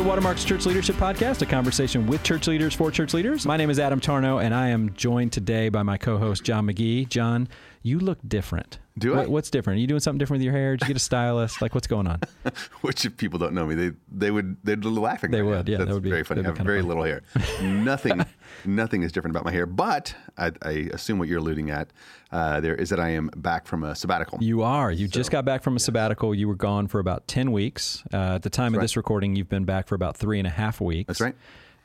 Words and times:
to 0.00 0.06
Watermark's 0.06 0.44
Church 0.44 0.64
Leadership 0.64 0.96
Podcast, 0.96 1.42
a 1.42 1.46
conversation 1.46 2.06
with 2.06 2.22
church 2.22 2.46
leaders 2.46 2.74
for 2.74 2.90
church 2.90 3.12
leaders. 3.12 3.44
My 3.44 3.58
name 3.58 3.68
is 3.68 3.78
Adam 3.78 4.00
Tarnow, 4.00 4.42
and 4.42 4.54
I 4.54 4.68
am 4.68 4.94
joined 4.94 5.30
today 5.30 5.68
by 5.68 5.82
my 5.82 5.98
co-host 5.98 6.42
John 6.42 6.66
McGee. 6.66 7.06
John, 7.06 7.48
you 7.82 7.98
look 7.98 8.18
different. 8.26 8.78
Do 8.98 9.18
I? 9.18 9.26
What's 9.26 9.48
different? 9.48 9.78
Are 9.78 9.80
you 9.80 9.86
doing 9.86 10.00
something 10.00 10.18
different 10.18 10.40
with 10.40 10.44
your 10.44 10.52
hair? 10.52 10.76
Did 10.76 10.82
you 10.82 10.88
get 10.88 10.96
a 10.96 11.00
stylist? 11.00 11.62
like, 11.62 11.74
what's 11.74 11.86
going 11.86 12.06
on? 12.06 12.20
Which, 12.82 13.06
if 13.06 13.16
people 13.16 13.38
don't 13.38 13.54
know 13.54 13.64
me, 13.64 13.74
they 13.74 13.92
they 14.12 14.30
would 14.30 14.58
they'd 14.62 14.80
be 14.80 14.88
laughing. 14.88 15.30
They 15.30 15.40
right 15.40 15.48
would, 15.48 15.66
now. 15.66 15.72
yeah, 15.72 15.78
That's 15.78 15.88
that 15.88 15.94
would 15.94 16.02
be- 16.02 16.10
very 16.10 16.24
funny. 16.24 16.42
I 16.42 16.46
have 16.46 16.58
very 16.58 16.82
little 16.82 17.02
hair. 17.02 17.22
nothing, 17.62 18.24
nothing 18.66 19.02
is 19.02 19.12
different 19.12 19.34
about 19.34 19.46
my 19.46 19.52
hair. 19.52 19.64
But 19.64 20.14
I, 20.36 20.52
I 20.62 20.70
assume 20.92 21.18
what 21.18 21.28
you're 21.28 21.38
alluding 21.38 21.70
at 21.70 21.90
uh, 22.32 22.60
there 22.60 22.74
is 22.74 22.90
that 22.90 23.00
I 23.00 23.10
am 23.10 23.30
back 23.36 23.66
from 23.66 23.84
a 23.84 23.94
sabbatical. 23.94 24.42
You 24.42 24.62
are. 24.62 24.92
You 24.92 25.08
just 25.08 25.30
got 25.30 25.46
back 25.46 25.62
from 25.62 25.76
a 25.76 25.80
sabbatical. 25.80 26.34
You 26.34 26.48
were 26.48 26.54
gone 26.54 26.86
for 26.86 26.98
about 26.98 27.26
10 27.28 27.52
weeks. 27.52 28.04
Uh, 28.12 28.34
at 28.34 28.42
the 28.42 28.50
time 28.50 28.74
of 28.74 28.78
right. 28.78 28.84
this 28.84 28.96
recording, 28.96 29.34
you've 29.34 29.48
been 29.48 29.64
back 29.64 29.88
for 29.88 29.94
about 29.94 30.16
three 30.16 30.38
and 30.38 30.46
a 30.46 30.50
half 30.50 30.80
weeks. 30.80 31.08
That's 31.08 31.20
right. 31.20 31.34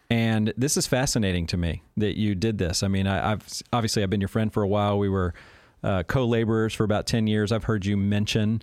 And 0.10 0.54
this 0.56 0.78
is 0.78 0.86
fascinating 0.86 1.48
to 1.48 1.58
me 1.58 1.82
that 1.98 2.18
you 2.18 2.36
did 2.36 2.58
this. 2.58 2.84
I 2.84 2.88
mean, 2.88 3.08
I, 3.08 3.32
I've 3.32 3.62
obviously 3.74 4.04
I've 4.04 4.10
been 4.10 4.22
your 4.22 4.28
friend 4.28 4.54
for 4.54 4.62
a 4.62 4.68
while. 4.68 5.00
We 5.00 5.10
were 5.10 5.34
uh, 5.86 6.04
co-laborers 6.04 6.74
for 6.74 6.84
about 6.84 7.06
ten 7.06 7.28
years. 7.28 7.52
I've 7.52 7.64
heard 7.66 7.86
you 7.86 7.96
mention, 7.96 8.62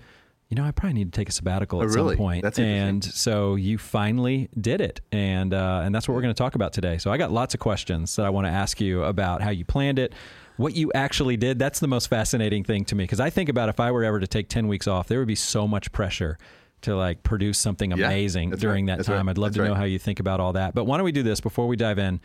you 0.48 0.56
know, 0.56 0.64
I 0.64 0.70
probably 0.72 0.94
need 0.94 1.12
to 1.12 1.16
take 1.18 1.28
a 1.28 1.32
sabbatical 1.32 1.80
at 1.80 1.84
Oh, 1.88 1.92
really? 1.92 2.16
some 2.16 2.18
point. 2.18 2.42
That's 2.42 2.58
and 2.58 3.02
so 3.04 3.54
you 3.54 3.78
finally 3.78 4.48
did 4.60 4.80
it, 4.80 5.00
and 5.12 5.54
uh, 5.54 5.82
and 5.84 5.94
that's 5.94 6.08
what 6.08 6.14
we're 6.14 6.22
going 6.22 6.34
to 6.34 6.38
talk 6.38 6.54
about 6.54 6.72
today. 6.72 6.98
So 6.98 7.10
I 7.10 7.16
got 7.18 7.30
lots 7.30 7.54
of 7.54 7.60
questions 7.60 8.16
that 8.16 8.26
I 8.26 8.30
want 8.30 8.46
to 8.46 8.50
ask 8.52 8.80
you 8.80 9.04
about 9.04 9.40
how 9.42 9.50
you 9.50 9.64
planned 9.64 9.98
it. 9.98 10.12
What 10.58 10.74
you 10.76 10.92
actually 10.94 11.38
did, 11.38 11.58
that's 11.58 11.80
the 11.80 11.88
most 11.88 12.08
fascinating 12.08 12.62
thing 12.64 12.84
to 12.86 12.94
me 12.94 13.04
because 13.04 13.20
I 13.20 13.30
think 13.30 13.48
about 13.48 13.70
if 13.70 13.80
I 13.80 13.90
were 13.90 14.04
ever 14.04 14.20
to 14.20 14.26
take 14.26 14.48
10 14.50 14.68
weeks 14.68 14.86
off, 14.86 15.08
there 15.08 15.18
would 15.18 15.26
be 15.28 15.34
so 15.34 15.66
much 15.66 15.90
pressure 15.92 16.36
to 16.82 16.94
like 16.94 17.22
produce 17.22 17.58
something 17.58 17.92
amazing 17.92 18.50
that's 18.50 18.60
during 18.60 18.84
right, 18.86 18.92
that 18.92 18.96
that's 18.98 19.06
time. 19.08 19.26
right, 19.28 19.30
I'd 19.30 19.38
love 19.38 19.54
that's 19.54 19.64
to 19.64 19.68
know 19.68 19.74
how 19.74 19.84
you 19.84 19.98
think 19.98 20.20
about 20.20 20.40
all 20.40 20.52
that. 20.52 20.74
But 20.74 20.84
why 20.84 20.98
don't 20.98 21.04
we 21.04 21.12
do 21.12 21.22
this 21.22 21.40
before 21.40 21.66
we 21.68 21.76
dive 21.76 21.98
in? 21.98 22.20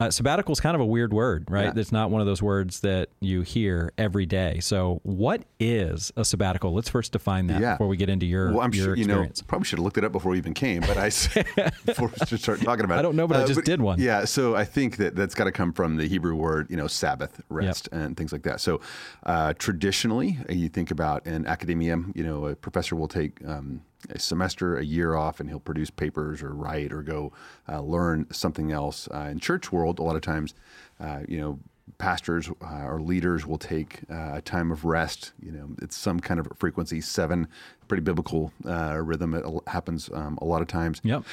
Uh, 0.00 0.10
sabbatical 0.10 0.50
is 0.52 0.58
kind 0.58 0.74
of 0.74 0.80
a 0.80 0.84
weird 0.84 1.12
word, 1.12 1.44
right? 1.48 1.66
Yeah. 1.72 1.80
It's 1.80 1.92
not 1.92 2.10
one 2.10 2.20
of 2.20 2.26
those 2.26 2.42
words 2.42 2.80
that 2.80 3.10
you 3.20 3.42
hear 3.42 3.92
every 3.96 4.26
day. 4.26 4.58
So, 4.58 5.00
what 5.04 5.44
is 5.60 6.12
a 6.16 6.24
sabbatical? 6.24 6.74
Let's 6.74 6.88
first 6.88 7.12
define 7.12 7.46
that 7.46 7.60
Yeah. 7.60 7.74
before 7.74 7.86
we 7.86 7.96
get 7.96 8.08
into 8.08 8.26
your, 8.26 8.50
Well, 8.50 8.60
I'm 8.62 8.74
your 8.74 8.86
sure 8.86 8.96
you 8.96 9.04
know. 9.04 9.14
experience. 9.20 9.42
Probably 9.42 9.64
should 9.66 9.78
have 9.78 9.84
looked 9.84 9.96
it 9.96 10.02
up 10.04 10.10
before 10.10 10.32
we 10.32 10.38
even 10.38 10.52
came, 10.52 10.80
but 10.80 10.96
I 10.96 11.10
before 11.86 12.10
we 12.30 12.36
start 12.38 12.60
talking 12.62 12.84
about 12.84 12.96
it. 12.96 12.98
I 12.98 13.02
don't 13.02 13.14
know, 13.14 13.28
but 13.28 13.36
I 13.36 13.46
just 13.46 13.62
did 13.64 13.80
one. 13.80 14.00
Yeah, 14.00 14.24
so 14.24 14.56
I 14.56 14.64
think 14.64 14.96
that 14.96 15.14
that's 15.14 15.36
got 15.36 15.44
to 15.44 15.52
come 15.52 15.72
from 15.72 15.94
the 15.96 16.08
Hebrew 16.08 16.34
word, 16.34 16.66
you 16.70 16.76
know, 16.76 16.88
Sabbath, 16.88 17.40
rest, 17.48 17.88
and 17.92 18.16
things 18.16 18.32
like 18.32 18.42
that. 18.42 18.60
So 18.60 18.80
uh, 19.22 19.54
traditionally, 19.58 20.38
uh, 20.50 20.54
you 20.54 20.68
think 20.68 20.90
about 20.90 21.24
in 21.24 21.46
academia, 21.46 21.98
you 22.16 22.24
know, 22.24 22.46
a 22.46 22.56
professor 22.56 22.96
will 22.96 23.06
take 23.08 23.38
um, 23.46 23.82
a 24.10 24.18
semester, 24.18 24.76
a 24.76 24.84
year 24.84 25.14
off, 25.14 25.40
and 25.40 25.48
he'll 25.48 25.60
produce 25.60 25.90
papers 25.90 26.42
or 26.42 26.54
write 26.54 26.92
or 26.92 27.02
go 27.02 27.32
uh, 27.68 27.80
learn 27.80 28.26
something 28.30 28.72
else. 28.72 29.08
Uh, 29.12 29.28
in 29.30 29.38
church 29.38 29.72
world, 29.72 29.98
a 29.98 30.02
lot 30.02 30.16
of 30.16 30.22
times, 30.22 30.54
uh, 31.00 31.20
you 31.28 31.40
know 31.40 31.58
pastors 31.98 32.50
uh, 32.62 32.84
or 32.86 33.00
leaders 33.00 33.46
will 33.46 33.58
take 33.58 34.00
uh, 34.10 34.32
a 34.34 34.42
time 34.42 34.72
of 34.72 34.84
rest. 34.84 35.32
You 35.40 35.52
know, 35.52 35.68
it's 35.82 35.96
some 35.96 36.18
kind 36.18 36.40
of 36.40 36.48
frequency, 36.56 37.00
seven, 37.00 37.46
pretty 37.88 38.02
biblical 38.02 38.52
uh, 38.66 38.98
rhythm. 39.00 39.34
It 39.34 39.44
happens 39.66 40.10
um, 40.12 40.38
a 40.40 40.44
lot 40.44 40.62
of 40.62 40.68
times 40.68 41.00
Yep. 41.04 41.24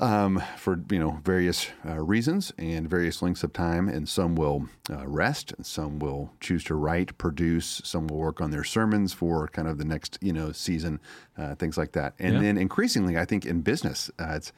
Um, 0.00 0.42
for 0.56 0.80
you 0.90 0.98
know 0.98 1.20
various 1.24 1.68
uh, 1.86 1.98
reasons 2.02 2.52
and 2.58 2.88
various 2.88 3.22
lengths 3.22 3.44
of 3.44 3.52
time. 3.52 3.88
And 3.88 4.08
some 4.08 4.34
will 4.34 4.66
uh, 4.88 5.06
rest, 5.06 5.52
and 5.52 5.64
some 5.64 5.98
will 5.98 6.32
choose 6.40 6.64
to 6.64 6.74
write, 6.74 7.16
produce. 7.18 7.80
Some 7.84 8.06
will 8.08 8.18
work 8.18 8.40
on 8.40 8.50
their 8.50 8.64
sermons 8.64 9.12
for 9.12 9.46
kind 9.48 9.68
of 9.68 9.78
the 9.78 9.84
next 9.84 10.18
you 10.20 10.32
know 10.32 10.52
season, 10.52 11.00
uh, 11.38 11.54
things 11.54 11.76
like 11.78 11.92
that. 11.92 12.14
And 12.18 12.34
Yeah. 12.34 12.40
then 12.40 12.58
increasingly, 12.58 13.16
I 13.18 13.24
think 13.24 13.44
in 13.44 13.60
business, 13.60 14.10
uh, 14.18 14.32
it's 14.36 14.52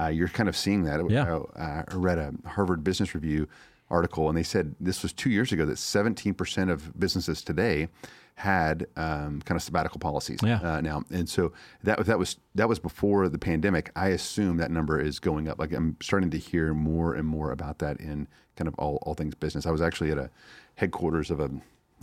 uh, 0.00 0.06
you're 0.08 0.28
kind 0.28 0.48
of 0.48 0.56
seeing 0.56 0.84
that. 0.84 1.08
Yeah. 1.10 1.36
Uh, 1.56 1.84
I 1.88 1.94
read 1.94 2.18
a 2.18 2.32
Harvard 2.48 2.82
Business 2.84 3.14
Review 3.14 3.48
article, 3.90 4.28
and 4.28 4.36
they 4.36 4.42
said 4.42 4.74
this 4.80 5.02
was 5.02 5.12
two 5.12 5.30
years 5.30 5.52
ago 5.52 5.64
that 5.64 5.76
17% 5.76 6.70
of 6.70 6.98
businesses 6.98 7.40
today 7.42 7.88
had 8.36 8.86
um, 8.96 9.40
kind 9.42 9.56
of 9.56 9.62
sabbatical 9.62 9.98
policies 9.98 10.40
Yeah. 10.42 10.60
uh, 10.62 10.80
now, 10.82 11.02
and 11.10 11.26
so 11.28 11.52
that 11.84 12.04
that 12.04 12.18
was 12.18 12.36
that 12.54 12.68
was 12.68 12.78
before 12.78 13.28
the 13.30 13.38
pandemic. 13.38 13.90
I 13.96 14.08
assume 14.08 14.58
that 14.58 14.70
number 14.70 15.00
is 15.00 15.18
going 15.18 15.48
up. 15.48 15.58
Like 15.58 15.72
I'm 15.72 15.96
starting 16.02 16.30
to 16.30 16.38
hear 16.38 16.74
more 16.74 17.14
and 17.14 17.26
more 17.26 17.50
about 17.50 17.78
that 17.78 17.98
in 17.98 18.28
kind 18.56 18.68
of 18.68 18.74
all, 18.78 18.96
all 19.02 19.14
things 19.14 19.34
business. 19.34 19.64
I 19.66 19.70
was 19.70 19.80
actually 19.80 20.10
at 20.10 20.18
a 20.18 20.30
headquarters 20.74 21.30
of 21.30 21.40
a 21.40 21.50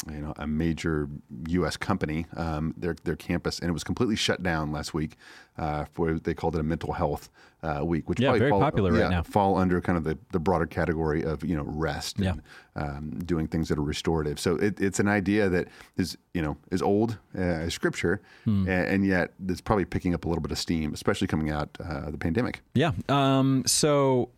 you 0.09 0.19
know 0.19 0.34
a 0.38 0.47
major 0.47 1.08
U.S. 1.50 1.78
company, 1.78 2.25
um, 2.36 2.74
their 2.78 2.96
their 3.03 3.16
campus, 3.16 3.59
and 3.59 3.69
it 3.69 3.74
was 3.74 3.84
completely 3.84 4.16
shut 4.16 4.44
down 4.44 4.72
last 4.72 4.94
week 4.94 5.16
uh, 5.58 5.86
for 5.94 6.19
they 6.19 6.34
called 6.34 6.56
it 6.56 6.59
a 6.59 6.64
mental 6.64 6.94
health 6.94 7.30
uh, 7.62 7.81
week, 7.86 8.09
which 8.09 8.19
Yeah, 8.19 8.28
probably 8.28 8.40
very 8.40 8.50
fall, 8.52 8.59
popular 8.59 8.92
right 8.92 9.09
now. 9.09 9.24
fall 9.24 9.58
under 9.58 9.80
kind 9.81 9.97
of 9.97 10.03
the, 10.03 10.18
the 10.31 10.40
broader 10.40 10.66
category 10.66 11.24
of 11.24 11.44
you 11.44 11.56
know 11.56 11.63
rest 11.66 12.19
Yeah. 12.19 12.31
and 12.31 12.42
um, 12.75 13.19
doing 13.19 13.47
things 13.47 13.69
that 13.69 13.78
are 13.78 13.84
restorative. 13.84 14.40
So 14.40 14.56
it, 14.58 14.80
it's 14.81 15.00
an 15.00 15.08
idea 15.08 15.47
that 15.50 15.68
is 15.97 16.18
you 16.34 16.42
know 16.42 16.58
is 16.72 16.81
old 16.81 17.18
uh, 17.38 17.42
as 17.42 17.74
scripture, 17.74 18.22
Hmm. 18.46 18.68
a- 18.68 18.72
and, 18.72 19.06
yet 19.06 19.31
it's 19.47 19.62
probably 19.62 19.86
picking 19.86 20.13
up 20.13 20.25
a 20.25 20.28
little 20.28 20.42
bit 20.42 20.52
of 20.52 20.58
steam, 20.58 20.94
especially 20.94 21.28
coming 21.28 21.50
out 21.50 21.69
uh, 21.84 22.12
the 22.12 22.18
pandemic. 22.18 22.62
Yeah. 22.74 22.92
Um, 23.09 23.63
so 23.66 24.30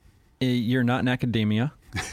uh, 0.41 0.45
you're 0.45 0.83
not 0.83 0.99
in 1.01 1.07
academia. 1.07 1.73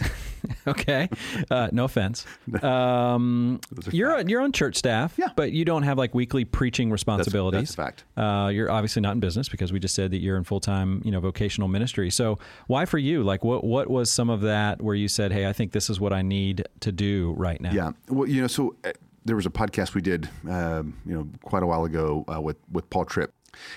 okay. 0.66 1.08
Uh, 1.50 1.68
no 1.72 1.84
offense. 1.84 2.26
Um, 2.62 3.60
you're 3.90 4.16
on, 4.16 4.28
you're 4.28 4.40
on 4.40 4.52
church 4.52 4.76
staff, 4.76 5.14
Yeah. 5.18 5.28
but 5.36 5.52
you 5.52 5.64
don't 5.64 5.82
have 5.82 5.98
like 5.98 6.14
weekly 6.14 6.44
preaching 6.44 6.90
responsibilities. 6.90 7.60
that's 7.60 7.72
a 7.72 7.76
fact. 7.76 8.04
Uh, 8.16 8.48
you're 8.48 8.70
obviously 8.70 9.02
not 9.02 9.12
in 9.12 9.20
business 9.20 9.48
because 9.48 9.72
we 9.72 9.78
just 9.80 9.94
said 9.94 10.10
that 10.12 10.18
you're 10.18 10.36
in 10.36 10.44
full 10.44 10.60
time, 10.60 11.02
you 11.04 11.10
know, 11.10 11.20
vocational 11.20 11.68
ministry. 11.68 12.10
So 12.10 12.38
why 12.66 12.84
for 12.84 12.98
you? 12.98 13.22
Like, 13.22 13.44
what 13.44 13.64
what 13.64 13.88
was 13.90 14.10
some 14.10 14.30
of 14.30 14.42
that 14.42 14.80
where 14.82 14.94
you 14.94 15.08
said, 15.08 15.32
"Hey, 15.32 15.46
I 15.46 15.52
think 15.52 15.72
this 15.72 15.90
is 15.90 16.00
what 16.00 16.12
I 16.12 16.22
need 16.22 16.66
to 16.80 16.92
do 16.92 17.34
right 17.36 17.60
now"? 17.60 17.72
Yeah. 17.72 17.90
Well, 18.08 18.28
you 18.28 18.40
know, 18.40 18.46
so 18.48 18.74
uh, 18.84 18.92
there 19.24 19.36
was 19.36 19.46
a 19.46 19.50
podcast 19.50 19.94
we 19.94 20.00
did, 20.02 20.28
um, 20.48 20.94
you 21.06 21.14
know, 21.14 21.28
quite 21.42 21.62
a 21.62 21.66
while 21.66 21.84
ago 21.84 22.24
uh, 22.32 22.40
with 22.40 22.56
with 22.70 22.88
Paul 22.90 23.04
Tripp. 23.04 23.32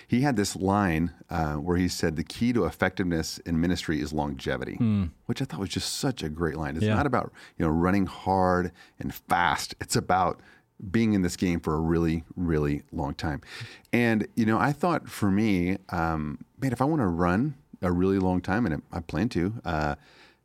He 0.07 0.21
had 0.21 0.35
this 0.35 0.55
line 0.55 1.11
uh, 1.29 1.53
where 1.55 1.77
he 1.77 1.87
said, 1.87 2.15
"The 2.15 2.23
key 2.23 2.53
to 2.53 2.65
effectiveness 2.65 3.37
in 3.39 3.59
ministry 3.59 4.01
is 4.01 4.13
longevity," 4.13 4.77
which 5.25 5.41
I 5.41 5.45
thought 5.45 5.59
was 5.59 5.69
just 5.69 5.95
such 5.95 6.23
a 6.23 6.29
great 6.29 6.55
line. 6.55 6.75
It's. 6.75 6.85
Yeah. 6.85 6.95
not 6.95 7.05
about 7.05 7.31
you 7.57 7.65
know 7.65 7.71
running 7.71 8.05
hard 8.05 8.71
and 8.99 9.13
fast. 9.13 9.75
It's 9.81 9.95
about 9.95 10.39
being 10.91 11.13
in 11.13 11.21
this 11.21 11.35
game 11.37 11.59
for 11.59 11.73
a 11.75 11.79
really, 11.79 12.23
really 12.35 12.83
long 12.91 13.13
time. 13.13 13.41
And 13.93 14.27
you 14.35 14.45
know, 14.45 14.59
I 14.59 14.71
thought 14.71 15.07
for 15.09 15.31
me, 15.31 15.77
um, 15.89 16.43
man, 16.59 16.71
if 16.73 16.81
I 16.81 16.85
want 16.85 17.01
to 17.01 17.07
run 17.07 17.55
a 17.81 17.91
really 17.91 18.19
long 18.19 18.41
time, 18.41 18.65
and 18.65 18.81
I 18.91 18.99
plan 18.99 19.29
to. 19.29 19.53
Uh, 19.63 19.95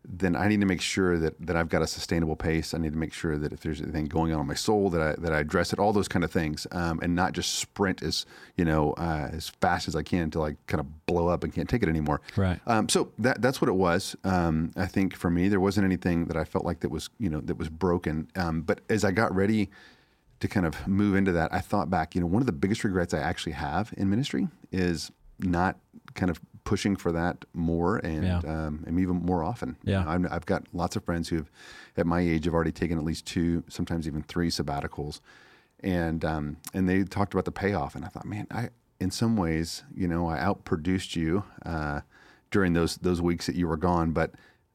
then 0.05 0.35
I 0.35 0.49
need 0.49 0.61
to 0.61 0.67
make 0.67 0.81
sure 0.81 1.19
that, 1.19 1.35
that 1.47 1.57
I've 1.57 1.69
got 1.69 1.83
a 1.83 1.87
sustainable 1.87 2.35
pace. 2.35 2.73
I 2.73 2.79
need 2.79 2.93
to 2.93 2.99
make 2.99 3.13
sure 3.13 3.37
that 3.37 3.53
if 3.53 3.61
there's 3.61 3.83
anything 3.83 4.07
going 4.07 4.33
on 4.33 4.41
in 4.41 4.47
my 4.47 4.55
soul, 4.55 4.89
that 4.91 5.01
I 5.01 5.15
that 5.21 5.33
I 5.33 5.41
address 5.41 5.73
it. 5.73 5.79
All 5.79 5.93
those 5.93 6.09
kind 6.09 6.25
of 6.25 6.31
things, 6.31 6.67
um, 6.73 7.01
and 7.03 7.15
not 7.15 7.33
just 7.33 7.57
sprint 7.57 8.03
as 8.03 8.25
you 8.57 8.65
know 8.65 8.93
uh, 8.95 9.29
as 9.31 9.49
fast 9.49 9.89
as 9.89 9.97
I 9.97 10.03
can 10.03 10.23
until 10.23 10.43
I 10.43 10.57
kind 10.67 10.81
of 10.81 11.07
blow 11.07 11.29
up 11.29 11.45
and 11.45 11.53
can't 11.53 11.69
take 11.69 11.83
it 11.83 11.89
anymore. 11.89 12.23
Right. 12.37 12.61
Um, 12.67 12.89
so 12.89 13.13
that 13.19 13.43
that's 13.43 13.61
what 13.61 13.69
it 13.69 13.75
was. 13.75 14.17
Um, 14.25 14.73
I 14.77 14.87
think 14.87 15.15
for 15.15 15.31
me, 15.31 15.49
there 15.49 15.61
wasn't 15.61 15.85
anything 15.85 16.27
that 16.27 16.37
I 16.37 16.45
felt 16.45 16.65
like 16.65 16.81
that 16.81 16.91
was 16.91 17.11
you 17.19 17.29
know 17.29 17.41
that 17.41 17.59
was 17.59 17.69
broken. 17.69 18.29
Um, 18.37 18.63
but 18.63 18.81
as 18.89 19.05
I 19.05 19.11
got 19.11 19.35
ready 19.35 19.71
to 20.41 20.49
kind 20.49 20.65
of 20.65 20.89
move 20.89 21.15
into 21.15 21.33
that, 21.33 21.53
I 21.53 21.61
thought 21.61 21.91
back. 21.91 22.15
You 22.15 22.23
know, 22.23 22.27
one 22.27 22.41
of 22.41 22.47
the 22.47 22.53
biggest 22.53 22.85
regrets 22.85 23.13
I 23.13 23.19
actually 23.19 23.53
have 23.53 23.93
in 23.99 24.09
ministry 24.09 24.49
is 24.73 25.13
not 25.39 25.79
kind 26.15 26.31
of 26.31 26.41
pushing 26.65 26.97
for 26.97 27.13
that 27.13 27.45
more 27.55 27.99
and 27.99 28.25
Yeah. 28.25 28.39
um, 28.45 28.85
and 28.87 28.99
even 28.99 29.17
more 29.17 29.43
often. 29.43 29.77
You 29.85 29.93
Yeah. 29.93 30.05
know, 30.05 30.11
I'm, 30.11 30.29
I've 30.31 30.47
got 30.47 30.65
lots 30.73 30.97
of 30.97 31.05
friends 31.05 31.29
who've, 31.29 31.51
at 31.97 32.07
my 32.07 32.21
age, 32.21 32.45
have 32.45 32.55
already 32.55 32.73
taken 32.73 32.99
at 32.99 33.05
least 33.05 33.27
two, 33.27 33.65
sometimes 33.69 34.07
even 34.07 34.23
three 34.23 34.49
sabbaticals, 34.51 35.21
and 35.81 36.25
um, 36.25 36.57
and 36.75 36.89
they 36.89 37.05
talked 37.05 37.33
about 37.35 37.45
the 37.45 37.53
payoff, 37.53 37.95
and 37.95 38.05
I 38.05 38.09
thought, 38.09 38.25
man, 38.27 38.47
I 38.51 38.71
in 38.99 39.11
some 39.11 39.37
ways, 39.37 39.83
you 39.95 40.07
know, 40.07 40.29
I 40.29 40.39
outproduced 40.39 41.17
you 41.17 41.45
uh, 41.65 42.01
during 42.51 42.75
those 42.75 42.97
those 42.97 43.21
weeks 43.23 43.47
that 43.47 43.57
you 43.57 43.67
were 43.67 43.77
gone, 43.79 44.13
but 44.13 44.33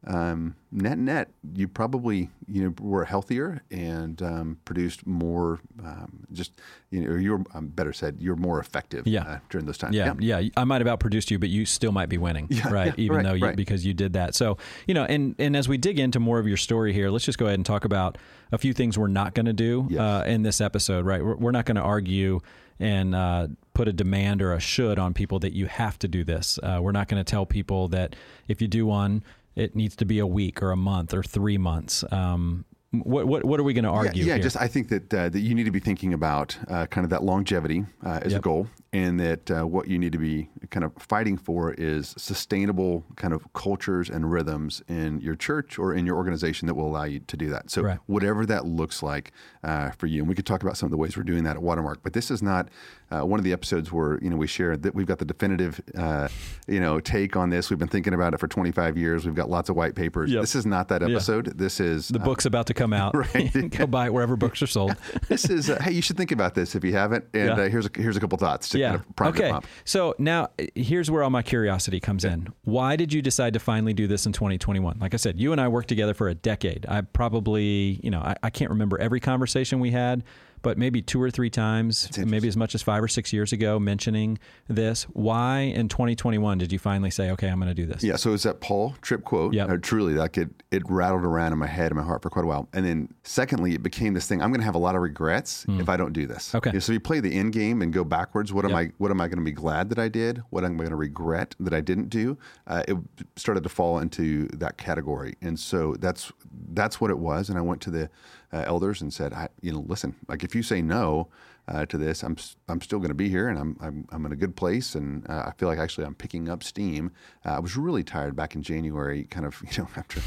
um, 0.08 0.56
net 0.72 0.98
net, 0.98 1.30
you 1.56 1.68
probably 1.68 2.30
you 2.48 2.64
know 2.64 2.74
were 2.80 3.06
healthier 3.06 3.62
and 3.72 4.22
um, 4.22 4.58
produced 4.66 5.06
more. 5.08 5.60
Um, 5.84 6.26
just 6.32 6.60
you 6.92 7.02
know, 7.08 7.16
you're 7.16 7.44
um, 7.54 7.68
better 7.68 7.92
said, 7.94 8.18
you're 8.20 8.36
more 8.36 8.60
effective. 8.60 9.08
Yeah. 9.08 9.24
uh, 9.24 9.40
during 9.50 9.66
those 9.66 9.78
times. 9.78 9.96
Yeah, 9.96 10.14
yeah, 10.20 10.42
I 10.56 10.64
might 10.64 10.86
have 10.86 11.00
outproduced 11.00 11.32
you, 11.32 11.40
but 11.40 11.50
you 11.50 11.66
still 11.66 11.92
might 11.92 12.10
be 12.10 12.18
winning, 12.18 12.48
Yeah, 12.50 12.70
right? 12.70 12.88
yeah, 12.88 12.94
Even 13.06 13.18
right, 13.18 13.24
though 13.26 13.34
you, 13.34 13.46
right. 13.46 13.56
because 13.56 13.86
you 13.86 13.94
did 13.94 14.14
that. 14.14 14.36
So 14.36 14.58
you 14.88 14.94
know, 14.94 15.06
and 15.06 15.36
and 15.40 15.56
as 15.56 15.68
we 15.68 15.78
dig 15.78 15.98
into 16.00 16.20
more 16.20 16.40
of 16.40 16.48
your 16.48 16.58
story 16.58 16.94
here, 16.94 17.10
let's 17.10 17.26
just 17.26 17.38
go 17.38 17.46
ahead 17.46 17.58
and 17.60 17.66
talk 17.66 17.86
about 17.86 18.18
a 18.52 18.58
few 18.58 18.74
things 18.74 18.98
we're 18.98 19.08
not 19.08 19.34
going 19.34 19.48
to 19.48 19.54
do 19.54 19.88
Yes. 19.90 20.00
uh, 20.00 20.24
in 20.28 20.44
this 20.44 20.62
episode, 20.62 21.06
right? 21.06 21.24
We're, 21.24 21.36
we're 21.36 21.52
not 21.52 21.66
going 21.66 21.78
to 21.78 21.82
argue 21.82 22.40
and 22.80 23.16
uh, 23.16 23.48
put 23.74 23.88
a 23.88 23.94
demand 23.94 24.42
or 24.42 24.54
a 24.54 24.60
should 24.60 25.00
on 25.00 25.14
people 25.14 25.40
that 25.40 25.54
you 25.54 25.66
have 25.66 25.98
to 26.00 26.08
do 26.10 26.24
this. 26.26 26.60
Uh, 26.62 26.80
we're 26.82 26.92
not 26.92 27.08
going 27.08 27.24
to 27.24 27.30
tell 27.30 27.46
people 27.46 27.88
that 27.88 28.16
if 28.50 28.62
you 28.62 28.68
do 28.68 28.86
one, 28.86 29.24
it 29.56 29.76
needs 29.76 29.96
to 29.98 30.06
be 30.06 30.20
a 30.20 30.28
week 30.28 30.62
or 30.62 30.72
a 30.72 30.78
month 30.78 31.14
or 31.14 31.24
three 31.24 31.58
months. 31.58 32.04
Um, 32.12 32.66
what 33.02 33.28
what 33.28 33.46
what 33.46 33.60
are 33.60 33.64
we 33.64 33.74
going 33.74 33.84
to 33.86 33.90
argue? 33.90 34.24
Yeah, 34.24 34.36
yeah 34.36 34.42
just 34.42 34.58
I 34.58 34.68
think 34.68 34.90
that 34.90 35.14
uh, 35.14 35.30
that 35.30 35.40
you 35.40 35.54
need 35.56 35.66
to 35.66 35.72
be 35.72 35.80
thinking 35.80 36.14
about 36.14 36.58
uh, 36.70 36.86
kind 36.88 37.04
of 37.04 37.10
that 37.12 37.24
longevity 37.24 37.86
uh, 38.06 38.20
as 38.24 38.32
Yep. 38.34 38.40
a 38.40 38.42
goal, 38.44 38.68
and 38.94 39.20
that 39.20 39.52
uh, 39.52 39.64
what 39.66 39.88
you 39.88 39.98
need 40.00 40.12
to 40.12 40.18
be 40.18 40.50
kind 40.70 40.84
of 40.84 40.94
fighting 41.00 41.38
for 41.38 41.74
is 41.74 42.14
sustainable 42.18 43.04
kind 43.16 43.34
of 43.34 43.52
cultures 43.54 44.10
and 44.10 44.32
rhythms 44.32 44.82
in 44.88 45.20
your 45.22 45.36
church 45.36 45.78
or 45.80 45.94
in 45.94 46.06
your 46.06 46.16
organization 46.16 46.68
that 46.68 46.74
will 46.76 46.88
allow 46.88 47.04
you 47.04 47.20
to 47.20 47.38
do 47.38 47.50
that. 47.50 47.70
So 47.70 47.82
Right. 47.82 48.00
whatever 48.08 48.46
that 48.46 48.66
looks 48.66 49.02
like 49.04 49.32
uh, 49.64 49.92
for 49.92 50.08
you, 50.08 50.22
and 50.22 50.28
we 50.30 50.36
could 50.36 50.46
talk 50.46 50.64
about 50.64 50.78
some 50.78 50.88
of 50.88 50.92
the 50.92 50.98
ways 50.98 51.16
we're 51.18 51.24
doing 51.24 51.44
that 51.44 51.56
at 51.56 51.62
Watermark. 51.62 52.00
But 52.04 52.14
this 52.14 52.30
is 52.32 52.42
not 52.42 52.70
uh, 53.12 53.22
one 53.22 53.40
of 53.40 53.44
the 53.44 53.54
episodes 53.54 53.92
where 53.92 54.20
you 54.22 54.30
know 54.30 54.38
we 54.38 54.48
share 54.48 54.76
that 54.78 54.96
we've 54.96 55.08
got 55.08 55.20
the 55.20 55.26
definitive 55.26 55.80
uh, 55.98 56.28
you 56.68 56.80
know 56.80 57.00
take 57.00 57.36
on 57.36 57.50
this. 57.50 57.70
We've 57.70 57.80
been 57.80 57.88
thinking 57.88 58.14
about 58.14 58.34
it 58.34 58.40
for 58.40 58.48
25 58.48 58.98
years. 58.98 59.26
We've 59.26 59.36
got 59.36 59.50
lots 59.50 59.70
of 59.70 59.76
white 59.76 59.96
papers. 59.96 60.32
Yep. 60.32 60.42
This 60.42 60.56
is 60.56 60.66
not 60.66 60.88
that 60.90 61.04
episode. 61.04 61.58
This 61.58 61.80
is 61.80 62.08
the 62.08 62.20
book's 62.20 62.46
about 62.46 62.66
to 62.68 62.74
come 62.74 62.85
out. 62.94 63.16
Right. 63.34 63.70
Go 63.72 63.88
buy 63.88 64.06
it 64.08 64.14
wherever 64.14 64.36
books 64.36 64.62
are 64.62 64.68
sold. 64.68 64.96
this 65.30 65.50
is 65.50 65.70
uh, 65.70 65.82
hey, 65.82 65.92
you 65.92 66.02
should 66.02 66.18
think 66.18 66.32
about 66.32 66.54
this 66.56 66.76
if 66.76 66.84
you 66.84 66.94
haven't. 66.94 67.26
And 67.34 67.48
Yeah. 67.48 67.54
uh, 67.64 67.70
here's 67.70 67.86
a, 67.86 67.90
here's 67.96 68.16
a 68.18 68.20
couple 68.20 68.38
thoughts 68.38 68.70
to 68.70 68.80
yeah. 68.80 68.98
kind 69.18 69.36
of 69.36 69.42
okay. 69.42 69.54
So 69.84 70.14
now 70.20 70.50
here's 70.76 71.10
where 71.10 71.24
all 71.24 71.30
my 71.30 71.42
curiosity 71.42 72.00
comes 72.00 72.24
in. 72.24 72.48
Why 72.64 72.96
did 72.96 73.12
you 73.14 73.22
decide 73.22 73.54
to 73.54 73.60
finally 73.60 73.94
do 73.94 74.08
this 74.08 74.26
in 74.26 74.32
2021? 74.34 74.98
Like 75.00 75.14
I 75.14 75.18
said, 75.18 75.40
you 75.40 75.52
and 75.52 75.60
I 75.62 75.68
worked 75.68 75.90
together 75.90 76.14
for 76.14 76.28
a 76.30 76.36
decade. 76.36 76.86
I 76.88 77.02
probably, 77.02 78.00
you 78.04 78.12
know, 78.12 78.20
I, 78.20 78.36
I 78.44 78.50
can't 78.50 78.70
remember 78.72 79.00
every 79.00 79.20
conversation 79.20 79.80
we 79.80 79.92
had, 79.92 80.24
but 80.62 80.78
maybe 80.78 81.02
two 81.02 81.22
or 81.22 81.30
three 81.30 81.50
times, 81.50 82.10
maybe 82.18 82.48
as 82.48 82.58
much 82.58 82.76
as 82.76 82.82
five 82.82 83.04
or 83.04 83.08
six 83.08 83.32
years 83.32 83.54
ago, 83.54 83.80
mentioning 83.80 84.40
this. 84.68 85.04
Why 85.14 85.60
in 85.60 85.90
2021 85.90 86.58
did 86.58 86.72
you 86.72 86.80
finally 86.80 87.12
say, 87.12 87.32
okay, 87.32 87.48
I'm 87.48 87.60
going 87.60 87.70
to 87.70 87.76
do 87.76 87.86
this? 87.86 88.04
Yeah, 88.04 88.16
so 88.16 88.34
it's 88.34 88.44
that 88.44 88.62
Paul 88.62 88.96
Tripp 89.02 89.24
quote. 89.24 89.54
Yep. 89.54 89.70
Uh, 89.70 89.78
truly, 89.78 90.14
like 90.14 90.38
it, 90.38 90.50
it 90.72 90.84
rattled 90.90 91.24
around 91.24 91.54
in 91.54 91.60
my 91.60 91.68
head 91.68 91.92
and 91.92 91.96
my 91.96 92.04
heart 92.04 92.22
for 92.22 92.30
quite 92.30 92.46
a 92.46 92.48
while. 92.48 92.68
And 92.74 92.86
then, 92.86 93.14
secondly, 93.24 93.74
it 93.74 93.84
became 93.84 94.14
this 94.14 94.28
thing. 94.28 94.42
I'm 94.42 94.50
going 94.50 94.62
to 94.62 94.66
have 94.66 94.76
a 94.76 94.80
lot 94.80 94.96
of 94.96 95.02
regrets 95.02 95.66
if 95.68 95.90
I 95.90 95.98
don't 95.98 96.14
do 96.14 96.26
this. 96.28 96.54
Okay. 96.56 96.70
You 96.70 96.76
know, 96.76 96.80
so 96.80 96.94
you 96.94 97.00
play 97.00 97.20
the 97.20 97.34
end 97.34 97.54
game 97.54 97.82
and 97.82 97.92
go 97.94 98.04
backwards. 98.04 98.54
What 98.54 98.66
am 98.66 98.76
I? 98.76 98.92
What 98.98 99.12
am 99.12 99.22
I 99.22 99.28
going 99.28 99.40
to 99.40 99.44
be 99.46 99.52
glad 99.52 99.90
that 99.90 100.00
I 100.00 100.08
did? 100.08 100.42
What 100.50 100.64
am 100.64 100.74
I 100.74 100.78
going 100.78 100.90
to 100.90 100.96
regret 100.96 101.56
that 101.60 101.74
I 101.74 101.82
didn't 101.82 102.10
do? 102.10 102.38
Uh, 102.68 102.84
it 102.88 102.98
started 103.36 103.64
to 103.64 103.70
fall 103.70 104.00
into 104.00 104.48
that 104.50 104.78
category, 104.78 105.36
and 105.42 105.60
so 105.60 105.96
that's 106.00 106.32
that's 106.74 107.00
what 107.00 107.12
it 107.12 107.18
was. 107.18 107.50
And 107.50 107.58
I 107.58 107.62
went 107.62 107.82
to 107.82 107.92
the 107.92 108.10
uh, 108.56 108.64
elders 108.66 109.02
and 109.02 109.14
said, 109.14 109.34
I, 109.34 109.50
you 109.62 109.74
know, 109.74 109.84
listen, 109.88 110.16
like 110.28 110.44
if 110.44 110.56
you 110.56 110.64
say 110.64 110.82
no. 110.82 111.28
Uh, 111.68 111.84
to 111.84 111.98
this, 111.98 112.22
I'm 112.22 112.38
I'm 112.70 112.80
still 112.80 113.00
going 113.00 113.10
to 113.10 113.16
be 113.16 113.28
here, 113.28 113.48
and 113.50 113.58
I'm 113.58 113.76
I'm 113.82 114.08
I'm 114.12 114.24
in 114.28 114.32
a 114.32 114.36
good 114.36 114.56
place, 114.56 114.94
and 114.94 115.28
uh, 115.28 115.46
I 115.48 115.52
feel 115.58 115.68
like 115.68 115.80
actually 115.80 116.06
I'm 116.06 116.14
picking 116.14 116.48
up 116.48 116.62
steam. 116.62 117.12
Uh, 117.44 117.54
I 117.54 117.60
was 117.60 117.76
really 117.76 118.04
tired 118.04 118.36
back 118.36 118.54
in 118.54 118.62
January, 118.62 119.24
kind 119.24 119.48
of 119.48 119.60
you 119.72 119.82
know 119.82 119.90
after. 119.96 120.22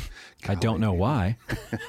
I 0.49 0.57
don't 0.57 0.81
know 0.81 0.93
why. 0.93 1.37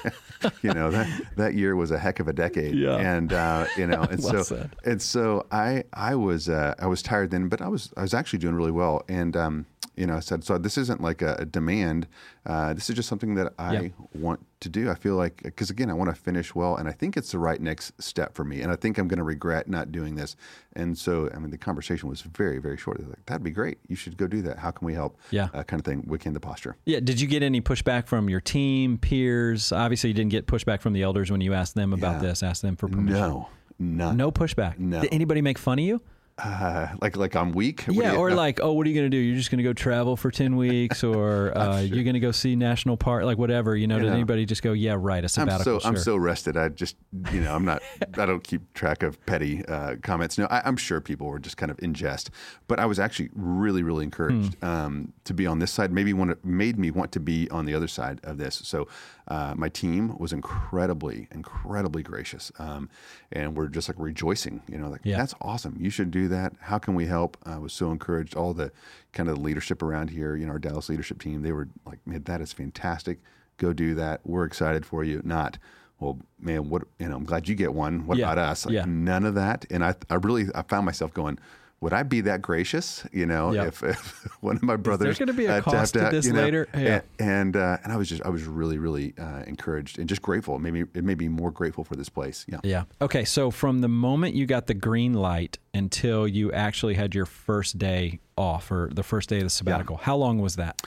you 0.62 0.72
know 0.72 0.92
that 0.92 1.08
that 1.34 1.54
year 1.54 1.74
was 1.74 1.90
a 1.90 1.98
heck 1.98 2.20
of 2.20 2.28
a 2.28 2.32
decade. 2.32 2.76
Yeah. 2.76 2.98
and 2.98 3.32
uh, 3.32 3.66
you 3.76 3.88
know, 3.88 4.02
and 4.02 4.22
Well 4.22 4.34
so 4.34 4.42
said. 4.44 4.76
and 4.84 5.02
so 5.02 5.44
I 5.50 5.82
I 5.92 6.14
was 6.14 6.48
uh, 6.48 6.76
I 6.78 6.86
was 6.86 7.02
tired 7.02 7.32
then, 7.32 7.48
but 7.48 7.60
I 7.60 7.66
was 7.66 7.92
I 7.96 8.02
was 8.02 8.14
actually 8.14 8.38
doing 8.38 8.54
really 8.54 8.70
well, 8.70 9.02
and 9.08 9.36
um, 9.36 9.66
you 10.00 10.06
know 10.06 10.16
I 10.16 10.20
said 10.20 10.42
so 10.44 10.56
this 10.58 10.76
isn't 10.78 11.00
like 11.02 11.20
a, 11.22 11.34
a 11.40 11.44
demand. 11.44 12.08
Uh, 12.46 12.72
this 12.74 12.88
is 12.88 12.96
just 12.96 13.08
something 13.08 13.34
that 13.34 13.52
I 13.58 13.72
Yeah. 13.74 13.88
want 14.14 14.40
to 14.60 14.68
do. 14.68 14.90
I 14.90 14.94
feel 14.94 15.16
like 15.16 15.42
because 15.42 15.68
again 15.70 15.90
I 15.90 15.92
want 15.92 16.08
to 16.14 16.20
finish 16.20 16.54
well, 16.54 16.76
and 16.76 16.88
I 16.88 16.92
think 16.92 17.16
it's 17.18 17.32
the 17.32 17.38
right 17.38 17.60
next 17.60 18.00
step 18.02 18.34
for 18.34 18.44
me, 18.44 18.62
and 18.62 18.72
I 18.72 18.76
think 18.76 18.96
I'm 18.98 19.08
going 19.08 19.18
to 19.18 19.24
regret 19.24 19.68
not 19.68 19.92
doing 19.92 20.14
this. 20.14 20.36
And 20.74 20.96
so 20.96 21.30
I 21.34 21.38
mean 21.38 21.50
the 21.50 21.58
conversation 21.58 22.08
was 22.08 22.22
very 22.22 22.58
very 22.58 22.76
short. 22.78 22.98
They're 22.98 23.08
like 23.08 23.26
that'd 23.26 23.42
be 23.44 23.50
great. 23.50 23.78
You 23.88 23.96
should 23.96 24.16
go 24.16 24.26
do 24.26 24.40
that. 24.42 24.58
How 24.58 24.70
can 24.70 24.86
we 24.86 24.94
help? 24.94 25.18
Yeah. 25.30 25.48
uh, 25.52 25.62
kind 25.64 25.80
of 25.80 25.84
thing. 25.84 26.04
Weekend 26.06 26.34
the 26.34 26.40
posture. 26.40 26.76
Yeah. 26.86 27.00
Did 27.00 27.20
you 27.20 27.28
get 27.28 27.42
any 27.42 27.60
pushback 27.60 28.06
from 28.06 28.30
your 28.30 28.40
team, 28.40 28.96
peers? 28.98 29.70
Obviously, 29.72 30.08
you 30.10 30.14
didn't 30.14 30.30
get 30.30 30.46
pushback 30.46 30.80
from 30.80 30.94
the 30.94 31.02
elders 31.02 31.30
when 31.30 31.40
you 31.42 31.52
asked 31.54 31.74
them 31.74 31.92
about 31.92 32.14
Yeah. 32.22 32.28
this, 32.28 32.42
asked 32.42 32.62
them 32.62 32.76
for 32.76 32.88
permission. 32.88 33.20
No, 33.20 33.48
none. 33.78 34.16
No 34.16 34.30
pushback. 34.32 34.78
No. 34.78 35.02
Did 35.02 35.12
anybody 35.12 35.42
make 35.42 35.58
fun 35.58 35.78
of 35.78 35.84
you? 35.84 36.00
Uh, 36.42 36.88
like 37.00 37.16
like 37.16 37.36
I'm 37.36 37.52
weak. 37.52 37.82
What 37.84 37.96
yeah, 37.96 38.12
you- 38.12 38.18
or 38.18 38.30
no. 38.30 38.36
like, 38.36 38.60
oh, 38.62 38.72
what 38.72 38.86
are 38.86 38.90
you 38.90 38.94
going 38.96 39.10
to 39.10 39.14
do? 39.16 39.20
You're 39.20 39.36
just 39.36 39.50
going 39.50 39.58
to 39.58 39.64
go 39.64 39.72
travel 39.72 40.16
for 40.16 40.30
10 40.30 40.56
weeks 40.56 41.04
or 41.04 41.56
uh, 41.58 41.80
you're 41.80 42.04
going 42.04 42.14
to 42.14 42.20
go 42.20 42.32
see 42.32 42.56
national 42.56 42.96
park, 42.96 43.24
like 43.24 43.36
whatever. 43.38 43.76
You 43.76 43.86
know, 43.86 43.98
did 43.98 44.06
know. 44.08 44.12
anybody 44.14 44.46
just 44.46 44.62
go, 44.62 44.72
yeah, 44.72 44.96
right, 44.98 45.22
a 45.22 45.26
I'm 45.26 45.28
sabbatical? 45.28 45.80
so 45.80 45.88
I'm 45.88 45.96
so 45.96 46.16
rested. 46.16 46.56
I 46.56 46.68
just 46.70 46.96
you 47.32 47.40
know 47.40 47.54
I'm 47.54 47.64
not 47.64 47.82
I 48.16 48.26
don't 48.26 48.42
keep 48.42 48.72
track 48.74 49.02
of 49.02 49.24
petty 49.26 49.64
uh, 49.66 49.96
comments. 50.02 50.38
No, 50.38 50.46
I, 50.46 50.62
I'm 50.64 50.76
sure 50.76 51.00
people 51.00 51.26
were 51.26 51.38
just 51.38 51.56
kind 51.56 51.70
of 51.70 51.78
in 51.82 51.92
jest, 51.94 52.30
but 52.68 52.78
I 52.80 52.86
was 52.86 52.98
actually 52.98 53.30
really 53.34 53.82
really 53.82 54.04
encouraged 54.04 54.54
Hmm. 54.60 54.64
um, 54.66 55.12
to 55.24 55.34
be 55.34 55.46
on 55.46 55.58
this 55.58 55.70
side. 55.70 55.92
Maybe 55.92 56.12
one 56.12 56.34
made 56.44 56.78
me 56.78 56.90
want 56.90 57.12
to 57.12 57.20
be 57.20 57.48
on 57.50 57.66
the 57.66 57.74
other 57.74 57.88
side 57.88 58.20
of 58.24 58.38
this. 58.38 58.56
So 58.64 58.88
uh, 59.28 59.54
my 59.56 59.68
team 59.68 60.16
was 60.18 60.32
incredibly 60.32 61.28
incredibly 61.32 62.02
gracious, 62.02 62.50
um, 62.58 62.88
and 63.32 63.56
we're 63.56 63.68
just 63.68 63.88
like 63.88 63.96
rejoicing. 63.98 64.62
You 64.68 64.78
know, 64.78 64.88
like 64.88 65.00
Yeah. 65.04 65.18
that's 65.18 65.34
awesome. 65.40 65.76
You 65.78 65.90
should 65.90 66.10
do 66.10 66.28
that. 66.30 66.54
How 66.60 66.78
can 66.78 66.94
we 66.94 67.06
help? 67.06 67.36
I 67.44 67.58
was 67.58 67.72
so 67.72 67.90
encouraged. 67.90 68.34
All 68.34 68.54
the 68.54 68.72
kind 69.12 69.28
of 69.28 69.38
leadership 69.38 69.82
around 69.82 70.10
here, 70.10 70.34
you 70.36 70.46
know, 70.46 70.52
our 70.52 70.58
Dallas 70.58 70.88
leadership 70.88 71.20
team, 71.20 71.42
they 71.42 71.52
were 71.52 71.68
like, 71.84 71.98
man, 72.06 72.22
that 72.24 72.40
is 72.40 72.52
fantastic. 72.52 73.18
Go 73.58 73.72
do 73.72 73.94
that. 73.96 74.20
We're 74.24 74.44
excited 74.44 74.86
for 74.86 75.04
you. 75.04 75.20
Not, 75.24 75.58
well, 75.98 76.18
man, 76.40 76.70
what, 76.70 76.82
you 76.98 77.08
know, 77.08 77.16
I'm 77.16 77.24
glad 77.24 77.48
you 77.48 77.54
get 77.54 77.74
one. 77.74 78.06
What 78.06 78.16
Yeah. 78.18 78.32
about 78.32 78.38
us? 78.50 78.64
Like, 78.64 78.74
Yeah. 78.74 78.86
None 78.86 79.24
of 79.26 79.34
that. 79.34 79.66
And 79.70 79.84
I, 79.84 79.94
I 80.08 80.14
really, 80.14 80.46
I 80.54 80.62
found 80.62 80.86
myself 80.86 81.12
going, 81.12 81.38
would 81.80 81.92
I 81.94 82.02
be 82.02 82.20
that 82.22 82.42
gracious? 82.42 83.06
You 83.10 83.24
know, 83.26 83.52
Yeah. 83.52 83.66
if, 83.66 83.82
if 83.82 84.28
one 84.40 84.56
of 84.56 84.62
my 84.62 84.76
brothers 84.76 85.18
gonna 85.18 85.32
be 85.32 85.46
a 85.46 85.58
uh, 85.58 85.60
cost 85.62 85.94
tapped 85.94 86.02
to 86.02 86.06
out, 86.06 86.12
this 86.12 86.26
you 86.26 86.32
know, 86.34 86.42
later? 86.42 86.68
Yeah. 86.74 87.00
And 87.18 87.30
and, 87.40 87.56
uh, 87.56 87.78
and 87.82 87.92
I 87.92 87.96
was 87.96 88.08
just, 88.08 88.22
I 88.22 88.28
was 88.28 88.44
really, 88.44 88.76
really 88.78 89.14
uh, 89.18 89.44
encouraged 89.46 89.98
and 89.98 90.08
just 90.08 90.20
grateful. 90.20 90.56
It 90.56 90.58
made 90.60 90.74
me, 90.74 90.82
it 90.94 91.04
made 91.04 91.18
me 91.18 91.28
more 91.28 91.50
grateful 91.50 91.84
for 91.84 91.96
this 91.96 92.08
place. 92.08 92.44
Yeah. 92.48 92.58
Yeah. 92.62 92.84
Okay. 93.00 93.24
So 93.24 93.50
from 93.50 93.80
the 93.80 93.88
moment 93.88 94.34
you 94.34 94.44
got 94.46 94.66
the 94.66 94.74
green 94.74 95.14
light 95.14 95.58
until 95.72 96.28
you 96.28 96.52
actually 96.52 96.94
had 96.94 97.14
your 97.14 97.26
first 97.26 97.78
day 97.78 98.20
off 98.36 98.70
or 98.70 98.90
the 98.92 99.02
first 99.02 99.28
day 99.30 99.38
of 99.38 99.44
the 99.44 99.50
sabbatical, 99.50 99.96
how 99.96 100.16
long 100.16 100.38
was 100.38 100.56
that? 100.56 100.82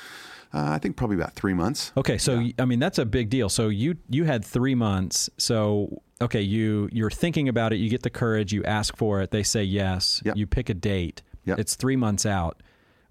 Uh, 0.53 0.69
I 0.69 0.77
think 0.77 0.95
probably 0.95 1.15
about 1.15 1.33
three 1.33 1.55
months. 1.55 1.91
Okay, 1.97 2.19
so 2.19 2.45
I 2.59 2.65
mean 2.65 2.77
that's 2.77 2.99
a 2.99 3.05
big 3.05 3.31
deal. 3.31 3.49
So 3.49 3.69
you 3.69 3.95
you 4.09 4.25
had 4.25 4.45
three 4.45 4.75
months. 4.75 5.27
So 5.39 6.03
okay, 6.23 6.41
you 6.41 6.89
you're 6.91 7.11
thinking 7.11 7.47
about 7.49 7.73
it. 7.73 7.77
You 7.77 7.89
get 7.89 8.03
the 8.03 8.09
courage. 8.09 8.51
You 8.53 8.63
ask 8.63 8.95
for 8.97 9.21
it. 9.21 9.31
They 9.31 9.43
say 9.43 9.63
yes. 9.63 10.21
Yep. 10.25 10.35
You 10.37 10.47
pick 10.47 10.69
a 10.69 10.73
date. 10.73 11.21
Yep. 11.45 11.59
It's 11.59 11.75
three 11.75 11.95
months 11.95 12.25
out. 12.25 12.61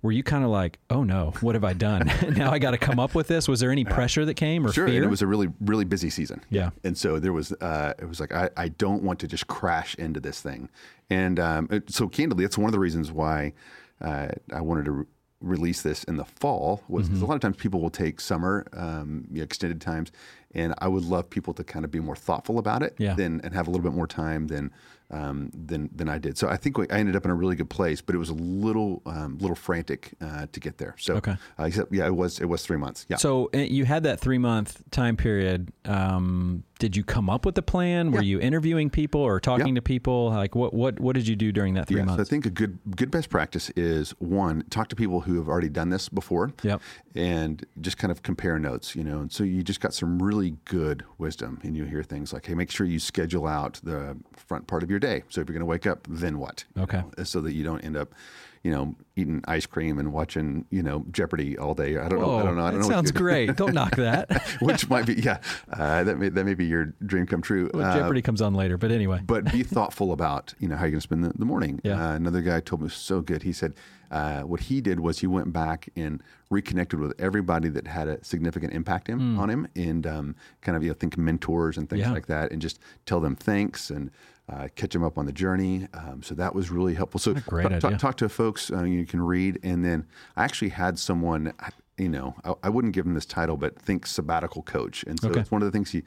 Were 0.03 0.11
you 0.11 0.25
kind 0.25 0.43
of 0.43 0.51
like, 0.51 0.81
oh 0.91 1.05
no, 1.05 1.33
what 1.43 1.55
have 1.55 1.63
I 1.63 1.75
done? 1.75 2.11
now 2.37 2.51
I 2.51 2.59
got 2.59 2.73
to 2.73 2.79
come 2.79 2.99
up 2.99 3.15
with 3.15 3.29
this. 3.29 3.47
Was 3.47 3.61
there 3.61 3.71
any 3.71 3.85
pressure 3.85 4.25
that 4.25 4.35
came 4.35 4.67
or 4.67 4.73
Sure, 4.73 4.89
fear? 4.89 4.97
and 4.97 5.05
it 5.05 5.09
was 5.09 5.23
a 5.23 5.29
really, 5.29 5.47
really 5.61 5.85
busy 5.85 6.11
season. 6.11 6.43
Yeah. 6.51 6.71
and 6.83 6.99
so 6.99 7.21
there 7.21 7.33
was, 7.33 7.53
uh, 7.53 7.95
it 8.01 8.09
was 8.09 8.19
like 8.19 8.33
I, 8.35 8.51
I 8.57 8.69
don't 8.69 9.05
want 9.05 9.21
to 9.21 9.29
just 9.29 9.47
crash 9.47 9.95
into 9.95 10.19
this 10.19 10.41
thing, 10.41 10.71
and 11.09 11.39
um, 11.39 11.69
it- 11.71 11.93
so 11.93 12.09
candidly, 12.09 12.43
that's 12.45 12.59
one 12.59 12.67
of 12.67 12.73
the 12.73 12.81
reasons 12.81 13.13
why 13.13 13.53
uh, 14.01 14.29
I 14.53 14.61
wanted 14.61 14.87
to 14.87 14.91
re- 14.91 15.05
release 15.41 15.83
this 15.83 16.03
in 16.05 16.17
the 16.17 16.25
fall. 16.25 16.83
Was 16.89 17.09
'cause 17.09 17.23
a 17.23 17.27
lot 17.27 17.35
of 17.37 17.41
times 17.41 17.57
people 17.57 17.81
will 17.81 17.91
take 17.91 18.21
summer, 18.21 18.67
um, 18.73 19.25
you 19.31 19.37
know, 19.39 19.45
extended 19.45 19.81
times, 19.81 20.11
and 20.55 20.75
I 20.79 20.89
would 20.89 21.05
love 21.05 21.29
people 21.31 21.55
to 21.55 21.65
kind 21.65 21.85
of 21.85 21.91
be 21.91 22.01
more 22.01 22.17
thoughtful 22.17 22.59
about 22.59 22.83
it, 22.83 22.95
Yeah. 22.99 23.15
than 23.15 23.41
and 23.43 23.55
have 23.55 23.67
a 23.69 23.71
little 23.71 23.85
bit 23.85 23.97
more 23.97 24.07
time 24.07 24.47
than. 24.49 24.71
Um, 25.11 25.51
than 25.53 25.91
than 25.95 26.09
I 26.09 26.17
did, 26.17 26.39
so 26.39 26.49
I 26.49 26.57
think 26.57 26.79
we, 26.79 26.89
I 26.89 26.97
ended 26.99 27.17
up 27.17 27.27
in 27.27 27.31
a 27.31 27.35
really 27.35 27.55
good 27.55 27.69
place, 27.69 28.01
but 28.01 28.15
it 28.15 28.19
was 28.19 28.31
a 28.31 28.35
little 28.35 29.03
um, 29.05 29.37
little 29.37 29.55
frantic 29.55 30.15
uh, 30.23 30.47
to 30.51 30.59
get 30.59 30.79
there. 30.79 30.95
So, 30.99 31.17
Okay. 31.17 31.37
uh, 31.61 31.65
except, 31.65 31.93
yeah, 31.93 32.07
it 32.07 32.17
was 32.17 32.39
it 32.39 32.47
was 32.47 32.63
three 32.65 32.79
months. 32.79 33.05
Yeah, 33.11 33.19
So 33.19 33.51
uh, 33.55 33.59
you 33.59 33.85
had 33.85 34.05
that 34.05 34.21
three 34.21 34.39
month 34.39 34.81
time 34.91 35.19
period. 35.19 35.71
Um, 35.85 36.63
did 36.79 36.97
you 36.97 37.05
come 37.05 37.29
up 37.29 37.45
with 37.45 37.57
a 37.59 37.63
plan? 37.63 38.11
Were 38.11 38.23
you 38.23 38.41
interviewing 38.41 38.89
people 38.89 39.21
or 39.21 39.39
talking 39.39 39.69
Yeah. 39.69 39.75
to 39.75 39.83
people? 39.83 40.31
Like 40.31 40.55
what 40.55 40.73
what 40.73 40.99
what 40.99 41.15
did 41.15 41.29
you 41.29 41.37
do 41.37 41.53
during 41.53 41.75
that 41.75 41.89
three 41.89 41.99
Yeah, 42.01 42.07
so 42.17 42.21
I 42.23 42.25
think 42.25 42.47
a 42.47 42.51
good 42.51 42.79
good 42.97 43.11
best 43.11 43.29
practice 43.29 43.69
is 43.77 44.13
one 44.19 44.65
talk 44.71 44.89
to 44.89 44.97
people 44.97 45.21
who 45.21 45.37
have 45.37 45.47
already 45.47 45.69
done 45.69 45.91
this 45.91 46.09
before, 46.09 46.53
Yep. 46.63 46.81
and 47.15 47.65
just 47.83 47.99
kind 47.99 48.11
of 48.11 48.23
compare 48.23 48.59
notes, 48.59 48.97
you 48.97 49.05
know. 49.05 49.21
And 49.21 49.31
so 49.31 49.45
you 49.45 49.63
just 49.63 49.81
got 49.81 49.93
some 49.95 50.23
really 50.23 50.42
good 50.51 51.05
wisdom, 51.19 51.59
and 51.63 51.77
you 51.77 51.85
hear 51.85 52.03
things 52.03 52.33
like, 52.33 52.45
"Hey, 52.47 52.55
make 52.55 52.71
sure 52.71 52.87
you 52.87 52.99
schedule 52.99 53.47
out 53.47 53.81
the 53.83 54.17
front 54.37 54.67
part 54.67 54.83
of 54.83 54.91
your 54.91 54.99
day. 54.99 55.23
So 55.31 55.41
if 55.41 55.49
you're 55.49 55.55
going 55.55 55.61
to 55.61 55.67
wake 55.67 55.87
up, 55.87 56.07
then 56.11 56.39
what? 56.39 56.65
You 56.77 56.83
Okay. 56.83 57.03
know, 57.17 57.25
so 57.25 57.41
that 57.41 57.53
you 57.53 57.65
don't 57.65 57.81
end 57.81 57.97
up, 57.97 58.15
you 58.63 58.71
know, 58.71 58.95
eating 59.17 59.43
ice 59.49 59.67
cream 59.67 59.99
and 59.99 60.13
watching, 60.13 60.65
you 60.71 60.83
know, 60.85 61.05
Jeopardy 61.11 61.59
all 61.59 61.75
day. 61.75 61.99
I 61.99 62.09
don't 62.09 62.21
know. 62.21 62.37
I 62.39 62.43
don't 62.45 62.57
know. 62.57 62.65
I 62.65 62.71
don't 62.71 62.81
know. 62.81 62.89
sounds 62.89 63.11
great. 63.11 63.57
Don't 63.57 63.75
knock 63.75 63.97
that. 63.97 64.31
Which 64.61 64.89
might 64.89 65.05
be, 65.05 65.15
yeah, 65.15 65.39
uh, 65.73 66.05
that 66.05 66.17
may 66.19 66.29
that 66.29 66.45
may 66.45 66.55
be 66.55 66.65
your 66.67 66.87
dream 67.05 67.27
come 67.27 67.43
true. 67.43 67.71
Well, 67.75 67.85
Uh, 67.85 67.97
Jeopardy 67.99 68.23
comes 68.23 68.41
on 68.41 68.55
later, 68.55 68.77
but 68.79 68.93
anyway. 68.93 69.21
but 69.27 69.51
be 69.51 69.63
thoughtful 69.65 70.13
about 70.13 70.55
you 70.61 70.69
know 70.69 70.77
how 70.77 70.83
you're 70.85 70.93
going 70.93 71.01
to 71.01 71.03
spend 71.03 71.25
the, 71.25 71.33
the 71.37 71.45
morning. 71.45 71.81
Yeah. 71.83 72.11
Uh, 72.11 72.15
another 72.15 72.41
guy 72.41 72.61
told 72.61 72.83
me 72.83 72.85
it 72.85 72.87
was 72.87 72.95
so 72.95 73.21
good. 73.21 73.43
He 73.43 73.53
said 73.53 73.75
uh, 74.13 74.43
what 74.43 74.61
he 74.61 74.81
did 74.81 75.01
was 75.01 75.19
he 75.19 75.27
went 75.27 75.53
back 75.53 75.89
and 75.97 76.23
reconnected 76.51 77.01
with 77.01 77.15
everybody 77.19 77.69
that 77.71 77.87
had 77.89 78.07
a 78.07 78.23
significant 78.25 78.73
impact 78.75 79.09
him, 79.09 79.39
on 79.41 79.51
him, 79.51 79.67
and 79.75 80.07
um, 80.07 80.37
kind 80.61 80.77
of 80.77 80.85
you 80.85 80.91
know 80.91 80.95
think 80.95 81.19
mentors 81.19 81.77
and 81.79 81.91
things. 81.91 82.03
Yeah. 82.03 82.13
like 82.13 82.27
that, 82.27 82.53
and 82.53 82.63
just 82.63 82.79
tell 83.07 83.19
them 83.19 83.35
thanks 83.35 83.91
and. 83.91 84.11
Uh, 84.49 84.67
catch 84.75 84.93
them 84.93 85.05
up 85.05 85.19
on 85.19 85.25
the 85.25 85.33
journey, 85.33 85.87
um, 85.95 86.21
so 86.23 86.35
that 86.35 86.53
was 86.55 86.69
really 86.71 86.95
helpful. 86.95 87.21
So, 87.21 87.33
great 87.33 87.63
talk, 87.63 87.73
talk- 87.73 87.85
idea. 87.85 87.99
talk 87.99 88.17
to 88.17 88.29
folks 88.29 88.71
uh, 88.73 88.83
you 88.83 89.07
can 89.07 89.23
read, 89.23 89.61
and 89.63 89.85
then 89.85 90.05
I 90.37 90.45
actually 90.45 90.71
had 90.71 90.99
someone. 90.99 91.53
you 91.97 92.09
know, 92.09 92.35
I, 92.45 92.55
I, 92.65 92.69
wouldn't 92.69 92.93
give 92.95 93.07
him 93.07 93.15
this 93.15 93.25
title, 93.27 93.57
but 93.57 93.79
think 93.79 94.07
sabbatical 94.07 94.63
coach. 94.63 95.05
And 95.05 95.21
so 95.21 95.29
Okay. 95.29 95.41
it's 95.41 95.51
one 95.51 95.63
of 95.63 95.67
the 95.67 95.73
things 95.73 95.91
he 95.93 96.03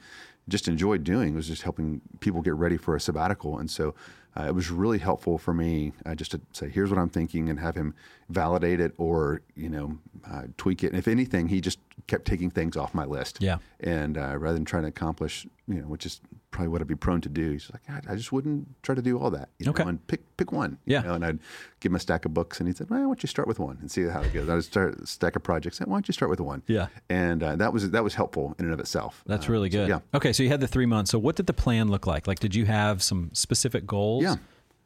just 0.48 0.68
enjoyed 0.68 1.04
doing 1.04 1.34
was 1.34 1.46
just 1.46 1.62
helping 1.62 2.00
people 2.20 2.42
get 2.42 2.54
ready 2.54 2.76
for 2.76 2.94
a 2.94 3.00
sabbatical. 3.00 3.58
And 3.58 3.70
so 3.70 3.94
uh, 4.38 4.44
it 4.44 4.54
was 4.54 4.70
really 4.70 4.98
helpful 4.98 5.38
for 5.38 5.54
me 5.54 5.92
uh, 6.04 6.14
just 6.14 6.32
to 6.32 6.40
say, 6.52 6.68
here's 6.68 6.90
what 6.90 6.98
I'm 6.98 7.08
thinking 7.08 7.48
and 7.48 7.58
have 7.60 7.74
him 7.76 7.94
validate 8.28 8.80
it 8.80 8.92
or, 8.98 9.40
you 9.54 9.68
know, 9.68 9.98
uh, 10.30 10.42
tweak 10.56 10.84
it. 10.84 10.88
And 10.88 10.98
if 10.98 11.08
anything, 11.08 11.48
he 11.48 11.60
just 11.60 11.78
kept 12.06 12.26
taking 12.26 12.50
things 12.50 12.76
off 12.76 12.92
my 12.92 13.04
list. 13.04 13.38
Yeah. 13.40 13.58
And 13.80 14.18
uh, 14.18 14.36
rather 14.36 14.54
than 14.54 14.64
trying 14.64 14.82
to 14.82 14.88
accomplish, 14.88 15.46
you 15.68 15.80
know, 15.80 15.88
which 15.88 16.06
is 16.06 16.20
probably 16.52 16.68
what 16.68 16.80
I'd 16.80 16.86
be 16.86 16.94
prone 16.94 17.20
to 17.22 17.28
do, 17.28 17.50
he's 17.50 17.70
like, 17.72 17.82
I, 17.88 18.12
I 18.12 18.16
just 18.16 18.30
wouldn't 18.30 18.68
try 18.82 18.94
to 18.94 19.02
do 19.02 19.18
all 19.18 19.30
that. 19.30 19.48
You 19.58 19.70
Okay. 19.70 19.82
Know, 19.82 19.88
and 19.90 20.06
pick 20.06 20.22
pick 20.36 20.52
one. 20.52 20.78
you 20.84 20.94
Yeah. 20.94 21.02
know, 21.02 21.14
and 21.14 21.24
I'd 21.24 21.38
give 21.80 21.90
him 21.90 21.96
a 21.96 22.00
stack 22.00 22.24
of 22.24 22.32
books, 22.32 22.60
and 22.60 22.68
he 22.68 22.74
said, 22.74 22.88
"Well, 22.88 23.00
why 23.00 23.06
don't 23.06 23.22
you 23.22 23.26
start 23.26 23.48
with 23.48 23.58
one 23.58 23.78
and 23.80 23.90
see 23.90 24.04
how 24.04 24.20
it 24.22 24.32
goes?" 24.32 24.48
I'd 24.48 24.62
start 24.64 25.00
a 25.00 25.06
stack 25.06 25.34
of 25.36 25.42
projects. 25.42 25.80
Why 25.80 25.86
don't 25.86 26.06
you 26.08 26.12
start 26.12 26.30
with 26.30 26.40
one? 26.40 26.62
Yeah. 26.68 26.86
And 27.10 27.42
uh, 27.42 27.56
that 27.56 27.72
was 27.72 27.90
that 27.90 28.04
was 28.04 28.14
helpful 28.14 28.54
in 28.58 28.64
and 28.66 28.74
of 28.74 28.80
itself. 28.80 29.22
That's 29.26 29.48
Uh, 29.48 29.52
really 29.52 29.70
so, 29.70 29.78
good. 29.78 29.88
yeah. 29.88 30.00
Okay, 30.14 30.32
so 30.32 30.42
you 30.42 30.48
had 30.50 30.60
the 30.60 30.68
three 30.68 30.86
months. 30.86 31.10
So 31.10 31.18
what 31.18 31.36
did 31.36 31.46
the 31.46 31.52
plan 31.52 31.88
look 31.88 32.06
like? 32.06 32.26
Like, 32.26 32.38
did 32.38 32.54
you 32.54 32.66
have 32.66 33.02
some 33.02 33.30
specific 33.32 33.86
goals? 33.86 34.22
Yeah, 34.22 34.36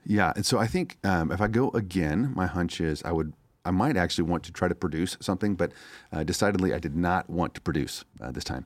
yeah. 0.06 0.32
And 0.34 0.46
so 0.46 0.58
I 0.58 0.66
think 0.66 0.96
um, 1.04 1.30
if 1.30 1.40
I 1.42 1.46
go 1.49 1.70
again, 1.70 2.32
my 2.34 2.46
hunch 2.46 2.80
is 2.80 3.02
I 3.04 3.12
would. 3.12 3.32
I 3.66 3.70
might 3.72 3.99
actually 3.99 4.25
want 4.25 4.42
to 4.44 4.52
try 4.52 4.68
to 4.68 4.75
produce 4.75 5.18
something, 5.20 5.54
but 5.54 5.72
uh, 6.14 6.25
decidedly 6.25 6.72
I 6.72 6.78
did 6.78 6.96
not 6.96 7.28
want 7.28 7.52
to 7.54 7.60
produce 7.60 8.04
uh, 8.18 8.32
this 8.32 8.42
time. 8.44 8.64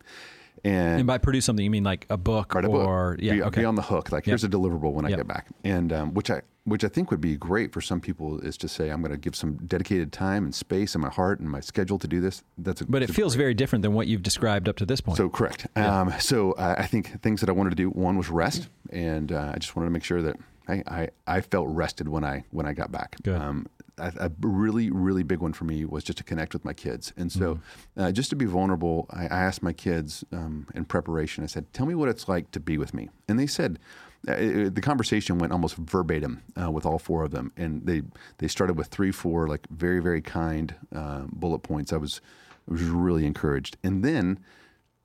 And, 0.64 1.00
And 1.00 1.06
by 1.06 1.18
produce 1.18 1.44
something, 1.44 1.62
you 1.64 1.70
mean 1.70 1.84
like 1.84 2.06
a 2.08 2.16
book 2.16 2.54
write 2.54 2.64
a 2.64 2.68
book. 2.68 2.86
or 2.86 3.16
yeah, 3.20 3.32
be, 3.34 3.42
okay, 3.42 3.60
be 3.60 3.64
on 3.66 3.74
the 3.74 3.82
hook. 3.82 4.10
Like 4.10 4.24
here's 4.24 4.44
a 4.44 4.48
deliverable 4.48 4.92
when 4.92 5.04
I 5.04 5.10
Yep. 5.10 5.18
get 5.18 5.28
back, 5.28 5.46
and 5.62 5.92
um, 5.92 6.14
which 6.14 6.30
I 6.30 6.40
which 6.64 6.82
I 6.82 6.88
think 6.88 7.10
would 7.10 7.20
be 7.20 7.36
great 7.36 7.74
for 7.74 7.82
some 7.82 8.00
people 8.00 8.40
is 8.40 8.56
to 8.56 8.68
say 8.68 8.88
I'm 8.88 9.02
going 9.02 9.12
to 9.12 9.18
give 9.18 9.36
some 9.36 9.56
dedicated 9.66 10.10
time 10.12 10.44
and 10.44 10.54
space 10.54 10.94
in 10.94 11.02
my 11.02 11.10
heart 11.10 11.38
and 11.38 11.50
my 11.50 11.60
schedule 11.60 11.98
to 11.98 12.08
do 12.08 12.22
this. 12.22 12.42
That's 12.56 12.80
a, 12.80 12.86
but 12.86 13.02
it 13.02 13.10
feels 13.10 13.34
very 13.34 13.52
different 13.52 13.82
than 13.82 13.92
what 13.92 14.06
you've 14.06 14.22
described 14.22 14.66
up 14.66 14.76
to 14.76 14.86
this 14.86 15.02
point. 15.02 15.18
So 15.18 15.28
correct. 15.28 15.66
Um, 15.76 16.14
so 16.18 16.52
uh, 16.52 16.76
I 16.78 16.86
think 16.86 17.20
things 17.20 17.40
that 17.42 17.50
I 17.50 17.52
wanted 17.52 17.70
to 17.70 17.76
do. 17.76 17.90
One 17.90 18.16
was 18.16 18.30
rest, 18.30 18.70
and 18.90 19.30
uh, 19.30 19.52
I 19.54 19.58
just 19.58 19.76
wanted 19.76 19.88
to 19.88 19.92
make 19.92 20.04
sure 20.04 20.22
that 20.22 20.36
I, 20.66 20.82
I, 20.86 21.08
I 21.26 21.40
felt 21.42 21.68
rested 21.68 22.08
when 22.08 22.24
I 22.24 22.44
when 22.50 22.64
I 22.64 22.72
got 22.72 22.90
back. 22.90 23.16
Good. 23.22 23.38
Um, 23.38 23.66
a, 23.98 24.12
a 24.18 24.30
really 24.40 24.90
really 24.90 25.22
big 25.22 25.40
one 25.40 25.52
for 25.52 25.64
me 25.64 25.84
was 25.84 26.04
just 26.04 26.18
to 26.18 26.24
connect 26.24 26.52
with 26.52 26.64
my 26.64 26.72
kids, 26.72 27.12
and 27.16 27.30
so 27.30 27.60
uh, 27.96 28.12
just 28.12 28.30
to 28.30 28.36
be 28.36 28.44
vulnerable. 28.44 29.06
I, 29.10 29.24
I 29.24 29.40
asked 29.40 29.62
my 29.62 29.72
kids 29.72 30.24
um, 30.32 30.66
in 30.74 30.84
preparation. 30.84 31.44
I 31.44 31.46
said, 31.48 31.72
"Tell 31.72 31.86
me 31.86 31.94
what 31.94 32.08
it's 32.08 32.28
like 32.28 32.50
to 32.52 32.60
be 32.60 32.78
with 32.78 32.94
me," 32.94 33.10
and 33.28 33.38
they 33.38 33.46
said. 33.46 33.78
Uh, 34.26 34.32
it- 34.32 34.74
the 34.74 34.80
conversation 34.80 35.36
went 35.38 35.52
almost 35.52 35.76
verbatim 35.76 36.40
uh, 36.58 36.70
with 36.70 36.86
all 36.86 36.98
four 36.98 37.24
of 37.24 37.30
them, 37.30 37.52
and 37.58 37.84
they 37.84 38.00
they 38.38 38.48
started 38.48 38.74
with 38.78 38.86
three, 38.86 39.12
four 39.12 39.46
like 39.48 39.66
very 39.68 40.00
very 40.00 40.22
kind 40.22 40.74
uh, 40.94 41.24
bullet 41.30 41.58
points. 41.58 41.92
I 41.92 41.98
was 41.98 42.22
I 42.66 42.72
was 42.72 42.82
really 42.84 43.26
encouraged, 43.26 43.76
and 43.84 44.02
then 44.02 44.38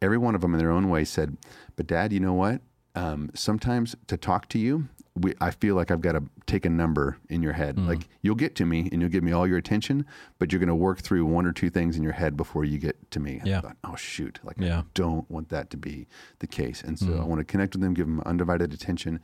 every 0.02 0.18
one 0.18 0.36
of 0.36 0.42
them 0.42 0.54
in 0.54 0.58
their 0.60 0.72
own 0.72 0.90
way 0.90 1.04
said, 1.04 1.36
"But 1.76 1.86
Dad, 1.88 2.14
you 2.14 2.22
know 2.22 2.34
what? 2.34 2.62
Um, 2.96 3.30
sometimes 3.34 3.94
to 4.08 4.16
talk 4.16 4.48
to 4.50 4.58
you, 4.58 4.88
we, 5.16 5.34
I 5.42 5.52
feel 5.52 5.76
like 5.76 5.92
I've 5.92 6.00
got 6.02 6.14
to 6.14 6.24
take 6.50 6.66
a 6.66 6.70
number 6.70 7.18
in 7.30 7.42
your 7.42 7.54
head. 7.54 7.78
Like 7.78 8.08
you'll 8.22 8.36
get 8.36 8.56
to 8.56 8.66
me 8.66 8.90
and 8.92 9.02
you'll 9.02 9.12
give 9.12 9.24
me 9.24 9.32
all 9.32 9.48
your 9.48 9.58
attention, 9.58 10.06
but 10.40 10.52
you're 10.52 10.60
going 10.60 10.68
to 10.68 10.76
work 10.76 11.00
through 11.00 11.26
one 11.26 11.46
or 11.46 11.52
two 11.52 11.70
things 11.70 11.96
in 11.96 12.04
your 12.04 12.14
head 12.14 12.36
before 12.36 12.66
you 12.66 12.78
get 12.78 13.12
to 13.12 13.20
me." 13.20 13.42
Yeah. 13.46 13.60
I 13.60 13.62
thought, 13.62 13.78
"Oh 13.84 13.96
shoot! 13.96 14.40
Like 14.44 14.58
Yeah. 14.60 14.80
I 14.80 14.84
don't 14.94 15.30
want 15.30 15.50
that 15.50 15.70
to 15.72 15.78
be 15.78 16.08
the 16.40 16.48
case." 16.48 16.82
And 16.82 16.98
so 16.98 17.20
I 17.20 17.24
want 17.24 17.40
to 17.40 17.46
connect 17.46 17.74
with 17.74 17.82
them, 17.82 17.94
give 17.94 18.08
them 18.08 18.22
undivided 18.26 18.74
attention. 18.74 19.20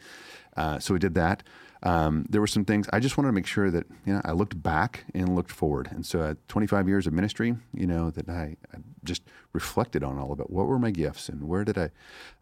Uh, 0.56 0.80
so 0.80 0.94
we 0.94 1.00
did 1.00 1.16
that. 1.16 1.44
Um, 1.84 2.26
there 2.30 2.42
were 2.42 2.48
some 2.48 2.66
things 2.66 2.88
I 2.92 3.00
just 3.00 3.16
wanted 3.18 3.30
to 3.30 3.34
make 3.34 3.46
sure 3.46 3.70
that 3.70 3.86
you 4.06 4.14
know 4.14 4.22
I 4.24 4.32
looked 4.32 4.62
back 4.62 5.06
and 5.14 5.36
looked 5.36 5.52
forward. 5.52 5.90
And 5.92 6.06
so, 6.06 6.24
at 6.24 6.48
25 6.48 6.88
years 6.88 7.06
of 7.06 7.14
ministry, 7.14 7.58
you 7.74 7.86
know 7.86 8.10
that 8.12 8.28
I, 8.30 8.56
I 8.74 8.78
just 9.04 9.22
reflected 9.54 10.04
on 10.04 10.18
all 10.18 10.32
of 10.32 10.40
it. 10.40 10.50
What 10.50 10.68
were 10.68 10.80
my 10.80 10.92
gifts, 10.92 11.30
and 11.30 11.44
where 11.44 11.64
did 11.64 11.78
I, 11.78 11.90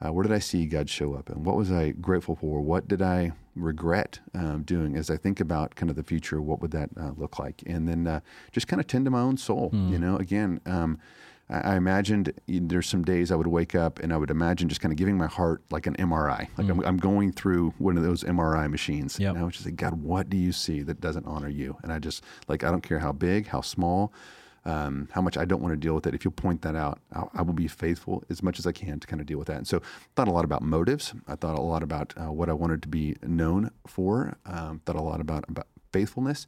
uh, 0.02 0.14
where 0.14 0.24
did 0.24 0.32
I 0.32 0.40
see 0.40 0.66
God 0.66 0.90
show 0.90 1.14
up, 1.14 1.30
and 1.30 1.46
what 1.46 1.56
was 1.56 1.72
I 1.72 1.92
grateful 1.92 2.36
for? 2.36 2.62
What 2.62 2.88
did 2.88 3.02
I 3.02 3.34
regret 3.56 4.20
um, 4.34 4.64
doing? 4.64 4.96
As 4.96 5.10
I 5.10 5.18
think 5.18 5.40
about 5.40 5.76
kind 5.76 5.90
of 5.90 5.96
the 5.96 6.04
future, 6.04 6.42
what 6.42 6.62
would 6.62 6.72
that 6.72 6.90
uh, 7.00 7.12
look 7.18 7.40
like? 7.40 7.64
And 7.66 7.88
then 7.88 8.08
uh, 8.08 8.20
just 8.52 8.68
kind 8.68 8.80
of 8.80 8.88
tend 8.88 9.06
to 9.06 9.12
my 9.12 9.22
own 9.22 9.38
soul. 9.38 9.70
You 9.74 10.00
know, 10.00 10.18
again. 10.18 10.60
Um, 10.66 11.00
I 11.50 11.74
I 11.74 11.76
imagined 11.76 12.34
there's 12.48 12.88
some 12.88 13.04
days 13.04 13.32
I 13.32 13.36
would 13.36 13.48
wake 13.48 13.76
up 13.76 14.00
and 14.00 14.14
I 14.14 14.18
would 14.18 14.32
imagine 14.32 14.70
just 14.70 14.82
kind 14.82 14.92
of 14.92 14.98
giving 14.98 15.18
my 15.18 15.28
heart 15.28 15.62
like 15.72 15.88
an 15.88 15.96
MRI. 15.96 16.48
Like 16.58 16.70
I'm, 16.70 16.80
I'm 16.86 16.98
going 16.98 17.32
through 17.32 17.74
one 17.78 17.98
of 17.98 18.04
those 18.04 18.24
MRI 18.24 18.70
machines. 18.70 19.20
Yep. 19.20 19.32
And 19.32 19.40
I 19.40 19.44
was 19.44 19.54
just 19.56 19.66
like, 19.66 19.76
God, 19.76 20.02
what 20.02 20.30
do 20.30 20.38
you 20.38 20.52
see 20.52 20.82
that 20.84 21.02
doesn't 21.02 21.26
honor 21.26 21.50
you? 21.50 21.78
And 21.84 21.92
I 21.92 22.00
just, 22.00 22.24
like, 22.48 22.64
I 22.64 22.72
don't 22.72 22.82
care 22.82 23.00
how 23.00 23.12
big, 23.12 23.48
how 23.48 23.62
small, 23.62 24.14
um, 24.66 25.10
how 25.12 25.22
much 25.22 25.38
I 25.38 25.46
don't 25.46 25.62
want 25.62 25.74
to 25.74 25.78
deal 25.78 25.94
with 25.94 26.08
it. 26.08 26.14
If 26.14 26.24
you'll 26.24 26.32
point 26.32 26.62
that 26.62 26.76
out, 26.76 27.00
I, 27.14 27.24
I 27.36 27.42
will 27.42 27.54
be 27.54 27.68
faithful 27.68 28.24
as 28.30 28.42
much 28.42 28.60
as 28.60 28.68
I 28.68 28.72
can 28.72 29.00
to 29.00 29.08
kind 29.08 29.20
of 29.20 29.28
deal 29.28 29.38
with 29.38 29.48
that. 29.48 29.58
And 29.58 29.68
so 29.68 29.82
thought 30.16 30.28
a 30.28 30.32
lot 30.32 30.46
about 30.46 30.62
motives. 30.62 31.14
I 31.28 31.36
thought 31.36 31.58
a 31.58 31.62
lot 31.62 31.84
about 31.84 32.14
uh, 32.18 32.32
what 32.32 32.50
I 32.50 32.54
wanted 32.54 32.82
to 32.84 32.88
be 32.88 33.16
known 33.22 33.72
for. 33.88 34.38
Um, 34.46 34.82
thought 34.86 34.96
a 34.96 35.02
lot 35.02 35.22
about, 35.22 35.46
about 35.50 35.68
faithfulness. 35.92 36.48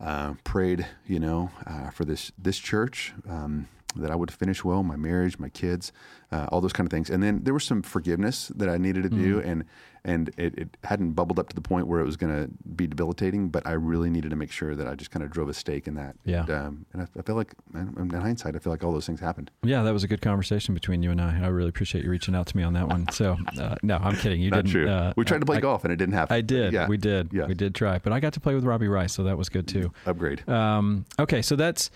Uh, 0.00 0.34
prayed, 0.44 0.86
you 1.06 1.18
know, 1.18 1.50
uh, 1.66 1.90
for 1.90 2.04
this 2.04 2.30
this 2.38 2.56
church 2.58 3.12
um, 3.28 3.66
that 3.96 4.10
I 4.10 4.14
would 4.14 4.30
finish 4.30 4.64
well, 4.64 4.82
my 4.82 4.96
marriage, 4.96 5.38
my 5.38 5.48
kids, 5.48 5.92
uh, 6.30 6.46
all 6.50 6.60
those 6.60 6.72
kind 6.72 6.86
of 6.86 6.90
things. 6.90 7.08
And 7.10 7.22
then 7.22 7.40
there 7.44 7.54
was 7.54 7.64
some 7.64 7.82
forgiveness 7.82 8.48
that 8.54 8.68
I 8.68 8.76
needed 8.76 9.02
to 9.04 9.08
do, 9.08 9.40
and 9.40 9.64
and 10.04 10.28
it, 10.38 10.56
it 10.56 10.76
hadn't 10.84 11.12
bubbled 11.12 11.38
up 11.38 11.48
to 11.48 11.54
the 11.54 11.60
point 11.60 11.86
where 11.86 12.00
it 12.00 12.04
was 12.04 12.16
going 12.16 12.32
to 12.32 12.48
be 12.76 12.86
debilitating, 12.86 13.48
but 13.48 13.66
I 13.66 13.72
really 13.72 14.08
needed 14.08 14.30
to 14.30 14.36
make 14.36 14.50
sure 14.50 14.74
that 14.74 14.86
I 14.86 14.94
just 14.94 15.10
kind 15.10 15.22
of 15.22 15.30
drove 15.30 15.48
a 15.48 15.54
stake 15.54 15.86
in 15.86 15.96
that. 15.96 16.16
Yeah. 16.24 16.42
And, 16.42 16.50
um, 16.50 16.86
and 16.92 17.02
I, 17.02 17.06
I 17.18 17.22
feel 17.22 17.34
like, 17.34 17.52
in 17.74 18.10
hindsight, 18.10 18.54
I 18.54 18.58
feel 18.58 18.72
like 18.72 18.84
all 18.84 18.92
those 18.92 19.06
things 19.06 19.20
happened. 19.20 19.50
Yeah, 19.64 19.82
that 19.82 19.92
was 19.92 20.04
a 20.04 20.08
good 20.08 20.22
conversation 20.22 20.72
between 20.72 21.02
you 21.02 21.10
and 21.10 21.20
I. 21.20 21.40
I 21.42 21.48
really 21.48 21.68
appreciate 21.68 22.04
you 22.04 22.10
reaching 22.10 22.34
out 22.34 22.46
to 22.46 22.56
me 22.56 22.62
on 22.62 22.72
that 22.74 22.88
one. 22.88 23.08
So, 23.10 23.36
uh, 23.60 23.74
no, 23.82 23.96
I'm 23.96 24.16
kidding. 24.16 24.40
You 24.40 24.50
Not 24.50 24.64
didn't. 24.64 24.70
true. 24.70 24.88
Uh, 24.88 25.12
we 25.16 25.24
tried 25.24 25.40
to 25.40 25.46
play 25.46 25.56
I, 25.56 25.60
golf 25.60 25.84
and 25.84 25.92
it 25.92 25.96
didn't 25.96 26.14
happen. 26.14 26.34
I 26.34 26.40
did. 26.40 26.72
Yeah. 26.72 26.88
We 26.88 26.96
did. 26.96 27.30
Yeah. 27.32 27.46
We 27.46 27.54
did 27.54 27.74
try, 27.74 27.98
but 27.98 28.12
I 28.12 28.20
got 28.20 28.32
to 28.34 28.40
play 28.40 28.54
with 28.54 28.64
Robbie 28.64 28.88
Rice, 28.88 29.12
so 29.12 29.24
that 29.24 29.36
was 29.36 29.48
good 29.48 29.66
too. 29.66 29.92
Upgrade. 30.06 30.48
Um, 30.48 31.04
okay, 31.18 31.42
so 31.42 31.56
that's 31.56 31.90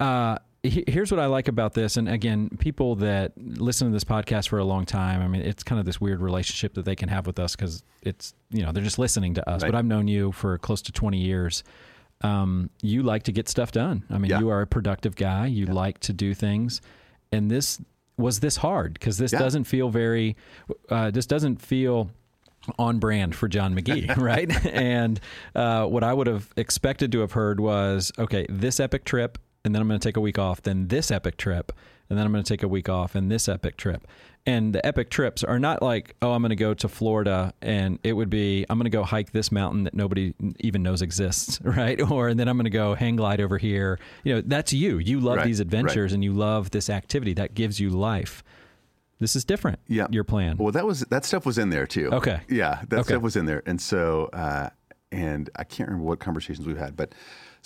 uh, 0.00 0.38
here's 0.68 1.10
what 1.10 1.20
I 1.20 1.26
like 1.26 1.48
about 1.48 1.74
this, 1.74 1.96
and 1.96 2.08
again, 2.08 2.48
people 2.58 2.96
that 2.96 3.32
listen 3.36 3.88
to 3.88 3.92
this 3.92 4.04
podcast 4.04 4.48
for 4.48 4.58
a 4.58 4.64
long 4.64 4.84
time, 4.86 5.20
I 5.22 5.28
mean, 5.28 5.42
it's 5.42 5.62
kind 5.62 5.78
of 5.78 5.86
this 5.86 6.00
weird 6.00 6.20
relationship 6.20 6.74
that 6.74 6.84
they 6.84 6.96
can 6.96 7.08
have 7.08 7.26
with 7.26 7.38
us 7.38 7.54
because 7.56 7.82
it's 8.02 8.34
you 8.50 8.62
know 8.64 8.72
they're 8.72 8.84
just 8.84 8.98
listening 8.98 9.34
to 9.34 9.48
us. 9.48 9.62
Right. 9.62 9.72
But 9.72 9.78
I've 9.78 9.84
known 9.86 10.08
you 10.08 10.32
for 10.32 10.56
close 10.58 10.82
to 10.82 10.92
20 10.92 11.18
years. 11.18 11.64
Um, 12.22 12.70
you 12.82 13.02
like 13.02 13.24
to 13.24 13.32
get 13.32 13.48
stuff 13.48 13.70
done. 13.72 14.04
I 14.10 14.18
mean, 14.18 14.30
Yeah. 14.30 14.40
you 14.40 14.48
are 14.48 14.60
a 14.62 14.66
productive 14.66 15.14
guy. 15.14 15.46
You 15.46 15.66
like 15.66 16.00
to 16.00 16.12
do 16.12 16.34
things, 16.34 16.80
and 17.32 17.50
this 17.50 17.80
was 18.16 18.40
this 18.40 18.56
hard 18.56 18.94
because 18.94 19.18
this 19.18 19.32
Yeah. 19.32 19.38
doesn't 19.38 19.64
feel 19.64 19.88
very. 19.90 20.36
Uh, 20.88 21.10
this 21.10 21.26
doesn't 21.26 21.62
feel 21.62 22.10
on 22.78 22.98
brand 22.98 23.34
for 23.34 23.48
John 23.48 23.74
McGee, 23.74 24.16
right? 24.20 24.50
and 24.72 25.20
uh, 25.54 25.86
what 25.86 26.02
I 26.02 26.12
would 26.12 26.26
have 26.26 26.52
expected 26.56 27.12
to 27.12 27.20
have 27.20 27.32
heard 27.32 27.60
was, 27.60 28.10
okay, 28.18 28.46
this 28.48 28.80
epic 28.80 29.04
trip, 29.04 29.38
and 29.68 29.74
then 29.74 29.82
I'm 29.82 29.86
going 29.88 30.00
to 30.00 30.08
take 30.08 30.16
a 30.16 30.20
week 30.20 30.38
off. 30.38 30.62
Then 30.62 30.88
this 30.88 31.10
epic 31.10 31.36
trip, 31.36 31.72
and 32.08 32.18
then 32.18 32.24
I'm 32.24 32.32
going 32.32 32.42
to 32.42 32.48
take 32.48 32.62
a 32.62 32.68
week 32.68 32.88
off, 32.88 33.14
and 33.14 33.30
this 33.30 33.50
epic 33.50 33.76
trip. 33.76 34.06
And 34.46 34.74
the 34.74 34.84
epic 34.86 35.10
trips 35.10 35.44
are 35.44 35.58
not 35.58 35.82
like, 35.82 36.16
oh, 36.22 36.32
I'm 36.32 36.40
going 36.40 36.48
to 36.48 36.56
go 36.56 36.72
to 36.72 36.88
Florida, 36.88 37.52
and 37.60 37.98
it 38.02 38.14
would 38.14 38.30
be, 38.30 38.64
I'm 38.70 38.78
going 38.78 38.84
to 38.90 38.96
go 38.96 39.02
hike 39.04 39.32
this 39.32 39.52
mountain 39.52 39.84
that 39.84 39.92
nobody 39.92 40.32
even 40.60 40.82
knows 40.82 41.02
exists, 41.02 41.60
right? 41.64 42.00
Or 42.10 42.28
and 42.28 42.40
then 42.40 42.48
I'm 42.48 42.56
going 42.56 42.64
to 42.64 42.70
go 42.70 42.94
hang 42.94 43.16
glide 43.16 43.42
over 43.42 43.58
here. 43.58 43.98
You 44.24 44.36
know, 44.36 44.40
that's 44.46 44.72
you. 44.72 44.96
You 44.96 45.20
love 45.20 45.36
Right, 45.36 45.44
these 45.46 45.58
right. 45.60 45.66
adventures, 45.66 46.14
and 46.14 46.24
you 46.24 46.32
love 46.32 46.70
this 46.70 46.88
activity 46.88 47.34
that 47.34 47.52
gives 47.52 47.78
you 47.78 47.90
life. 47.90 48.42
This 49.20 49.36
is 49.36 49.44
different. 49.44 49.80
Yeah. 49.86 50.06
your 50.10 50.24
plan. 50.24 50.56
Well, 50.56 50.72
that 50.72 50.86
was 50.86 51.00
that 51.10 51.24
stuff 51.26 51.44
was 51.44 51.58
in 51.58 51.68
there 51.68 51.86
too. 51.86 52.08
Okay. 52.12 52.40
Yeah, 52.48 52.82
that 52.88 53.00
Okay. 53.00 53.08
stuff 53.14 53.22
was 53.22 53.36
in 53.36 53.44
there, 53.44 53.62
and 53.66 53.78
so 53.78 54.30
uh, 54.32 54.70
and 55.12 55.50
I 55.56 55.64
can't 55.64 55.88
remember 55.90 56.08
what 56.08 56.20
conversations 56.20 56.66
we've 56.66 56.78
had, 56.78 56.96
but 56.96 57.14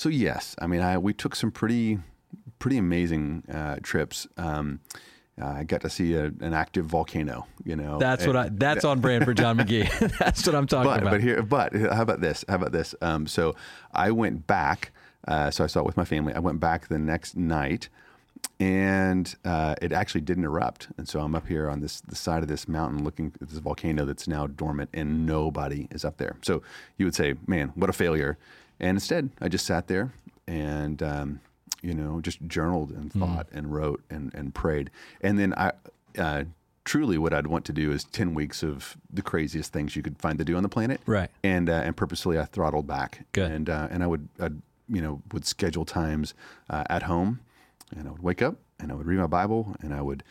so 0.03 0.09
yes, 0.09 0.57
I 0.59 0.67
mean, 0.67 0.81
I 0.81 0.99
we 0.99 1.13
took 1.15 1.37
some 1.37 1.53
pretty 1.53 2.01
pretty 2.59 2.77
amazing 2.77 3.45
uh, 3.49 3.77
trips. 3.85 4.27
Um, 4.37 4.81
I 5.41 5.63
got 5.63 5.81
to 5.83 5.91
see 5.91 6.15
a, 6.15 6.25
an 6.25 6.55
active 6.55 6.87
volcano. 6.87 7.47
You 7.65 7.77
know, 7.77 8.01
That's 8.01 8.27
what 8.27 8.37
I. 8.37 8.49
That's 8.51 8.85
on 8.91 8.99
brand 8.99 9.25
for 9.25 9.33
John 9.33 9.59
McGee. 9.59 10.19
that's 10.19 10.45
what 10.45 10.57
I'm 10.57 10.67
talking 10.67 10.91
but 10.91 11.03
about. 11.03 11.11
but 11.13 11.21
here 11.21 11.41
but 11.41 11.73
how 11.73 12.03
about 12.03 12.21
this 12.21 12.45
how 12.49 12.57
about 12.57 12.73
this 12.73 12.97
um, 13.01 13.29
so 13.29 13.55
i 13.93 14.11
went 14.11 14.47
back 14.49 14.91
uh, 15.29 15.53
so 15.53 15.63
i 15.63 15.69
saw 15.69 15.81
it 15.81 15.87
with 15.87 15.97
my 15.97 16.05
family 16.05 16.35
i 16.35 16.41
went 16.41 16.59
back 16.59 16.89
the 16.89 16.99
next 16.99 17.37
night 17.37 17.89
and 18.59 19.37
uh, 19.45 19.77
it 19.81 19.93
actually 19.93 20.21
didn't 20.21 20.45
erupt 20.45 20.89
and 20.99 21.09
so 21.09 21.21
i'm 21.21 21.35
up 21.35 21.47
here 21.47 21.69
on 21.69 21.81
this 21.81 22.01
the 22.01 22.17
side 22.17 22.43
of 22.43 22.49
this 22.49 22.67
mountain 22.67 23.05
looking 23.05 23.33
at 23.41 23.49
this 23.49 23.59
volcano 23.59 24.05
that's 24.05 24.27
now 24.27 24.47
dormant 24.47 24.91
and 24.93 25.25
nobody 25.27 25.87
is 25.91 26.05
up 26.05 26.17
there 26.17 26.37
so 26.43 26.61
you 26.99 27.07
would 27.07 27.15
say 27.15 27.35
man 27.47 27.69
what 27.75 27.89
a 27.89 27.93
failure 27.93 28.37
and 28.81 28.97
instead 28.97 29.31
i 29.41 29.49
just 29.49 29.67
sat 29.67 29.87
there 29.89 30.13
and 30.47 31.03
um, 31.03 31.41
you 31.83 31.95
know 31.95 32.21
just 32.21 32.41
journaled 32.47 32.91
and 32.91 33.13
thought 33.13 33.47
and 33.53 33.73
wrote 33.73 34.03
and, 34.11 34.33
and 34.35 34.55
prayed 34.55 34.91
and 35.21 35.39
then 35.39 35.55
i 35.57 35.73
uh, 36.19 36.45
truly 36.85 37.17
what 37.19 37.33
i'd 37.33 37.47
want 37.47 37.65
to 37.65 37.73
do 37.73 37.93
is 37.93 38.05
10 38.05 38.35
weeks 38.35 38.63
of 38.63 38.97
the 39.13 39.23
craziest 39.23 39.73
things 39.73 39.95
you 39.97 40.03
could 40.03 40.19
find 40.19 40.39
to 40.39 40.45
do 40.45 40.57
on 40.57 40.63
the 40.63 40.69
planet 40.69 41.01
Right. 41.07 41.31
and 41.45 41.71
uh, 41.71 41.75
and 41.85 41.97
purposefully 41.97 42.39
I 42.39 42.45
throttled 42.45 42.87
back. 42.87 43.25
Good. 43.33 43.51
And 43.51 43.69
uh, 43.71 43.89
and 43.91 44.03
I 44.03 44.07
would 44.07 44.29
I'd, 44.41 44.61
you 44.89 45.01
know 45.01 45.23
would 45.33 45.45
schedule 45.47 45.85
times 45.85 46.35
uh, 46.69 46.85
at 46.91 47.05
home 47.05 47.41
and 47.97 48.09
I 48.09 48.11
would 48.11 48.23
wake 48.23 48.43
up 48.43 48.57
and 48.81 48.91
I 48.91 48.95
would 48.97 49.07
read 49.07 49.19
my 49.21 49.27
Bible 49.29 49.77
and 49.81 49.95
I 49.95 50.03
would 50.03 50.23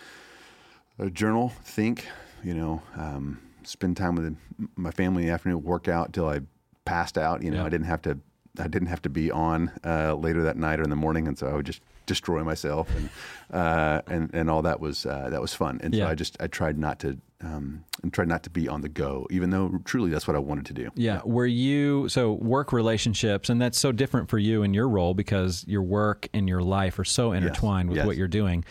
uh, 1.00 1.06
journal, 1.10 1.54
think, 1.64 2.06
you 2.44 2.54
know, 2.54 2.82
um, 2.98 3.40
spend 3.64 3.96
time 3.98 4.16
with 4.16 4.36
my 4.76 4.92
family 4.92 5.24
in 5.24 5.28
the 5.30 5.34
afternoon, 5.34 5.64
work 5.64 5.88
out 5.88 6.12
till 6.14 6.28
I 6.28 6.42
passed 6.86 7.18
out. 7.18 7.42
You 7.44 7.52
know, 7.52 7.58
Yeah. 7.62 7.66
I 7.66 7.70
didn't 7.70 7.88
have 7.88 8.02
to. 8.04 8.18
I 8.60 8.68
didn't 8.68 8.90
have 8.90 9.02
to 9.04 9.10
be 9.10 9.32
on 9.32 9.72
uh, 9.86 10.16
later 10.16 10.44
that 10.44 10.58
night 10.58 10.80
or 10.80 10.84
in 10.84 10.90
the 10.90 10.96
morning, 10.96 11.28
and 11.28 11.38
so 11.38 11.48
I 11.48 11.54
would 11.54 11.66
just 11.66 11.82
destroy 12.06 12.44
myself, 12.44 12.90
and 12.96 13.10
uh, 13.54 14.02
and 14.08 14.30
and 14.34 14.50
all 14.50 14.62
that 14.64 14.80
was 14.80 15.06
uh, 15.06 15.30
that 15.30 15.42
was 15.42 15.54
fun. 15.54 15.80
And 15.84 15.94
Yeah. 15.94 16.06
so 16.06 16.12
I 16.12 16.16
just 16.16 16.38
I 16.42 16.48
tried 16.48 16.78
not 16.78 17.00
to 17.00 17.18
um, 17.44 17.86
and 18.04 18.14
tried 18.14 18.28
not 18.28 18.44
to 18.44 18.50
be 18.50 18.68
on 18.68 18.82
the 18.82 18.90
go, 18.90 19.26
even 19.32 19.50
though 19.52 19.80
truly 19.86 20.10
that's 20.12 20.28
what 20.28 20.36
I 20.36 20.40
wanted 20.40 20.66
to 20.68 20.74
do. 20.74 20.90
Yeah. 20.96 21.22
Were 21.24 21.46
you 21.48 22.10
so 22.10 22.34
work 22.34 22.74
relationships, 22.74 23.50
and 23.50 23.62
that's 23.62 23.80
so 23.80 23.92
different 23.92 24.30
for 24.30 24.38
you 24.38 24.64
in 24.64 24.74
your 24.74 24.90
role 24.90 25.14
because 25.14 25.64
your 25.68 25.82
work 25.84 26.28
and 26.34 26.50
your 26.50 26.62
life 26.62 27.00
are 27.00 27.06
so 27.06 27.32
intertwined 27.32 27.90
with 27.90 27.98
Yes. 27.98 28.06
what 28.06 28.18
you're 28.18 28.28
doing. 28.28 28.66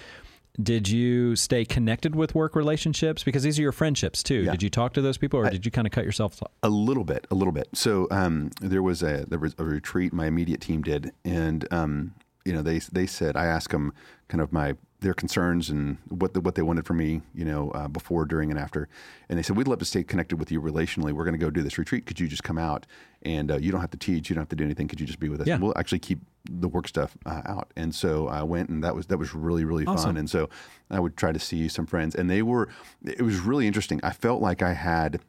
Did 0.60 0.88
you 0.88 1.36
stay 1.36 1.64
connected 1.64 2.14
with 2.14 2.34
work 2.34 2.56
relationships 2.56 3.22
because 3.22 3.42
these 3.42 3.58
are 3.58 3.62
your 3.62 3.72
friendships 3.72 4.22
too? 4.22 4.42
Yeah. 4.42 4.52
Did 4.52 4.62
you 4.62 4.70
talk 4.70 4.92
to 4.94 5.02
those 5.02 5.16
people, 5.16 5.40
or 5.40 5.48
did 5.48 5.64
you 5.64 5.70
kind 5.70 5.86
of 5.86 5.92
cut 5.92 6.04
yourself? 6.04 6.42
off? 6.42 6.50
A 6.62 6.68
little 6.68 7.04
bit, 7.04 7.26
a 7.30 7.34
little 7.34 7.52
bit. 7.52 7.68
So 7.72 8.08
um, 8.10 8.50
there 8.60 8.82
was 8.82 9.02
a 9.02 9.24
there 9.28 9.38
was 9.38 9.54
a 9.58 9.64
retreat 9.64 10.12
my 10.12 10.26
immediate 10.26 10.60
team 10.60 10.82
did, 10.82 11.12
and 11.24 11.66
um, 11.72 12.14
you 12.44 12.52
know 12.52 12.62
they 12.62 12.78
they 12.78 13.06
said 13.06 13.36
I 13.36 13.46
asked 13.46 13.70
them 13.70 13.92
kind 14.28 14.40
of 14.40 14.52
my 14.52 14.74
their 15.00 15.14
concerns 15.14 15.70
and 15.70 15.96
what 16.08 16.34
the, 16.34 16.40
what 16.42 16.54
they 16.54 16.62
wanted 16.62 16.86
from 16.86 16.98
me, 16.98 17.22
you 17.34 17.44
know, 17.44 17.70
uh, 17.70 17.88
before, 17.88 18.26
during, 18.26 18.50
and 18.50 18.58
after, 18.58 18.86
and 19.30 19.38
they 19.38 19.42
said 19.42 19.56
we'd 19.56 19.66
love 19.66 19.78
to 19.78 19.84
stay 19.84 20.02
connected 20.02 20.38
with 20.38 20.52
you 20.52 20.60
relationally. 20.60 21.12
We're 21.12 21.24
going 21.24 21.32
to 21.32 21.38
go 21.38 21.50
do 21.50 21.62
this 21.62 21.78
retreat. 21.78 22.04
Could 22.04 22.20
you 22.20 22.28
just 22.28 22.44
come 22.44 22.58
out 22.58 22.86
and 23.22 23.50
uh, 23.50 23.56
you 23.58 23.70
don't 23.70 23.80
have 23.80 23.90
to 23.90 23.98
teach, 23.98 24.30
you 24.30 24.34
don't 24.34 24.42
have 24.42 24.48
to 24.50 24.56
do 24.56 24.64
anything. 24.64 24.88
Could 24.88 25.00
you 25.00 25.06
just 25.06 25.20
be 25.20 25.28
with 25.28 25.40
us? 25.40 25.46
Yeah. 25.46 25.58
We'll 25.58 25.76
actually 25.76 25.98
keep 25.98 26.20
the 26.50 26.68
work 26.68 26.88
stuff 26.88 27.16
uh, 27.26 27.42
out. 27.44 27.70
And 27.76 27.94
so 27.94 28.28
I 28.28 28.42
went, 28.42 28.70
and 28.70 28.82
that 28.82 28.94
was 28.94 29.06
that 29.06 29.18
was 29.18 29.34
really 29.34 29.64
really 29.64 29.84
Awesome. 29.86 30.10
fun. 30.10 30.16
And 30.16 30.28
so 30.30 30.48
I 30.90 31.00
would 31.00 31.16
try 31.16 31.32
to 31.32 31.38
see 31.38 31.68
some 31.68 31.86
friends, 31.86 32.14
and 32.14 32.30
they 32.30 32.42
were. 32.42 32.68
It 33.04 33.22
was 33.22 33.40
really 33.40 33.66
interesting. 33.66 34.00
I 34.02 34.10
felt 34.12 34.40
like 34.40 34.62
I 34.62 34.72
had 34.72 35.20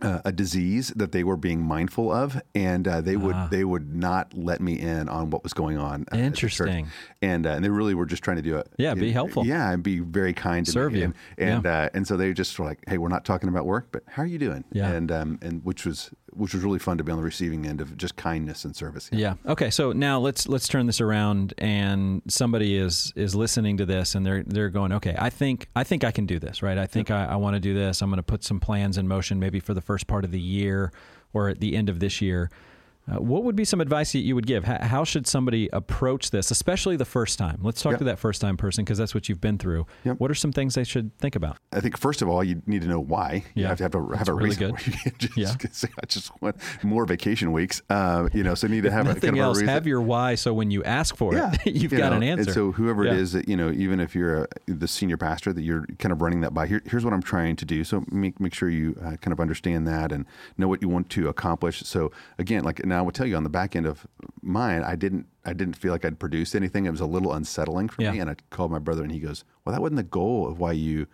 uh, 0.00 0.20
a 0.24 0.32
disease 0.32 0.88
that 0.96 1.12
they 1.12 1.24
were 1.24 1.36
being 1.36 1.60
mindful 1.60 2.12
of, 2.12 2.40
and 2.54 2.86
uh, 2.86 3.00
they 3.00 3.16
would 3.16 3.34
Ah. 3.34 3.48
they 3.50 3.64
would 3.64 3.94
not 3.94 4.32
let 4.34 4.60
me 4.60 4.78
in 4.78 5.08
on 5.08 5.30
what 5.30 5.42
was 5.42 5.52
going 5.52 5.76
on. 5.76 6.02
uh, 6.12 6.16
at 6.16 6.16
the 6.16 6.16
church. 6.16 6.26
Interesting. 6.26 6.86
and 7.20 7.46
uh, 7.46 7.50
and 7.50 7.64
they 7.64 7.68
really 7.68 7.94
were 7.94 8.06
just 8.06 8.22
trying 8.22 8.36
to 8.36 8.42
do 8.42 8.56
it. 8.56 8.68
Yeah, 8.78 8.94
be 8.94 9.10
helpful. 9.12 9.44
Yeah, 9.44 9.70
and 9.72 9.82
be 9.82 9.98
very 10.00 10.32
kind 10.32 10.64
to 10.66 10.72
Serve 10.72 10.92
me. 10.92 11.00
you. 11.00 11.04
and 11.06 11.14
and, 11.38 11.66
uh, 11.66 11.88
and 11.94 12.06
so 12.06 12.16
they 12.16 12.32
just 12.32 12.56
were 12.58 12.64
like, 12.66 12.78
"Hey, 12.86 12.98
we're 12.98 13.08
not 13.08 13.24
talking 13.24 13.48
about 13.48 13.66
work, 13.66 13.88
but 13.90 14.02
how 14.06 14.22
are 14.22 14.26
you 14.26 14.38
doing?" 14.38 14.64
Yeah. 14.72 14.88
and 14.90 15.10
um, 15.10 15.38
and 15.42 15.64
which 15.64 15.84
was 15.84 16.10
which 16.34 16.54
was 16.54 16.62
really 16.62 16.78
fun 16.78 16.98
to 16.98 17.02
be 17.04 17.10
on 17.10 17.18
the 17.18 17.24
receiving 17.24 17.66
end 17.66 17.80
of 17.80 17.96
just 17.96 18.14
kindness 18.14 18.64
and 18.64 18.76
service. 18.76 19.08
Yeah. 19.10 19.34
Okay. 19.46 19.70
So 19.70 19.92
now 19.92 20.20
let's 20.20 20.46
let's 20.48 20.68
turn 20.68 20.86
this 20.86 21.00
around, 21.00 21.54
and 21.58 22.22
somebody 22.28 22.76
is 22.76 23.12
is 23.16 23.34
listening 23.34 23.78
to 23.78 23.86
this, 23.86 24.14
and 24.14 24.24
they're 24.24 24.44
they're 24.44 24.68
going, 24.70 24.92
okay, 24.92 25.16
I 25.18 25.30
think 25.30 25.66
I 25.74 25.82
think 25.84 26.04
I 26.04 26.12
can 26.12 26.26
do 26.26 26.38
this, 26.38 26.62
right? 26.62 26.78
I 26.78 26.86
think 26.86 27.10
I, 27.10 27.24
I 27.24 27.36
want 27.36 27.54
to 27.54 27.60
do 27.60 27.74
this. 27.74 28.02
I'm 28.02 28.10
going 28.10 28.18
to 28.18 28.22
put 28.22 28.44
some 28.44 28.60
plans 28.60 28.98
in 28.98 29.08
motion, 29.08 29.40
maybe 29.40 29.58
for 29.58 29.74
the 29.74 29.80
first 29.88 30.06
part 30.06 30.22
of 30.22 30.32
the 30.32 30.40
year 30.40 30.92
or 31.32 31.48
at 31.48 31.60
the 31.60 31.74
end 31.74 31.88
of 31.88 31.98
this 31.98 32.20
year. 32.20 32.50
Uh, 33.10 33.20
what 33.20 33.44
would 33.44 33.56
be 33.56 33.64
some 33.64 33.80
advice 33.80 34.12
that 34.12 34.18
you 34.20 34.34
would 34.34 34.46
give? 34.46 34.64
How, 34.64 34.78
how 34.84 35.04
should 35.04 35.26
somebody 35.26 35.68
approach 35.72 36.30
this, 36.30 36.50
especially 36.50 36.96
the 36.96 37.04
first 37.04 37.38
time? 37.38 37.58
Let's 37.62 37.80
talk 37.82 37.92
Yep. 37.92 37.98
to 38.00 38.04
that 38.04 38.18
first 38.18 38.40
time 38.40 38.56
person 38.56 38.84
because 38.84 38.98
that's 38.98 39.14
what 39.14 39.28
you've 39.28 39.40
been 39.40 39.56
through. 39.58 39.86
Yep. 40.04 40.20
What 40.20 40.30
are 40.30 40.34
some 40.34 40.52
things 40.52 40.74
they 40.74 40.84
should 40.84 41.16
think 41.18 41.34
about? 41.36 41.56
I 41.72 41.80
think 41.80 41.96
first 41.96 42.20
of 42.22 42.28
all, 42.28 42.44
you 42.44 42.62
need 42.66 42.82
to 42.82 42.88
know 42.88 43.00
why. 43.00 43.44
You 43.54 43.62
Yeah. 43.62 43.68
have 43.68 43.78
to 43.78 43.84
have, 43.84 43.92
to 43.92 43.98
have 44.00 44.08
That's 44.10 44.28
a 44.28 44.34
really 44.34 44.50
reason. 44.50 44.72
good. 44.72 45.18
just, 45.18 45.36
Yeah. 45.36 45.54
say, 45.72 45.88
I 46.02 46.06
just 46.06 46.30
want 46.42 46.56
more 46.82 47.06
vacation 47.06 47.52
weeks. 47.52 47.80
Uh, 47.88 48.28
you 48.34 48.42
know, 48.42 48.54
so 48.54 48.66
you 48.66 48.74
need 48.74 48.82
to 48.82 48.90
have 48.90 49.06
a, 49.06 49.14
kind 49.14 49.24
of 49.34 49.38
else. 49.38 49.56
a 49.58 49.60
reason. 49.60 49.68
Have 49.74 49.86
your 49.86 50.02
why, 50.02 50.34
so 50.34 50.52
when 50.52 50.70
you 50.70 50.84
ask 50.84 51.16
for 51.16 51.34
it, 51.34 51.44
you've 51.66 51.92
you 51.92 51.98
got 51.98 52.10
know, 52.10 52.16
an 52.18 52.22
answer. 52.22 52.42
And 52.42 52.52
so 52.52 52.72
whoever 52.72 53.04
Yeah. 53.04 53.12
it 53.12 53.18
is 53.20 53.32
that 53.32 53.48
you 53.48 53.56
know, 53.56 53.70
even 53.70 54.00
if 54.00 54.14
you're 54.14 54.44
a, 54.44 54.46
the 54.66 54.86
senior 54.88 55.16
pastor 55.16 55.52
that 55.52 55.62
you're 55.62 55.86
kind 55.98 56.12
of 56.12 56.20
running 56.20 56.40
that 56.42 56.52
by, 56.52 56.66
here, 56.66 56.82
here's 56.84 57.04
what 57.04 57.14
I'm 57.14 57.22
trying 57.22 57.56
to 57.56 57.64
do. 57.64 57.84
So 57.84 58.04
make 58.10 58.38
make 58.38 58.52
sure 58.54 58.68
you 58.68 58.96
uh, 59.02 59.16
kind 59.16 59.32
of 59.32 59.40
understand 59.40 59.86
that 59.86 60.12
and 60.12 60.26
know 60.58 60.68
what 60.68 60.82
you 60.82 60.88
want 60.88 61.08
to 61.10 61.28
accomplish. 61.28 61.80
So 61.84 62.12
again, 62.38 62.64
like 62.64 62.84
now 62.84 62.97
I 62.98 63.02
will 63.02 63.12
tell 63.12 63.26
you 63.26 63.36
on 63.36 63.44
the 63.44 63.48
back 63.50 63.74
end 63.76 63.86
of 63.86 64.06
mine, 64.42 64.82
I 64.82 64.96
didn't 64.96 65.26
I 65.44 65.52
didn't 65.52 65.76
feel 65.76 65.92
like 65.92 66.04
I'd 66.04 66.18
produced 66.18 66.54
anything. 66.54 66.84
It 66.86 66.90
was 66.90 67.00
a 67.00 67.06
little 67.06 67.32
unsettling 67.32 67.88
for 67.88 68.02
Yeah. 68.02 68.12
me, 68.12 68.18
and 68.20 68.28
I 68.30 68.36
called 68.50 68.70
my 68.70 68.78
brother 68.78 69.02
and 69.02 69.12
he 69.12 69.20
goes, 69.20 69.44
"Well, 69.64 69.72
that 69.74 69.80
wasn't 69.80 69.96
the 69.96 70.02
goal 70.02 70.48
of 70.48 70.58
why 70.58 70.72
you." 70.72 71.06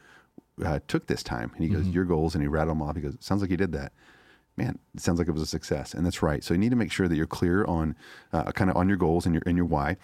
Uh, 0.64 0.78
took 0.86 1.08
this 1.08 1.24
time 1.24 1.50
and 1.56 1.64
he 1.64 1.68
goes 1.68 1.82
Mm-hmm. 1.82 1.92
your 1.94 2.04
goals 2.04 2.36
and 2.36 2.40
he 2.40 2.46
rattled 2.46 2.76
them 2.76 2.82
off 2.82 2.94
he 2.94 3.02
goes 3.02 3.16
sounds 3.18 3.42
like 3.42 3.50
you 3.50 3.56
did 3.56 3.72
that 3.72 3.92
man, 4.56 4.78
it 4.94 5.00
sounds 5.00 5.18
like 5.18 5.28
it 5.28 5.32
was 5.32 5.42
a 5.42 5.46
success, 5.46 5.94
and 5.94 6.06
that's 6.06 6.22
right. 6.22 6.44
So 6.44 6.54
you 6.54 6.58
need 6.58 6.70
to 6.70 6.76
make 6.76 6.92
sure 6.92 7.08
that 7.08 7.16
you're 7.16 7.26
clear 7.26 7.64
on 7.64 7.96
uh, 8.32 8.52
kind 8.52 8.70
of 8.70 8.76
on 8.76 8.88
your 8.88 8.96
goals 8.96 9.26
and 9.26 9.34
your 9.34 9.42
and 9.46 9.56
your 9.56 9.66
why, 9.66 9.96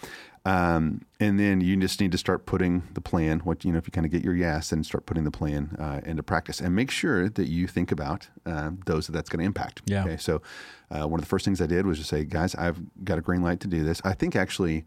um, 0.45 1.03
and 1.21 1.39
then 1.39 1.61
you 1.61 1.77
just 1.77 2.01
need 2.01 2.13
to 2.13 2.19
start 2.19 2.47
putting 2.47 2.83
the 2.95 3.01
plan. 3.01 3.41
What 3.41 3.65
you 3.65 3.73
know, 3.73 3.79
if 3.79 3.87
you 3.87 3.93
kind 3.93 4.07
of 4.07 4.11
get 4.13 4.25
your 4.25 4.35
yes, 4.35 4.73
and 4.73 4.85
start 4.85 5.07
putting 5.07 5.25
the 5.25 5.31
plan 5.31 5.77
uh, 5.79 6.01
into 6.05 6.23
practice, 6.23 6.61
and 6.61 6.75
make 6.75 6.91
sure 6.91 7.29
that 7.29 7.49
you 7.49 7.67
think 7.67 7.93
about 7.93 8.29
uh, 8.47 8.71
those 8.87 9.07
that 9.07 9.13
that's 9.13 9.29
going 9.29 9.41
to 9.41 9.47
impact. 9.47 9.83
Yeah. 9.87 10.05
Okay. 10.05 10.17
So 10.17 10.43
uh, 10.91 11.07
one 11.07 11.21
of 11.21 11.25
the 11.25 11.29
first 11.29 11.45
things 11.45 11.61
I 11.61 11.67
did 11.67 11.87
was 11.87 11.99
just 11.99 12.11
say, 12.11 12.25
guys, 12.25 12.55
I've 12.55 12.81
got 13.05 13.19
a 13.19 13.23
green 13.23 13.43
light 13.43 13.61
to 13.61 13.69
do 13.69 13.85
this. 13.85 14.01
I 14.05 14.15
think 14.15 14.37
actually. 14.37 14.85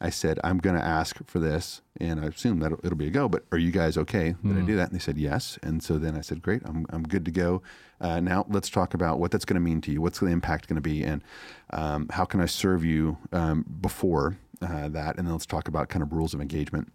I 0.00 0.10
said, 0.10 0.38
I'm 0.44 0.58
going 0.58 0.76
to 0.76 0.84
ask 0.84 1.16
for 1.26 1.38
this, 1.38 1.80
and 1.98 2.20
I 2.20 2.26
assume 2.26 2.58
that 2.60 2.72
it'll 2.84 2.98
be 2.98 3.06
a 3.06 3.10
go, 3.10 3.28
but 3.28 3.44
are 3.50 3.56
you 3.56 3.70
guys 3.70 3.96
okay 3.96 4.34
that 4.44 4.56
I 4.58 4.60
do 4.60 4.76
that? 4.76 4.90
And 4.90 4.94
they 4.94 5.02
said, 5.02 5.16
yes. 5.16 5.58
And 5.62 5.82
so 5.82 5.96
then 5.96 6.14
I 6.14 6.20
said, 6.20 6.42
great, 6.42 6.60
I'm, 6.66 6.84
I'm 6.90 7.02
good 7.02 7.24
to 7.24 7.30
go. 7.30 7.62
Uh, 7.98 8.20
now 8.20 8.44
let's 8.50 8.68
talk 8.68 8.92
about 8.92 9.18
what 9.18 9.30
that's 9.30 9.46
going 9.46 9.54
to 9.54 9.60
mean 9.60 9.80
to 9.80 9.90
you. 9.90 10.02
What's 10.02 10.18
the 10.18 10.26
impact 10.26 10.68
going 10.68 10.76
to 10.76 10.82
be, 10.82 11.02
and 11.02 11.22
um, 11.70 12.08
how 12.10 12.26
can 12.26 12.40
I 12.42 12.46
serve 12.46 12.84
you 12.84 13.16
um, 13.32 13.64
before 13.80 14.36
uh, 14.60 14.88
that? 14.88 15.16
And 15.16 15.26
then 15.26 15.32
let's 15.32 15.46
talk 15.46 15.66
about 15.66 15.88
kind 15.88 16.02
of 16.02 16.12
rules 16.12 16.34
of 16.34 16.42
engagement. 16.42 16.92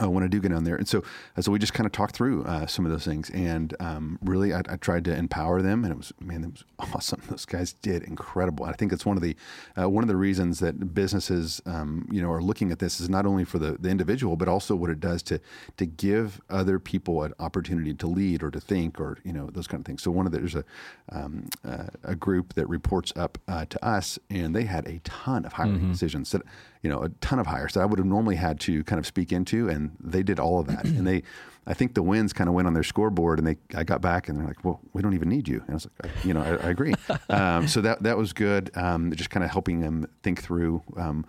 Uh, 0.00 0.08
when 0.08 0.24
I 0.24 0.26
do 0.26 0.40
get 0.40 0.52
down 0.52 0.64
there, 0.64 0.76
and 0.76 0.88
so 0.88 1.04
uh, 1.36 1.42
so 1.42 1.52
we 1.52 1.58
just 1.58 1.74
kind 1.74 1.84
of 1.84 1.92
talked 1.92 2.14
through 2.14 2.44
uh, 2.44 2.66
some 2.66 2.86
of 2.86 2.92
those 2.92 3.04
things, 3.04 3.28
and 3.28 3.76
um, 3.78 4.18
really 4.22 4.54
I, 4.54 4.62
I 4.66 4.76
tried 4.76 5.04
to 5.04 5.14
empower 5.14 5.60
them, 5.60 5.84
and 5.84 5.92
it 5.92 5.96
was 5.98 6.14
man, 6.18 6.44
it 6.44 6.50
was 6.52 6.64
awesome. 6.94 7.20
Those 7.28 7.44
guys 7.44 7.74
did 7.74 8.02
incredible. 8.02 8.64
I 8.64 8.72
think 8.72 8.90
it's 8.90 9.04
one 9.04 9.18
of 9.18 9.22
the 9.22 9.36
uh, 9.78 9.90
one 9.90 10.02
of 10.02 10.08
the 10.08 10.16
reasons 10.16 10.60
that 10.60 10.94
businesses 10.94 11.60
um, 11.66 12.08
you 12.10 12.22
know 12.22 12.30
are 12.30 12.40
looking 12.40 12.72
at 12.72 12.78
this 12.78 13.00
is 13.00 13.10
not 13.10 13.26
only 13.26 13.44
for 13.44 13.58
the, 13.58 13.72
the 13.78 13.90
individual, 13.90 14.34
but 14.34 14.48
also 14.48 14.74
what 14.74 14.88
it 14.88 14.98
does 14.98 15.22
to 15.24 15.38
to 15.76 15.84
give 15.84 16.40
other 16.48 16.78
people 16.78 17.22
an 17.22 17.34
opportunity 17.38 17.92
to 17.92 18.06
lead 18.06 18.42
or 18.42 18.50
to 18.50 18.60
think 18.60 18.98
or 18.98 19.18
you 19.24 19.32
know 19.34 19.50
those 19.52 19.66
kind 19.66 19.82
of 19.82 19.84
things. 19.84 20.02
So 20.02 20.10
one 20.10 20.24
of 20.24 20.32
the, 20.32 20.38
there's 20.38 20.54
a 20.54 20.64
um, 21.10 21.50
uh, 21.66 21.88
a 22.02 22.16
group 22.16 22.54
that 22.54 22.66
reports 22.66 23.12
up 23.14 23.36
uh, 23.46 23.66
to 23.66 23.84
us, 23.84 24.18
and 24.30 24.56
they 24.56 24.64
had 24.64 24.88
a 24.88 25.00
ton 25.00 25.44
of 25.44 25.52
hiring 25.52 25.90
decisions 25.92 26.30
that 26.32 26.40
you 26.82 26.90
know 26.90 27.02
a 27.02 27.08
ton 27.20 27.38
of 27.38 27.46
hires 27.46 27.74
that 27.74 27.80
I 27.80 27.86
would 27.86 27.98
have 27.98 28.06
normally 28.06 28.36
had 28.36 28.58
to 28.60 28.82
kind 28.84 28.98
of 28.98 29.06
speak 29.06 29.32
into, 29.32 29.68
and 29.68 29.92
they 30.00 30.22
did 30.22 30.38
all 30.40 30.58
of 30.60 30.66
that. 30.66 30.84
and 30.84 31.06
they, 31.06 31.22
I 31.66 31.74
think 31.74 31.94
the 31.94 32.02
wins 32.02 32.32
kind 32.32 32.48
of 32.48 32.54
went 32.54 32.66
on 32.66 32.74
their 32.74 32.82
scoreboard, 32.82 33.38
and 33.38 33.46
they 33.46 33.56
I 33.74 33.84
got 33.84 34.00
back 34.00 34.28
and 34.28 34.38
they're 34.38 34.46
like, 34.48 34.64
well, 34.64 34.80
we 34.92 35.00
don't 35.02 35.14
even 35.14 35.28
need 35.28 35.46
you. 35.48 35.60
And 35.60 35.70
I 35.70 35.74
was 35.74 35.86
like, 36.02 36.12
I, 36.12 36.26
you 36.26 36.34
know, 36.34 36.42
I, 36.42 36.66
I 36.66 36.70
agree. 36.70 36.92
um, 37.30 37.68
so 37.68 37.80
that 37.82 38.02
that 38.02 38.16
was 38.18 38.32
good. 38.32 38.70
Um, 38.76 39.12
just 39.14 39.30
kind 39.30 39.44
of 39.44 39.50
helping 39.50 39.80
them 39.80 40.06
think 40.22 40.42
through. 40.42 40.82
Um, 40.96 41.24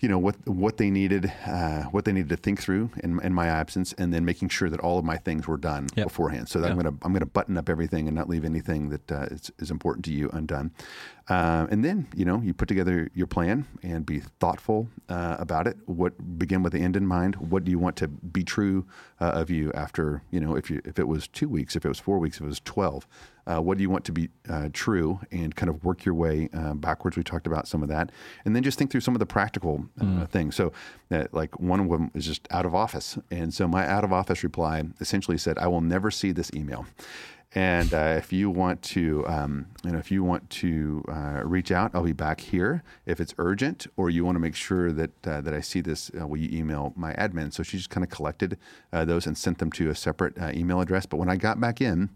you 0.00 0.08
know 0.08 0.18
what 0.18 0.36
what 0.46 0.76
they 0.76 0.90
needed, 0.90 1.32
uh, 1.46 1.84
what 1.84 2.04
they 2.04 2.12
needed 2.12 2.28
to 2.28 2.36
think 2.36 2.60
through 2.60 2.90
in, 3.02 3.18
in 3.22 3.32
my 3.32 3.46
absence, 3.46 3.94
and 3.94 4.12
then 4.12 4.22
making 4.22 4.50
sure 4.50 4.68
that 4.68 4.80
all 4.80 4.98
of 4.98 5.04
my 5.04 5.16
things 5.16 5.46
were 5.48 5.56
done 5.56 5.86
Yep. 5.96 6.08
beforehand. 6.08 6.48
So 6.50 6.60
that 6.60 6.70
I'm 6.70 6.76
gonna 6.76 6.94
I'm 7.00 7.14
gonna 7.14 7.24
button 7.24 7.56
up 7.56 7.70
everything 7.70 8.06
and 8.06 8.14
not 8.14 8.28
leave 8.28 8.44
anything 8.44 8.90
that 8.90 9.10
uh, 9.10 9.26
is, 9.30 9.50
is 9.60 9.70
important 9.70 10.04
to 10.06 10.12
you 10.12 10.28
undone. 10.34 10.72
Uh, 11.28 11.66
and 11.70 11.84
then 11.84 12.06
you 12.14 12.24
know 12.24 12.40
you 12.42 12.52
put 12.52 12.68
together 12.68 13.08
your 13.14 13.26
plan 13.26 13.66
and 13.82 14.04
be 14.04 14.20
thoughtful 14.40 14.88
uh, 15.08 15.36
about 15.38 15.66
it. 15.66 15.76
What 15.86 16.38
begin 16.38 16.62
with 16.62 16.74
the 16.74 16.80
end 16.80 16.96
in 16.96 17.06
mind. 17.06 17.36
What 17.36 17.64
do 17.64 17.70
you 17.70 17.78
want 17.78 17.96
to 17.96 18.08
be 18.08 18.44
true 18.44 18.86
uh, 19.20 19.30
of 19.30 19.50
you 19.50 19.72
after 19.72 20.22
you 20.30 20.40
know 20.40 20.54
if 20.54 20.70
you 20.70 20.82
if 20.84 20.98
it 20.98 21.08
was 21.08 21.26
two 21.26 21.48
weeks, 21.48 21.76
if 21.76 21.84
it 21.84 21.88
was 21.88 21.98
four 21.98 22.18
weeks, 22.18 22.36
if 22.36 22.42
it 22.42 22.46
was 22.46 22.60
twelve. 22.60 23.06
Uh, 23.46 23.60
what 23.60 23.76
do 23.76 23.82
you 23.82 23.90
want 23.90 24.06
to 24.06 24.12
be 24.12 24.30
uh, 24.48 24.70
true 24.72 25.20
and 25.30 25.54
kind 25.54 25.68
of 25.68 25.84
work 25.84 26.06
your 26.06 26.14
way 26.14 26.48
uh, 26.54 26.72
backwards? 26.72 27.14
We 27.14 27.22
talked 27.22 27.46
about 27.46 27.68
some 27.68 27.82
of 27.82 27.90
that, 27.90 28.10
and 28.44 28.56
then 28.56 28.62
just 28.62 28.78
think 28.78 28.90
through 28.90 29.02
some 29.02 29.14
of 29.14 29.18
the 29.18 29.26
practical 29.26 29.84
uh, 30.00 30.24
things. 30.24 30.56
So, 30.56 30.72
like 31.32 31.58
one 31.60 31.80
of 31.80 31.90
them 31.90 32.10
is 32.14 32.24
just 32.24 32.48
out 32.50 32.64
of 32.64 32.74
office, 32.74 33.18
and 33.30 33.52
so 33.52 33.68
my 33.68 33.86
out 33.86 34.02
of 34.02 34.12
office 34.12 34.42
reply 34.42 34.82
essentially 35.00 35.36
said, 35.36 35.58
"I 35.58 35.66
will 35.68 35.82
never 35.82 36.10
see 36.10 36.32
this 36.32 36.50
email." 36.54 36.86
And 37.54 37.94
uh, 37.94 38.14
if 38.18 38.32
you 38.32 38.50
want 38.50 38.82
to, 38.82 39.24
um, 39.28 39.66
you 39.84 39.92
know, 39.92 39.98
if 39.98 40.10
you 40.10 40.24
want 40.24 40.50
to 40.50 41.04
uh, 41.08 41.42
reach 41.44 41.70
out, 41.70 41.92
I'll 41.94 42.02
be 42.02 42.12
back 42.12 42.40
here. 42.40 42.82
If 43.06 43.20
it's 43.20 43.32
urgent, 43.38 43.86
or 43.96 44.10
you 44.10 44.24
want 44.24 44.34
to 44.34 44.40
make 44.40 44.56
sure 44.56 44.92
that 44.92 45.26
uh, 45.26 45.40
that 45.40 45.54
I 45.54 45.60
see 45.60 45.80
this, 45.80 46.10
uh, 46.20 46.26
will 46.26 46.38
you 46.38 46.56
email 46.56 46.92
my 46.96 47.12
admin? 47.14 47.52
So 47.52 47.62
she 47.62 47.76
just 47.76 47.90
kind 47.90 48.02
of 48.02 48.10
collected 48.10 48.58
uh, 48.92 49.04
those 49.04 49.26
and 49.26 49.38
sent 49.38 49.58
them 49.58 49.70
to 49.72 49.88
a 49.88 49.94
separate 49.94 50.36
uh, 50.36 50.50
email 50.52 50.80
address. 50.80 51.06
But 51.06 51.18
when 51.18 51.28
I 51.28 51.36
got 51.36 51.60
back 51.60 51.80
in, 51.80 52.10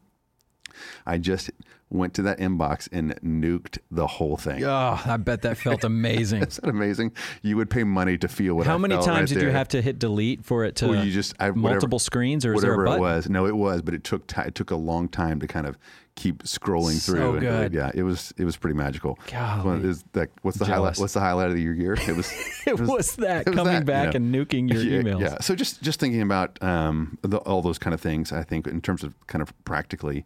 I 1.06 1.18
just 1.18 1.50
went 1.90 2.12
to 2.14 2.22
that 2.22 2.38
inbox 2.38 2.88
and 2.92 3.14
nuked 3.22 3.78
the 3.90 4.06
whole 4.06 4.36
thing. 4.36 4.62
Oh, 4.64 5.00
I 5.06 5.16
bet 5.16 5.42
that 5.42 5.56
felt 5.56 5.84
amazing. 5.84 6.42
Is 6.46 6.56
that 6.56 6.68
amazing? 6.68 7.12
You 7.42 7.56
would 7.56 7.70
pay 7.70 7.84
money 7.84 8.18
to 8.18 8.28
feel 8.28 8.54
what. 8.54 8.66
How 8.66 8.74
I 8.74 8.78
many 8.78 8.94
times 8.96 9.08
right 9.32 9.40
did 9.40 9.42
you 9.42 9.50
have 9.50 9.68
to 9.68 9.80
hit 9.82 9.98
delete 9.98 10.44
for 10.44 10.64
it 10.64 10.76
to 10.76 10.88
Well, 10.88 11.04
you 11.04 11.10
just 11.12 11.34
I, 11.40 11.50
whatever- 11.50 11.60
multiple 11.74 11.98
screens, 11.98 12.44
or 12.44 12.54
is 12.54 12.60
there 12.60 12.72
whatever 12.76 12.84
a 12.84 12.88
button? 12.88 12.98
it 12.98 13.02
was. 13.16 13.30
No, 13.30 13.46
it 13.46 13.56
was, 13.56 13.82
but 13.82 13.94
it 13.94 14.04
took 14.04 14.26
ti 14.26 14.42
it 14.42 14.54
took 14.54 14.70
a 14.70 14.76
long 14.76 15.08
time 15.08 15.40
to 15.40 15.46
kind 15.46 15.66
of 15.66 15.78
keep 16.14 16.42
scrolling 16.42 16.94
So 16.94 17.12
through. 17.12 17.36
and, 17.36 17.46
uh, 17.46 17.62
good. 17.62 17.72
yeah, 17.74 17.90
it 17.94 18.02
was 18.02 18.34
it 18.36 18.44
was 18.44 18.56
pretty 18.56 18.76
magical. 18.76 19.18
Golly. 19.30 19.62
Well, 19.64 19.84
is 19.84 20.04
that 20.12 20.28
what's 20.42 20.58
the 20.58 20.64
Jealous. 20.66 20.76
highlight? 20.78 20.98
What's 20.98 21.14
the 21.14 21.20
highlight 21.20 21.50
of 21.52 21.58
your 21.58 21.74
year? 21.74 21.94
It 21.94 22.16
was 22.16 22.30
It 22.66 22.78
was 22.80 23.16
that 23.16 23.42
it 23.46 23.50
was 23.50 23.56
coming 23.56 23.72
that, 23.74 23.86
back 23.86 24.12
you 24.14 24.20
know. 24.20 24.40
and 24.40 24.48
nuking 24.50 24.70
your 24.72 24.82
yeah, 24.82 25.00
emails. 25.02 25.20
Yeah. 25.20 25.38
So 25.40 25.54
just 25.54 25.80
just 25.80 26.00
thinking 26.00 26.20
about 26.22 26.62
um, 26.62 27.18
the, 27.22 27.38
all 27.38 27.62
those 27.62 27.78
kind 27.78 27.94
of 27.94 28.00
things, 28.00 28.32
I 28.32 28.42
think 28.42 28.66
in 28.66 28.80
terms 28.82 29.02
of 29.04 29.14
kind 29.28 29.42
of 29.42 29.52
practically, 29.64 30.24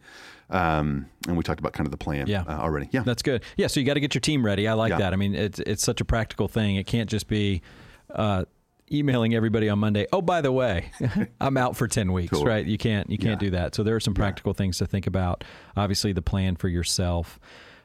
um, 0.53 1.07
and 1.27 1.37
we 1.37 1.43
talked 1.43 1.59
about 1.61 1.73
kind 1.73 1.87
of 1.87 1.91
the 1.91 1.97
plan 1.97 2.27
Yeah. 2.27 2.43
uh, 2.47 2.59
already. 2.61 2.89
Yeah. 2.93 3.03
That's 3.03 3.23
good. 3.23 3.43
Yeah, 3.57 3.67
so 3.67 3.81
you 3.81 3.87
got 3.87 3.95
to 3.95 4.01
get 4.01 4.15
your 4.15 4.21
team 4.21 4.45
ready. 4.45 4.69
I 4.69 4.75
like 4.75 4.91
Yeah. 4.91 4.99
that. 4.99 5.13
I 5.13 5.17
mean, 5.17 5.35
it's 5.35 5.59
it's 5.61 5.83
such 5.83 6.01
a 6.01 6.05
practical 6.05 6.47
thing. 6.49 6.77
It 6.77 6.87
can't 6.87 7.09
just 7.11 7.27
be 7.29 7.63
uh, 8.11 8.45
emailing 8.93 9.35
everybody 9.35 9.69
on 9.69 9.79
Monday. 9.79 10.07
Oh, 10.13 10.21
by 10.23 10.41
the 10.43 10.53
way, 10.53 10.91
I'm 11.41 11.57
out 11.57 11.77
for 11.77 11.89
ten 11.89 12.13
weeks. 12.13 12.33
Cool. 12.33 12.45
Right? 12.45 12.65
You 12.67 12.79
can't 12.79 13.09
you 13.11 13.19
can't 13.19 13.41
Yeah. 13.43 13.47
do 13.49 13.51
that. 13.53 13.75
So 13.75 13.83
there 13.83 13.97
are 13.97 14.01
some 14.01 14.15
practical 14.15 14.53
things 14.53 14.79
to 14.79 14.87
think 14.87 15.07
about. 15.07 15.45
Obviously, 15.77 16.13
the 16.13 16.23
plan 16.23 16.57
for 16.57 16.69
yourself. 16.69 17.41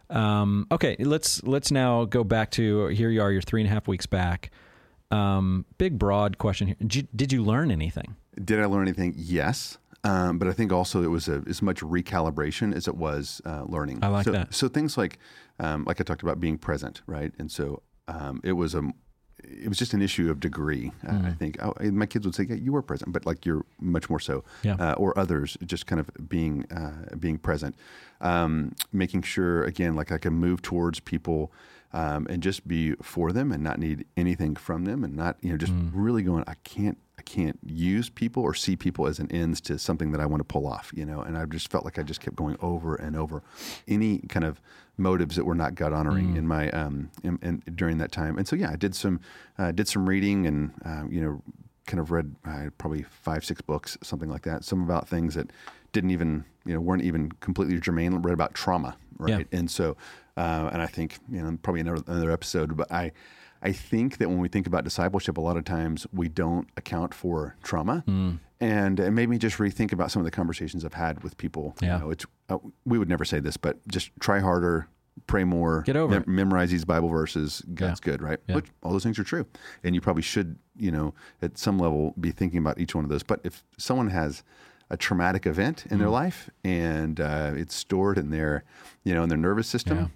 Um, 0.09 0.67
okay, 0.71 0.95
let's 0.99 1.43
let's 1.43 1.71
now 1.71 2.05
go 2.05 2.23
back 2.23 2.51
to 2.51 2.87
here. 2.87 3.09
You 3.09 3.21
are. 3.21 3.31
You're 3.31 3.41
three 3.41 3.61
and 3.61 3.69
a 3.69 3.73
half 3.73 3.87
weeks 3.87 4.05
back. 4.05 4.51
Um, 5.11 5.65
big 5.77 5.97
broad 5.97 6.37
question 6.37 6.67
here. 6.67 6.75
Did 6.81 6.95
you, 6.95 7.07
did 7.15 7.31
you 7.31 7.41
learn 7.43 7.71
anything? 7.71 8.15
Did 8.43 8.59
I 8.59 8.65
learn 8.65 8.81
anything? 8.83 9.13
Yes. 9.15 9.77
Um, 10.07 10.37
but 10.39 10.47
I 10.47 10.53
think 10.53 10.71
also 10.71 11.03
it 11.03 11.07
was 11.07 11.27
a, 11.27 11.43
as 11.47 11.61
much 11.61 11.81
recalibration 11.81 12.73
as 12.75 12.87
it 12.87 12.95
was 12.95 13.41
uh, 13.45 13.63
learning. 13.67 13.99
I 14.01 14.07
like 14.07 14.25
so, 14.25 14.31
that. 14.31 14.53
So 14.53 14.67
things 14.67 14.97
like, 14.97 15.19
um, 15.59 15.83
like 15.85 15.99
I 16.01 16.03
talked 16.03 16.23
about 16.23 16.39
being 16.39 16.57
present, 16.57 17.01
right? 17.07 17.31
And 17.39 17.51
so 17.51 17.81
um, 18.07 18.39
it 18.43 18.53
was 18.53 18.73
a, 18.75 18.83
it 19.43 19.67
was 19.67 19.77
just 19.77 19.93
an 19.93 20.01
issue 20.01 20.31
of 20.31 20.39
degree. 20.39 20.91
Mm-hmm. 21.05 21.25
I 21.25 21.31
think 21.31 21.57
oh, 21.63 21.73
my 21.91 22.05
kids 22.07 22.25
would 22.25 22.35
say, 22.35 22.45
"Yeah, 22.49 22.55
you 22.55 22.71
were 22.73 22.81
present," 22.81 23.13
but 23.13 23.25
like 23.25 23.45
you're 23.45 23.65
much 23.79 24.09
more 24.09 24.19
so. 24.19 24.43
Yeah. 24.63 24.75
Uh, 24.79 24.93
or 24.93 25.17
others 25.17 25.57
just 25.65 25.85
kind 25.85 25.99
of 25.99 26.09
being 26.27 26.65
uh, 26.71 27.15
being 27.19 27.37
present, 27.37 27.75
um, 28.19 28.75
making 28.91 29.21
sure 29.21 29.63
again, 29.63 29.93
like 29.95 30.11
I 30.11 30.17
can 30.17 30.33
move 30.33 30.61
towards 30.61 30.99
people. 30.99 31.51
Um, 31.93 32.27
and 32.29 32.43
just 32.43 32.67
be 32.67 32.95
for 33.01 33.31
them 33.31 33.49
and 33.53 33.63
not 33.63 33.79
need 33.79 34.05
anything 34.17 34.57
from 34.57 34.83
them 34.83 35.05
and 35.05 35.15
not 35.15 35.37
you 35.41 35.49
know 35.51 35.57
just 35.57 35.71
Mm. 35.71 35.91
really 35.93 36.21
going 36.21 36.43
I 36.45 36.55
can't 36.65 36.97
can't 37.27 37.59
use 37.65 38.09
people 38.09 38.41
or 38.41 38.53
see 38.53 38.77
people 38.77 39.05
as 39.05 39.19
an 39.19 39.29
ends 39.33 39.59
to 39.59 39.77
something 39.77 40.11
that 40.13 40.21
I 40.21 40.25
want 40.25 40.39
to 40.39 40.45
pull 40.45 40.65
off, 40.65 40.91
you 40.95 41.05
know. 41.05 41.19
And 41.19 41.37
I 41.37 41.43
just 41.43 41.69
felt 41.69 41.83
like 41.83 41.99
I 41.99 42.03
just 42.03 42.21
kept 42.21 42.37
going 42.37 42.55
over 42.61 42.95
and 42.95 43.17
over 43.17 43.43
any 43.85 44.19
kind 44.29 44.45
of 44.45 44.61
motives 44.95 45.35
that 45.35 45.43
were 45.43 45.53
not 45.53 45.75
God 45.75 45.91
honoring 45.91 46.37
in 46.37 46.47
my 46.47 46.71
um 46.71 47.11
in, 47.23 47.37
in, 47.41 47.61
during 47.75 47.97
that 47.97 48.13
time. 48.13 48.37
And 48.37 48.47
so 48.47 48.55
yeah, 48.55 48.71
I 48.71 48.77
did 48.77 48.95
some 48.95 49.19
uh, 49.57 49.73
did 49.73 49.89
some 49.89 50.07
reading 50.07 50.47
and 50.47 50.71
uh, 50.85 51.03
you 51.09 51.19
know 51.19 51.41
kind 51.85 51.99
of 51.99 52.11
read 52.11 52.33
uh, 52.45 52.69
probably 52.77 53.03
five 53.03 53.43
six 53.43 53.59
books 53.61 53.97
something 54.01 54.29
like 54.29 54.43
that. 54.43 54.63
Some 54.63 54.81
about 54.83 55.09
things 55.09 55.35
that 55.35 55.51
didn't 55.91 56.11
even 56.11 56.45
you 56.65 56.73
know 56.73 56.79
weren't 56.79 57.03
even 57.03 57.33
completely 57.41 57.77
germane. 57.81 58.21
Read 58.21 58.33
about 58.33 58.53
trauma, 58.53 58.95
right? 59.17 59.47
And 59.51 59.69
so 59.69 59.97
uh, 60.37 60.69
and 60.71 60.81
I 60.81 60.87
think 60.87 61.19
you 61.29 61.41
know 61.41 61.57
probably 61.61 61.81
another 61.81 62.01
another 62.07 62.31
episode, 62.31 62.77
but 62.77 62.89
I. 62.89 63.11
I 63.61 63.71
think 63.71 64.17
that 64.17 64.29
when 64.29 64.39
we 64.39 64.47
think 64.47 64.67
about 64.67 64.83
discipleship, 64.83 65.37
a 65.37 65.41
lot 65.41 65.57
of 65.57 65.63
times 65.65 66.05
we 66.13 66.27
don't 66.29 66.67
account 66.77 67.13
for 67.13 67.55
trauma, 67.63 68.03
and 68.59 68.99
it 68.99 69.11
made 69.11 69.29
me 69.29 69.37
just 69.37 69.57
rethink 69.57 69.91
about 69.91 70.11
some 70.11 70.19
of 70.19 70.25
the 70.25 70.31
conversations 70.31 70.83
I've 70.85 70.93
had 70.93 71.23
with 71.23 71.37
people. 71.37 71.75
Yeah. 71.81 71.95
You 71.97 72.03
know, 72.03 72.09
it's 72.11 72.25
uh, 72.49 72.57
we 72.85 72.97
would 72.97 73.09
never 73.09 73.25
say 73.25 73.39
this, 73.39 73.57
but 73.57 73.85
just 73.87 74.11
try 74.19 74.39
harder, 74.39 74.87
pray 75.27 75.43
more, 75.43 75.81
Get 75.81 75.95
over 75.95 76.17
it. 76.17 76.27
memorize 76.27 76.69
these 76.71 76.85
Bible 76.85 77.09
verses. 77.09 77.61
God's 77.73 77.99
good, 77.99 78.21
right? 78.21 78.39
Yeah. 78.47 78.55
Which 78.55 78.67
all 78.83 78.91
those 78.91 79.03
things 79.03 79.17
are 79.19 79.23
true, 79.23 79.45
and 79.83 79.93
you 79.95 80.01
probably 80.01 80.23
should, 80.23 80.57
you 80.75 80.91
know, 80.91 81.13
at 81.41 81.57
some 81.57 81.77
level 81.79 82.13
be 82.19 82.31
thinking 82.31 82.59
about 82.59 82.79
each 82.79 82.93
one 82.95 83.03
of 83.03 83.09
those. 83.09 83.23
But 83.23 83.41
if 83.43 83.63
someone 83.77 84.09
has 84.09 84.43
a 84.89 84.95
traumatic 84.97 85.45
event 85.45 85.85
in 85.89 85.97
Mm. 85.97 85.99
their 85.99 86.09
life 86.09 86.49
and 86.63 87.19
uh, 87.19 87.51
it's 87.55 87.75
stored 87.75 88.17
in 88.17 88.29
their, 88.29 88.63
you 89.03 89.13
know, 89.13 89.21
in 89.23 89.29
their 89.29 89.37
nervous 89.37 89.67
system, 89.67 89.97
Yeah. 89.97 90.07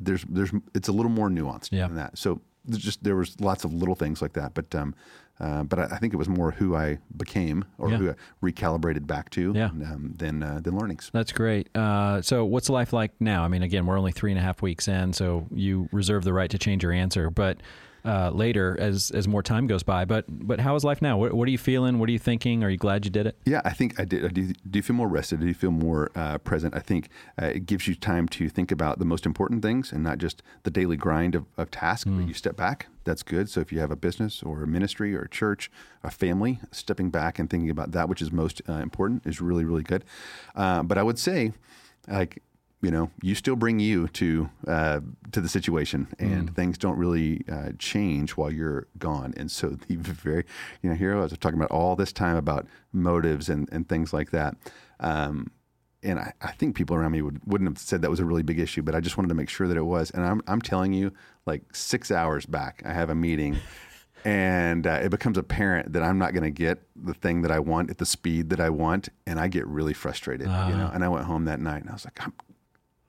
there's 0.00 0.24
there's 0.28 0.50
it's 0.74 0.88
a 0.88 0.92
little 0.92 1.10
more 1.10 1.30
nuanced 1.30 1.70
Yeah. 1.72 1.86
than 1.86 1.96
that. 1.96 2.18
So 2.18 2.40
just 2.76 3.02
there 3.04 3.16
was 3.16 3.40
lots 3.40 3.64
of 3.64 3.72
little 3.72 3.94
things 3.94 4.20
like 4.20 4.34
that, 4.34 4.52
but 4.54 4.74
um, 4.74 4.94
uh, 5.40 5.62
but 5.62 5.78
I, 5.78 5.84
I 5.84 5.98
think 5.98 6.12
it 6.12 6.16
was 6.16 6.28
more 6.28 6.50
who 6.50 6.74
I 6.74 6.98
became 7.16 7.64
or 7.78 7.90
Yeah. 7.90 7.96
who 7.98 8.10
I 8.10 8.14
recalibrated 8.42 9.06
back 9.06 9.30
to 9.30 9.52
Yeah. 9.54 9.66
um, 9.66 10.14
than 10.16 10.42
uh, 10.42 10.60
than 10.62 10.76
learnings. 10.76 11.10
That's 11.12 11.32
great. 11.32 11.68
Uh, 11.76 12.20
so, 12.22 12.44
what's 12.44 12.68
life 12.68 12.92
like 12.92 13.12
now? 13.20 13.44
I 13.44 13.48
mean, 13.48 13.62
again, 13.62 13.86
we're 13.86 13.96
only 13.98 14.12
three 14.12 14.32
and 14.32 14.38
a 14.38 14.42
half 14.42 14.60
weeks 14.62 14.88
in, 14.88 15.12
so 15.12 15.46
you 15.54 15.88
reserve 15.92 16.24
the 16.24 16.32
right 16.32 16.50
to 16.50 16.58
change 16.58 16.82
your 16.82 16.92
answer, 16.92 17.30
but 17.30 17.58
uh, 18.04 18.30
later 18.30 18.76
as 18.78 19.10
as 19.10 19.26
more 19.28 19.42
time 19.42 19.66
goes 19.66 19.82
by. 19.82 20.04
But 20.04 20.24
but 20.28 20.60
how 20.60 20.74
is 20.74 20.84
life 20.84 21.02
now? 21.02 21.18
What, 21.18 21.34
what 21.34 21.48
are 21.48 21.50
you 21.50 21.58
feeling? 21.58 21.98
What 21.98 22.08
are 22.08 22.12
you 22.12 22.18
thinking? 22.18 22.64
Are 22.64 22.70
you 22.70 22.76
glad 22.76 23.04
you 23.04 23.10
did 23.10 23.26
it? 23.26 23.36
Yeah, 23.44 23.60
I 23.64 23.70
think 23.70 23.98
I 23.98 24.04
did. 24.04 24.24
I 24.24 24.28
do, 24.28 24.52
do 24.70 24.78
you 24.78 24.82
feel 24.82 24.96
more 24.96 25.08
rested? 25.08 25.40
Do 25.40 25.46
you 25.46 25.54
feel 25.54 25.70
more 25.70 26.10
uh, 26.14 26.38
present? 26.38 26.74
I 26.74 26.80
think 26.80 27.08
uh, 27.40 27.46
it 27.46 27.66
gives 27.66 27.88
you 27.88 27.94
time 27.94 28.28
to 28.28 28.48
think 28.48 28.70
about 28.70 28.98
the 28.98 29.04
most 29.04 29.26
important 29.26 29.62
things 29.62 29.92
and 29.92 30.02
not 30.02 30.18
just 30.18 30.42
the 30.62 30.70
daily 30.70 30.96
grind 30.96 31.34
of, 31.34 31.46
of 31.56 31.70
tasks. 31.70 32.08
But 32.08 32.26
you 32.26 32.34
step 32.34 32.56
back. 32.56 32.86
That's 33.04 33.22
good. 33.22 33.48
So 33.48 33.60
if 33.60 33.72
you 33.72 33.80
have 33.80 33.90
a 33.90 33.96
business 33.96 34.42
or 34.42 34.62
a 34.62 34.66
ministry 34.66 35.14
or 35.14 35.22
a 35.22 35.28
church, 35.28 35.70
a 36.02 36.10
family, 36.10 36.60
stepping 36.72 37.10
back 37.10 37.38
and 37.38 37.48
thinking 37.48 37.70
about 37.70 37.92
that 37.92 38.08
which 38.08 38.22
is 38.22 38.30
most 38.30 38.62
uh, 38.68 38.74
important 38.74 39.26
is 39.26 39.40
really 39.40 39.64
really 39.64 39.82
good. 39.82 40.04
Uh, 40.54 40.82
but 40.82 40.98
I 40.98 41.02
would 41.02 41.18
say, 41.18 41.52
like 42.06 42.42
you 42.80 42.90
know, 42.92 43.10
you 43.22 43.34
still 43.34 43.56
bring 43.56 43.80
you 43.80 44.06
to 44.08 44.50
uh, 44.66 45.00
to 45.32 45.40
the 45.40 45.48
situation, 45.48 46.06
and 46.18 46.54
things 46.54 46.78
don't 46.78 46.96
really 46.96 47.44
uh, 47.50 47.72
change 47.78 48.32
while 48.32 48.52
you're 48.52 48.86
gone. 48.98 49.34
And 49.36 49.50
so 49.50 49.70
the 49.70 49.96
very, 49.96 50.44
you 50.82 50.90
know, 50.90 50.96
here 50.96 51.16
I 51.16 51.20
was 51.20 51.36
talking 51.38 51.58
about 51.58 51.70
all 51.70 51.96
this 51.96 52.12
time 52.12 52.36
about 52.36 52.66
motives 52.92 53.48
and, 53.48 53.68
and 53.72 53.88
things 53.88 54.12
like 54.12 54.30
that. 54.30 54.56
Um, 55.00 55.50
and 56.04 56.20
I, 56.20 56.32
I 56.40 56.52
think 56.52 56.76
people 56.76 56.94
around 56.94 57.10
me 57.10 57.22
would, 57.22 57.40
wouldn't 57.44 57.68
have 57.68 57.78
said 57.78 58.02
that 58.02 58.10
was 58.10 58.20
a 58.20 58.24
really 58.24 58.44
big 58.44 58.60
issue, 58.60 58.82
but 58.82 58.94
I 58.94 59.00
just 59.00 59.16
wanted 59.16 59.28
to 59.28 59.34
make 59.34 59.48
sure 59.48 59.66
that 59.66 59.76
it 59.76 59.82
was. 59.82 60.10
And 60.12 60.24
I'm, 60.24 60.40
I'm 60.46 60.62
telling 60.62 60.92
you, 60.92 61.12
like 61.44 61.74
six 61.74 62.12
hours 62.12 62.46
back, 62.46 62.82
I 62.84 62.92
have 62.92 63.10
a 63.10 63.16
meeting 63.16 63.56
and 64.24 64.86
uh, 64.86 65.00
it 65.02 65.10
becomes 65.10 65.36
apparent 65.38 65.92
that 65.94 66.04
I'm 66.04 66.18
not 66.18 66.32
going 66.34 66.44
to 66.44 66.50
get 66.50 66.78
the 66.94 67.14
thing 67.14 67.42
that 67.42 67.50
I 67.50 67.58
want 67.58 67.90
at 67.90 67.98
the 67.98 68.06
speed 68.06 68.50
that 68.50 68.60
I 68.60 68.70
want. 68.70 69.08
And 69.26 69.40
I 69.40 69.48
get 69.48 69.66
really 69.66 69.92
frustrated, 69.94 70.46
you 70.46 70.76
know, 70.76 70.90
and 70.94 71.04
I 71.04 71.08
went 71.08 71.24
home 71.26 71.46
that 71.46 71.58
night 71.58 71.80
and 71.80 71.90
I 71.90 71.94
was 71.94 72.04
like, 72.04 72.24
I'm, 72.24 72.32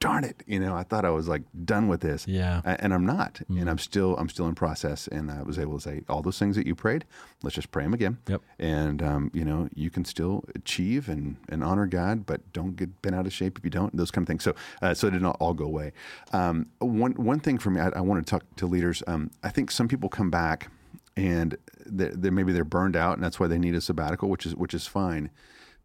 darn 0.00 0.24
it. 0.24 0.42
You 0.46 0.58
know, 0.58 0.74
I 0.74 0.82
thought 0.82 1.04
I 1.04 1.10
was 1.10 1.28
like 1.28 1.42
done 1.64 1.86
with 1.86 2.00
this 2.00 2.26
Yeah. 2.26 2.62
And 2.64 2.92
I'm 2.92 3.04
not, 3.04 3.40
and 3.48 3.68
I'm 3.70 3.78
still, 3.78 4.16
I'm 4.16 4.28
still 4.28 4.46
in 4.46 4.54
process. 4.54 5.06
And 5.08 5.30
I 5.30 5.42
was 5.42 5.58
able 5.58 5.74
to 5.74 5.80
say 5.80 6.02
all 6.08 6.22
those 6.22 6.38
things 6.38 6.56
that 6.56 6.66
you 6.66 6.74
prayed, 6.74 7.04
let's 7.42 7.54
just 7.54 7.70
pray 7.70 7.84
them 7.84 7.92
again. 7.94 8.18
Yep. 8.26 8.40
And, 8.58 9.02
um, 9.02 9.30
you 9.34 9.44
know, 9.44 9.68
you 9.74 9.90
can 9.90 10.04
still 10.04 10.44
achieve 10.54 11.08
and, 11.08 11.36
and 11.50 11.62
honor 11.62 11.86
God, 11.86 12.24
but 12.24 12.52
don't 12.52 12.76
get 12.76 13.02
bent 13.02 13.14
out 13.14 13.26
of 13.26 13.32
shape 13.32 13.58
if 13.58 13.64
you 13.64 13.70
don't, 13.70 13.94
those 13.94 14.10
kind 14.10 14.24
of 14.24 14.28
things. 14.28 14.42
So, 14.42 14.54
uh, 14.80 14.94
so 14.94 15.08
it 15.08 15.10
did 15.12 15.22
not 15.22 15.36
all 15.38 15.52
go 15.52 15.66
away. 15.66 15.92
Um, 16.32 16.66
one, 16.78 17.12
one 17.12 17.38
thing 17.38 17.58
for 17.58 17.70
me, 17.70 17.80
I, 17.80 17.90
I 17.90 18.00
want 18.00 18.26
to 18.26 18.30
talk 18.30 18.44
to 18.56 18.66
leaders. 18.66 19.02
Um, 19.06 19.30
I 19.44 19.50
think 19.50 19.70
some 19.70 19.86
people 19.86 20.08
come 20.08 20.30
back 20.30 20.70
and 21.14 21.56
they're, 21.84 22.14
they're, 22.14 22.32
maybe 22.32 22.54
they're 22.54 22.64
burned 22.64 22.96
out 22.96 23.14
and 23.14 23.22
that's 23.22 23.38
why 23.38 23.48
they 23.48 23.58
need 23.58 23.74
a 23.74 23.82
sabbatical, 23.82 24.30
which 24.30 24.46
is, 24.46 24.56
which 24.56 24.72
is 24.72 24.86
fine. 24.86 25.30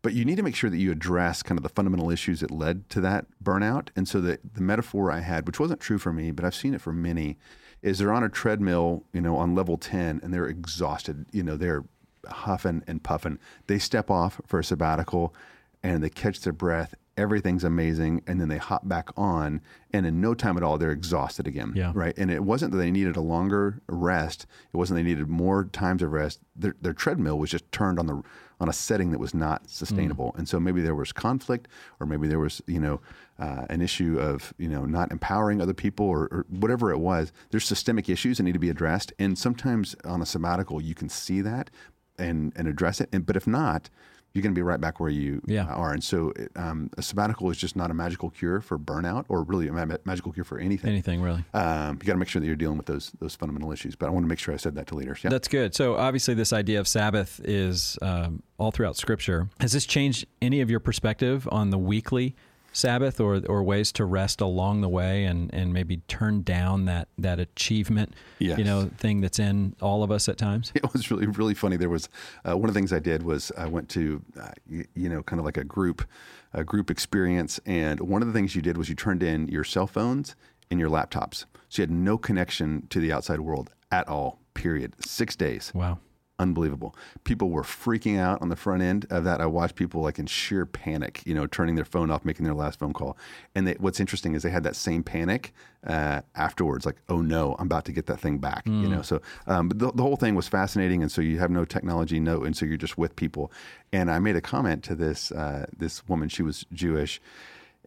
But 0.05 0.13
you 0.13 0.23
need 0.23 0.35
to 0.35 0.43
make 0.43 0.55
sure 0.55 0.69
that 0.69 0.77
you 0.77 0.91
address 0.91 1.41
kind 1.41 1.57
of 1.57 1.63
the 1.63 1.69
fundamental 1.69 2.11
issues 2.11 2.41
that 2.41 2.51
led 2.51 2.87
to 2.91 3.01
that 3.01 3.25
burnout. 3.43 3.87
And 3.95 4.07
so 4.07 4.21
the, 4.21 4.37
the 4.53 4.61
metaphor 4.61 5.11
I 5.11 5.21
had, 5.21 5.47
which 5.47 5.59
wasn't 5.59 5.79
true 5.79 5.97
for 5.97 6.13
me, 6.13 6.29
but 6.29 6.45
I've 6.45 6.53
seen 6.53 6.75
it 6.75 6.81
for 6.81 6.93
many, 6.93 7.39
is 7.81 7.97
they're 7.97 8.13
on 8.13 8.23
a 8.23 8.29
treadmill, 8.29 9.03
you 9.13 9.21
know, 9.21 9.35
on 9.35 9.55
level 9.55 9.79
10 9.79 10.19
and 10.21 10.31
they're 10.31 10.45
exhausted. 10.45 11.25
You 11.31 11.41
know, 11.41 11.57
they're 11.57 11.85
huffing 12.29 12.83
and 12.85 13.01
puffing. 13.01 13.39
They 13.65 13.79
step 13.79 14.11
off 14.11 14.39
for 14.45 14.59
a 14.59 14.63
sabbatical 14.63 15.33
and 15.81 16.03
they 16.03 16.11
catch 16.11 16.41
their 16.41 16.53
breath. 16.53 16.93
Everything's 17.17 17.63
amazing. 17.63 18.21
And 18.27 18.41
then 18.41 18.49
they 18.49 18.57
hop 18.57 18.87
back 18.87 19.09
on. 19.15 19.61
And 19.91 20.05
in 20.05 20.19
no 20.19 20.33
time 20.33 20.57
at 20.57 20.63
all, 20.63 20.77
they're 20.77 20.91
exhausted 20.91 21.47
again. 21.47 21.73
Yeah. 21.75 21.91
Right. 21.95 22.17
And 22.17 22.29
it 22.29 22.43
wasn't 22.43 22.71
that 22.71 22.77
they 22.77 22.91
needed 22.91 23.15
a 23.15 23.21
longer 23.21 23.81
rest. 23.87 24.45
It 24.73 24.77
wasn't 24.77 24.97
they 24.97 25.03
needed 25.03 25.29
more 25.29 25.65
times 25.65 26.01
of 26.01 26.11
rest. 26.11 26.39
Their, 26.55 26.75
their 26.81 26.93
treadmill 26.93 27.39
was 27.39 27.49
just 27.49 27.71
turned 27.71 27.99
on 27.99 28.07
the 28.07 28.21
on 28.59 28.69
a 28.69 28.73
setting 28.73 29.11
that 29.11 29.19
was 29.19 29.33
not 29.33 29.69
sustainable. 29.69 30.33
And 30.37 30.47
so 30.47 30.59
maybe 30.59 30.81
there 30.81 30.95
was 30.95 31.11
conflict, 31.11 31.67
or 31.99 32.05
maybe 32.05 32.27
there 32.27 32.39
was 32.39 32.61
you 32.67 32.79
know 32.79 33.01
uh, 33.39 33.65
an 33.69 33.81
issue 33.81 34.17
of 34.19 34.53
you 34.57 34.69
know 34.69 34.85
not 34.85 35.11
empowering 35.11 35.61
other 35.61 35.73
people, 35.73 36.05
or, 36.05 36.23
or 36.31 36.45
whatever 36.49 36.91
it 36.91 36.99
was. 36.99 37.31
There's 37.51 37.65
systemic 37.65 38.09
issues 38.09 38.37
that 38.37 38.43
need 38.43 38.53
to 38.53 38.59
be 38.59 38.69
addressed. 38.69 39.13
And 39.19 39.37
sometimes 39.37 39.95
on 40.05 40.21
a 40.21 40.25
sabbatical, 40.25 40.81
you 40.81 40.95
can 40.95 41.09
see 41.09 41.41
that 41.41 41.69
and 42.17 42.53
and 42.55 42.67
address 42.67 43.01
it. 43.01 43.09
And 43.11 43.25
but 43.25 43.35
if 43.35 43.47
not. 43.47 43.89
You're 44.35 44.41
going 44.41 44.53
to 44.53 44.59
be 44.59 44.63
right 44.63 44.81
back 44.81 44.99
where 44.99 45.09
you 45.09 45.41
Yeah. 45.47 45.63
are, 45.67 45.93
and 45.93 46.03
so 46.03 46.33
it, 46.35 46.51
um, 46.57 46.89
a 46.97 47.01
sabbatical 47.01 47.49
is 47.51 47.57
just 47.57 47.77
not 47.77 47.89
a 47.89 47.93
magical 47.93 48.29
cure 48.29 48.59
for 48.59 48.77
burnout, 48.77 49.23
or 49.29 49.43
really 49.43 49.69
a 49.69 49.71
ma- 49.71 49.95
magical 50.03 50.33
cure 50.33 50.43
for 50.43 50.59
anything 50.59 50.89
Anything 50.91 51.21
really? 51.21 51.45
um, 51.53 51.93
you 52.01 52.05
got 52.05 52.13
to 52.13 52.19
make 52.19 52.27
sure 52.27 52.41
that 52.41 52.45
you're 52.45 52.57
dealing 52.57 52.75
with 52.75 52.85
those 52.85 53.13
those 53.19 53.33
fundamental 53.33 53.71
issues. 53.71 53.95
But 53.95 54.07
I 54.07 54.09
want 54.09 54.25
to 54.25 54.27
make 54.27 54.39
sure 54.39 54.53
I 54.53 54.57
said 54.57 54.75
that 54.75 54.87
to 54.87 54.95
leaders. 54.95 55.21
Yeah. 55.23 55.29
That's 55.29 55.47
good. 55.47 55.73
So 55.73 55.95
obviously, 55.95 56.33
this 56.33 56.51
idea 56.51 56.81
of 56.81 56.87
Sabbath 56.89 57.39
is 57.45 57.97
um, 58.01 58.43
all 58.57 58.71
throughout 58.71 58.97
Scripture. 58.97 59.47
Has 59.61 59.71
this 59.71 59.85
changed 59.85 60.25
any 60.41 60.59
of 60.59 60.69
your 60.69 60.81
perspective 60.81 61.47
on 61.49 61.69
the 61.69 61.77
weekly 61.77 62.35
Sabbath 62.75 63.19
or 63.21 63.41
or 63.47 63.63
ways 63.63 63.91
to 63.93 64.03
rest 64.05 64.41
along 64.41 64.81
the 64.81 64.89
way 64.89 65.23
and 65.23 65.53
and 65.53 65.73
maybe 65.73 65.97
turn 66.07 66.41
down 66.43 66.85
that 66.85 67.07
that 67.17 67.39
achievement 67.39 68.13
Yes. 68.39 68.57
you 68.57 68.65
know 68.65 68.89
thing 68.97 69.21
that's 69.21 69.39
in 69.39 69.75
all 69.81 70.03
of 70.03 70.11
us 70.11 70.27
at 70.27 70.37
times? 70.37 70.71
It 70.75 70.91
was 70.93 71.09
really 71.09 71.25
really 71.25 71.53
funny. 71.53 71.77
There 71.77 71.89
was 71.89 72.09
uh, 72.47 72.57
one 72.57 72.67
of 72.69 72.73
the 72.73 72.77
things 72.77 72.91
I 72.91 72.99
did 72.99 73.23
was 73.23 73.51
I 73.57 73.65
went 73.67 73.87
to 73.89 74.21
uh, 74.39 74.51
you, 74.67 74.85
you 74.93 75.09
know 75.09 75.23
kind 75.23 75.39
of 75.39 75.45
like 75.45 75.57
a 75.57 75.63
group 75.63 76.05
a 76.53 76.63
group 76.63 76.89
experience, 76.91 77.59
and 77.65 77.99
one 78.01 78.21
of 78.21 78.27
the 78.27 78.33
things 78.33 78.55
you 78.55 78.61
did 78.61 78.77
was 78.77 78.87
you 78.89 78.95
turned 78.95 79.23
in 79.23 79.47
your 79.47 79.63
cell 79.63 79.87
phones 79.87 80.35
and 80.71 80.79
your 80.79 80.89
laptops, 80.89 81.45
so 81.69 81.81
you 81.81 81.83
had 81.83 81.91
no 81.91 82.17
connection 82.17 82.87
to 82.89 82.99
the 82.99 83.11
outside 83.11 83.39
world 83.39 83.69
at 83.91 84.07
all. 84.07 84.39
Period. 84.53 84.93
Six 85.05 85.35
days. 85.35 85.71
Wow. 85.75 85.99
Unbelievable. 86.39 86.95
People 87.23 87.49
were 87.49 87.63
freaking 87.63 88.19
out 88.19 88.41
on 88.41 88.49
the 88.49 88.55
front 88.55 88.81
end 88.81 89.05
of 89.09 89.23
that. 89.23 89.41
I 89.41 89.45
watched 89.45 89.75
people 89.75 90.01
like 90.01 90.19
in 90.19 90.25
sheer 90.25 90.65
panic, 90.65 91.21
you 91.25 91.33
know, 91.33 91.47
turning 91.47 91.75
their 91.75 91.85
phone 91.85 92.11
off, 92.11 92.25
making 92.25 92.43
their 92.45 92.53
last 92.53 92.79
phone 92.79 92.93
call. 92.93 93.17
And 93.53 93.67
they, 93.67 93.73
what's 93.73 93.99
interesting 93.99 94.35
is 94.35 94.43
they 94.43 94.49
had 94.49 94.63
that 94.63 94.75
same 94.75 95.03
panic 95.03 95.53
uh, 95.87 96.21
afterwards, 96.35 96.85
like, 96.85 96.97
oh 97.09 97.21
no, 97.21 97.55
I'm 97.59 97.67
about 97.67 97.85
to 97.85 97.91
get 97.91 98.07
that 98.07 98.19
thing 98.19 98.39
back, 98.39 98.65
you 98.65 98.89
know. 98.89 99.01
So, 99.01 99.21
um, 99.47 99.69
but 99.69 99.79
the, 99.79 99.91
the 99.91 100.01
whole 100.01 100.15
thing 100.15 100.35
was 100.35 100.47
fascinating, 100.47 101.01
and 101.01 101.11
so 101.11 101.21
you 101.21 101.37
have 101.39 101.51
no 101.51 101.63
technology, 101.63 102.19
no, 102.19 102.43
and 102.43 102.57
so 102.57 102.65
you're 102.65 102.77
just 102.77 102.97
with 102.97 103.15
people. 103.15 103.51
And 103.93 104.09
I 104.09 104.19
made 104.19 104.35
a 104.35 104.41
comment 104.41 104.83
to 104.85 104.95
this 104.95 105.31
uh, 105.31 105.67
this 105.77 106.07
woman. 106.07 106.29
She 106.29 106.43
was 106.43 106.65
Jewish. 106.73 107.21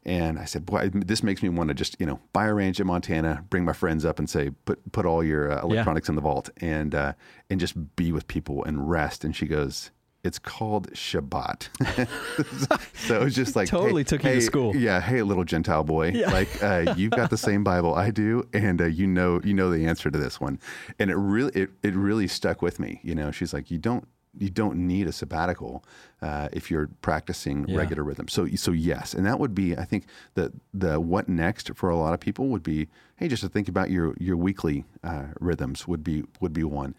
And 0.04 0.38
I 0.38 0.44
said, 0.44 0.64
"Boy, 0.64 0.90
this 0.92 1.22
makes 1.22 1.42
me 1.42 1.48
want 1.48 1.68
to 1.68 1.74
just, 1.74 1.96
you 1.98 2.06
know, 2.06 2.20
buy 2.32 2.46
a 2.46 2.54
ranch 2.54 2.80
in 2.80 2.86
Montana, 2.86 3.44
bring 3.50 3.64
my 3.64 3.72
friends 3.72 4.04
up, 4.04 4.18
and 4.18 4.28
say, 4.28 4.50
put 4.64 4.92
put 4.92 5.06
all 5.06 5.24
your 5.24 5.52
uh, 5.52 5.62
electronics 5.62 6.08
in 6.08 6.14
the 6.14 6.20
vault, 6.20 6.50
and 6.58 6.94
uh, 6.94 7.12
and 7.50 7.60
just 7.60 7.96
be 7.96 8.12
with 8.12 8.26
people 8.28 8.64
and 8.64 8.88
rest." 8.88 9.24
And 9.24 9.34
she 9.34 9.46
goes, 9.46 9.90
"It's 10.22 10.38
called 10.38 10.90
Shabbat." 10.92 11.68
so 12.94 13.20
it 13.20 13.24
was 13.24 13.34
just 13.34 13.56
like 13.56 13.68
Totally 13.68 14.02
hey, 14.02 14.04
took 14.04 14.24
you 14.24 14.34
to 14.34 14.40
school. 14.40 14.76
Yeah, 14.76 15.00
hey, 15.00 15.22
little 15.22 15.44
Gentile 15.44 15.84
boy, 15.84 16.10
like 16.26 16.62
uh, 16.62 16.94
you've 16.96 17.12
got 17.12 17.30
the 17.30 17.38
same 17.38 17.64
Bible 17.64 17.94
I 17.94 18.10
do, 18.10 18.48
and 18.52 18.80
uh, 18.80 18.86
you 18.86 19.06
know 19.06 19.40
you 19.42 19.54
know 19.54 19.70
the 19.70 19.86
answer 19.86 20.10
to 20.10 20.18
this 20.18 20.40
one. 20.40 20.58
And 20.98 21.10
it 21.10 21.16
really 21.16 21.52
it 21.60 21.70
it 21.82 21.94
really 21.94 22.28
stuck 22.28 22.62
with 22.62 22.78
me. 22.78 23.00
You 23.02 23.14
know, 23.14 23.30
she's 23.30 23.52
like, 23.52 23.70
you 23.70 23.78
don't 23.78 24.06
you 24.38 24.50
don't 24.50 24.76
need 24.76 25.06
a 25.06 25.12
sabbatical 25.12 25.84
uh, 26.22 26.48
if 26.52 26.70
you're 26.70 26.88
practicing 27.02 27.66
Yeah. 27.68 27.76
regular 27.78 28.02
rhythm. 28.04 28.28
So 28.28 28.46
so 28.56 28.72
yes, 28.72 29.14
and 29.14 29.24
that 29.26 29.38
would 29.40 29.54
be 29.54 29.76
I 29.76 29.84
think 29.84 30.06
the 30.34 30.52
the 30.72 31.00
what 31.00 31.28
next 31.28 31.70
for 31.74 31.90
a 31.90 31.96
lot 31.96 32.14
of 32.14 32.20
people 32.20 32.48
would 32.48 32.62
be 32.62 32.88
hey 33.16 33.28
just 33.28 33.42
to 33.42 33.48
think 33.48 33.68
about 33.68 33.90
your 33.90 34.14
your 34.18 34.36
weekly 34.36 34.84
uh, 35.04 35.26
rhythms 35.40 35.86
would 35.88 36.02
be 36.04 36.24
would 36.40 36.52
be 36.52 36.64
one. 36.64 36.94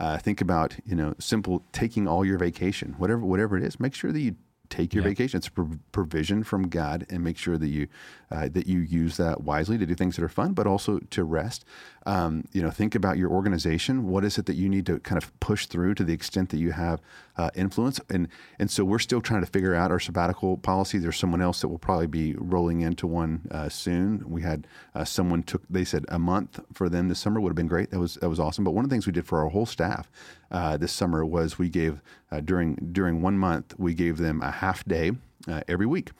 Uh, 0.00 0.18
think 0.18 0.40
about 0.40 0.76
you 0.84 0.94
know 0.96 1.14
simple 1.18 1.64
taking 1.72 2.08
all 2.08 2.24
your 2.24 2.38
vacation 2.38 2.94
whatever 2.98 3.20
whatever 3.20 3.56
it 3.56 3.62
is. 3.64 3.78
Make 3.80 3.94
sure 3.94 4.12
that 4.12 4.20
you 4.20 4.34
take 4.76 4.94
your 4.94 5.02
Yeah. 5.04 5.10
vacation. 5.10 5.38
It's 5.38 5.46
a 5.48 5.52
prov- 5.52 5.78
provision 5.92 6.42
from 6.44 6.68
God, 6.68 7.06
and 7.10 7.22
make 7.22 7.38
sure 7.38 7.56
that 7.58 7.68
you 7.68 7.86
uh, 8.30 8.48
that 8.56 8.66
you 8.66 8.80
use 8.80 9.16
that 9.16 9.42
wisely 9.44 9.78
to 9.78 9.86
do 9.86 9.94
things 9.94 10.16
that 10.16 10.24
are 10.24 10.28
fun, 10.28 10.52
but 10.54 10.66
also 10.66 10.98
to 11.10 11.22
rest. 11.22 11.64
Um, 12.06 12.44
you 12.52 12.60
know, 12.62 12.70
think 12.70 12.94
about 12.94 13.16
your 13.16 13.30
organization. 13.30 14.08
What 14.08 14.24
is 14.24 14.38
it 14.38 14.46
that 14.46 14.56
you 14.56 14.68
need 14.68 14.86
to 14.86 14.98
kind 15.00 15.22
of 15.22 15.26
push 15.40 15.66
through 15.66 15.94
to 15.94 16.04
the 16.04 16.12
extent 16.12 16.48
that 16.50 16.58
you 16.58 16.72
have 16.72 17.00
uh, 17.36 17.50
influence? 17.54 18.00
And 18.10 18.28
and 18.58 18.70
so 18.70 18.84
we're 18.84 18.98
still 18.98 19.20
trying 19.20 19.40
to 19.40 19.50
figure 19.50 19.74
out 19.74 19.90
our 19.90 20.00
sabbatical 20.00 20.56
policy. 20.58 20.98
There's 20.98 21.18
someone 21.18 21.40
else 21.40 21.60
that 21.60 21.68
will 21.68 21.78
probably 21.78 22.06
be 22.06 22.34
rolling 22.34 22.80
into 22.80 23.06
one 23.06 23.48
uh, 23.50 23.68
soon. 23.68 24.24
We 24.28 24.42
had 24.42 24.66
uh, 24.94 25.04
someone 25.04 25.42
took. 25.42 25.62
They 25.68 25.84
said 25.84 26.04
a 26.08 26.18
month 26.18 26.60
for 26.72 26.88
them 26.88 27.08
this 27.08 27.18
summer 27.18 27.40
would 27.40 27.50
have 27.50 27.56
been 27.56 27.68
great. 27.68 27.90
That 27.90 28.00
was 28.00 28.14
that 28.16 28.28
was 28.28 28.40
awesome. 28.40 28.64
But 28.64 28.72
one 28.72 28.84
of 28.84 28.90
the 28.90 28.94
things 28.94 29.06
we 29.06 29.12
did 29.12 29.26
for 29.26 29.40
our 29.42 29.48
whole 29.48 29.66
staff 29.66 30.10
uh, 30.50 30.76
this 30.76 30.92
summer 30.92 31.24
was 31.24 31.58
we 31.58 31.68
gave 31.68 32.00
uh, 32.30 32.40
during 32.40 32.76
during 32.92 33.22
one 33.22 33.38
month 33.38 33.74
we 33.78 33.94
gave 33.94 34.18
them 34.18 34.42
a 34.42 34.50
half 34.50 34.84
day 34.84 35.12
uh, 35.48 35.60
every 35.68 35.86
week, 35.86 36.10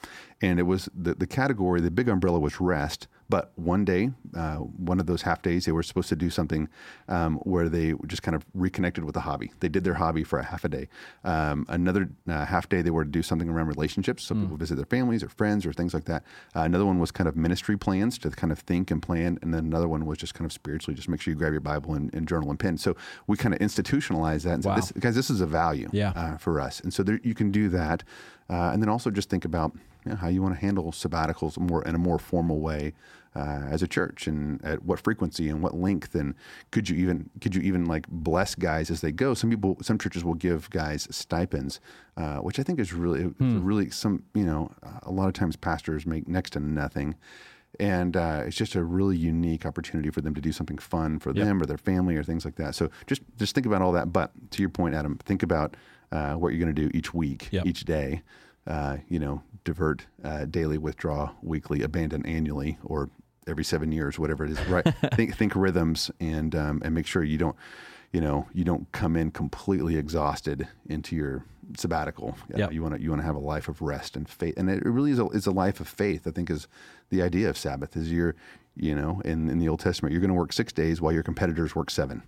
and 0.41 0.59
it 0.59 0.63
was 0.63 0.89
the 0.95 1.15
the 1.15 1.27
category. 1.27 1.81
The 1.81 1.91
big 1.91 2.09
umbrella 2.09 2.39
was 2.39 2.59
rest. 2.59 3.07
But 3.27 3.51
one 3.55 3.85
day, 3.85 4.11
uh, 4.35 4.57
one 4.57 4.99
of 4.99 5.07
those 5.07 5.23
half 5.23 5.41
days, 5.41 5.65
they 5.65 5.71
were 5.71 5.81
supposed 5.83 6.09
to 6.09 6.15
do 6.15 6.29
something 6.29 6.69
um, 7.07 7.37
where 7.37 7.69
they 7.69 7.93
just 8.05 8.21
kind 8.21 8.35
of 8.35 8.45
reconnected 8.53 9.03
with 9.03 9.15
a 9.15 9.21
hobby. 9.21 9.51
They 9.61 9.67
did 9.69 9.83
their 9.83 9.95
hobby 9.95 10.23
for 10.23 10.37
a 10.37 10.43
half 10.43 10.63
a 10.63 10.69
day. 10.69 10.89
Um, 11.23 11.65
another 11.69 12.09
uh, 12.29 12.45
half 12.45 12.69
day, 12.69 12.83
they 12.83 12.91
were 12.91 13.03
to 13.03 13.09
do 13.09 13.23
something 13.23 13.49
around 13.49 13.67
relationships. 13.67 14.23
Some 14.23 14.41
people 14.41 14.57
visit 14.57 14.75
their 14.75 14.85
families 14.85 15.23
or 15.23 15.29
friends 15.29 15.65
or 15.65 15.73
things 15.73 15.93
like 15.93 16.05
that. 16.05 16.23
Uh, 16.55 16.61
another 16.61 16.85
one 16.85 16.99
was 16.99 17.09
kind 17.11 17.27
of 17.27 17.35
ministry 17.35 17.77
plans 17.77 18.19
to 18.19 18.29
kind 18.29 18.51
of 18.51 18.59
think 18.59 18.91
and 18.91 19.01
plan. 19.01 19.39
And 19.41 19.51
then 19.53 19.65
another 19.65 19.87
one 19.87 20.05
was 20.05 20.19
just 20.19 20.35
kind 20.35 20.45
of 20.45 20.53
spiritually, 20.53 20.95
just 20.95 21.09
make 21.09 21.19
sure 21.21 21.31
you 21.31 21.37
grab 21.37 21.51
your 21.51 21.61
Bible 21.61 21.95
and, 21.95 22.13
and 22.13 22.27
journal 22.27 22.51
and 22.51 22.59
pen. 22.59 22.77
So 22.77 22.95
we 23.25 23.37
kind 23.37 23.55
of 23.55 23.59
institutionalized 23.61 24.45
that 24.45 24.53
and 24.53 24.65
Wow. 24.65 24.75
said, 24.75 24.95
this, 24.95 25.01
guys, 25.01 25.15
this 25.15 25.29
is 25.31 25.41
a 25.41 25.47
value 25.47 25.89
Yeah. 25.91 26.11
uh, 26.15 26.37
for 26.37 26.61
us. 26.61 26.79
And 26.79 26.93
so 26.93 27.01
there, 27.01 27.19
you 27.23 27.33
can 27.33 27.49
do 27.51 27.69
that. 27.69 28.03
Uh, 28.49 28.69
and 28.71 28.81
then 28.83 28.89
also 28.89 29.09
just 29.09 29.29
think 29.31 29.45
about 29.45 29.75
you 30.05 30.11
know, 30.11 30.17
how 30.17 30.27
you 30.27 30.41
want 30.41 30.53
to 30.55 30.59
handle 30.61 30.91
sabbaticals 30.91 31.57
more 31.57 31.83
in 31.83 31.95
a 31.95 31.97
more 31.97 32.19
formal 32.19 32.59
way 32.59 32.93
uh, 33.35 33.63
as 33.69 33.81
a 33.83 33.87
church 33.87 34.27
and 34.27 34.63
at 34.63 34.83
what 34.83 34.99
frequency 34.99 35.49
and 35.49 35.61
what 35.61 35.75
length 35.75 36.15
and 36.15 36.35
could 36.71 36.87
you 36.89 36.95
even 36.95 37.29
could 37.41 37.53
you 37.55 37.61
even 37.61 37.85
like 37.85 38.07
bless 38.07 38.55
guys 38.55 38.89
as 38.89 39.01
they 39.01 39.11
go 39.11 39.33
some 39.33 39.49
people 39.49 39.77
some 39.81 39.97
churches 39.97 40.23
will 40.23 40.35
give 40.35 40.69
guys 40.69 41.05
stipends 41.11 41.81
uh, 42.15 42.37
which 42.37 42.59
i 42.59 42.63
think 42.63 42.79
is 42.79 42.93
really 42.93 43.33
really 43.39 43.89
some 43.89 44.23
you 44.33 44.45
know 44.45 44.71
a 45.03 45.11
lot 45.11 45.27
of 45.27 45.33
times 45.33 45.57
pastors 45.57 46.05
make 46.05 46.27
next 46.29 46.51
to 46.51 46.59
nothing 46.61 47.15
and 47.77 48.15
uh, 48.15 48.43
it's 48.45 48.55
just 48.55 48.75
a 48.75 48.83
really 48.83 49.17
unique 49.17 49.65
opportunity 49.65 50.09
for 50.09 50.21
them 50.21 50.33
to 50.33 50.39
do 50.39 50.53
something 50.53 50.77
fun 50.77 51.19
for 51.19 51.33
them 51.33 51.61
or 51.61 51.65
their 51.65 51.77
family 51.77 52.15
or 52.15 52.23
things 52.23 52.45
like 52.45 52.55
that. 52.55 52.73
So 52.73 52.89
just 53.05 53.21
just 53.35 53.53
think 53.53 53.67
about 53.67 53.81
all 53.81 53.91
that. 53.91 54.13
But 54.13 54.31
to 54.51 54.61
your 54.61 54.69
point, 54.69 54.95
Adam, 54.95 55.17
think 55.25 55.43
about 55.43 55.75
uh, 56.09 56.35
what 56.35 56.53
you're 56.53 56.63
going 56.63 56.73
to 56.73 56.81
do 56.87 56.89
each 56.97 57.13
week, 57.13 57.49
Yep. 57.51 57.65
each 57.65 57.83
day. 57.83 58.21
Uh, 58.65 58.95
you 59.09 59.19
know, 59.19 59.43
divert 59.65 60.05
uh, 60.23 60.45
daily, 60.45 60.77
withdraw 60.77 61.31
weekly, 61.41 61.81
abandon 61.81 62.25
annually, 62.25 62.77
or 62.85 63.09
every 63.47 63.65
seven 63.65 63.91
years, 63.91 64.17
whatever 64.17 64.45
it 64.45 64.51
is. 64.51 64.65
Right? 64.67 64.85
think 65.15 65.35
think 65.35 65.53
rhythms 65.55 66.09
and 66.21 66.55
um, 66.55 66.81
and 66.85 66.95
make 66.95 67.05
sure 67.07 67.23
you 67.23 67.37
don't. 67.37 67.55
You 68.13 68.21
know, 68.21 68.47
you 68.53 68.63
don't 68.63 68.89
come 68.93 69.17
in 69.17 69.31
completely 69.31 69.97
exhausted 69.97 70.69
into 70.87 71.17
your 71.17 71.43
sabbatical. 71.75 72.37
You, 72.49 72.55
Yep. 72.59 72.71
you 72.73 72.81
want 72.81 72.95
to 72.95 73.01
you 73.01 73.09
want 73.09 73.21
to 73.21 73.25
have 73.25 73.35
a 73.35 73.39
life 73.39 73.67
of 73.67 73.81
rest 73.81 74.15
and 74.15 74.29
faith, 74.29 74.53
and 74.55 74.69
it 74.69 74.85
really 74.85 75.11
is 75.11 75.19
a, 75.19 75.25
is 75.29 75.47
a 75.47 75.51
life 75.51 75.81
of 75.81 75.87
faith. 75.89 76.25
I 76.25 76.31
think 76.31 76.49
is 76.49 76.69
the 77.09 77.21
idea 77.21 77.49
of 77.49 77.57
Sabbath 77.57 77.97
is 77.97 78.09
you're, 78.13 78.35
you 78.77 78.95
know, 78.95 79.21
in, 79.25 79.49
in 79.49 79.59
the 79.59 79.67
Old 79.67 79.81
Testament, 79.81 80.13
you're 80.13 80.21
going 80.21 80.29
to 80.29 80.35
work 80.35 80.53
six 80.53 80.71
days 80.71 81.01
while 81.01 81.11
your 81.11 81.23
competitors 81.23 81.75
work 81.75 81.89
seven, 81.91 82.23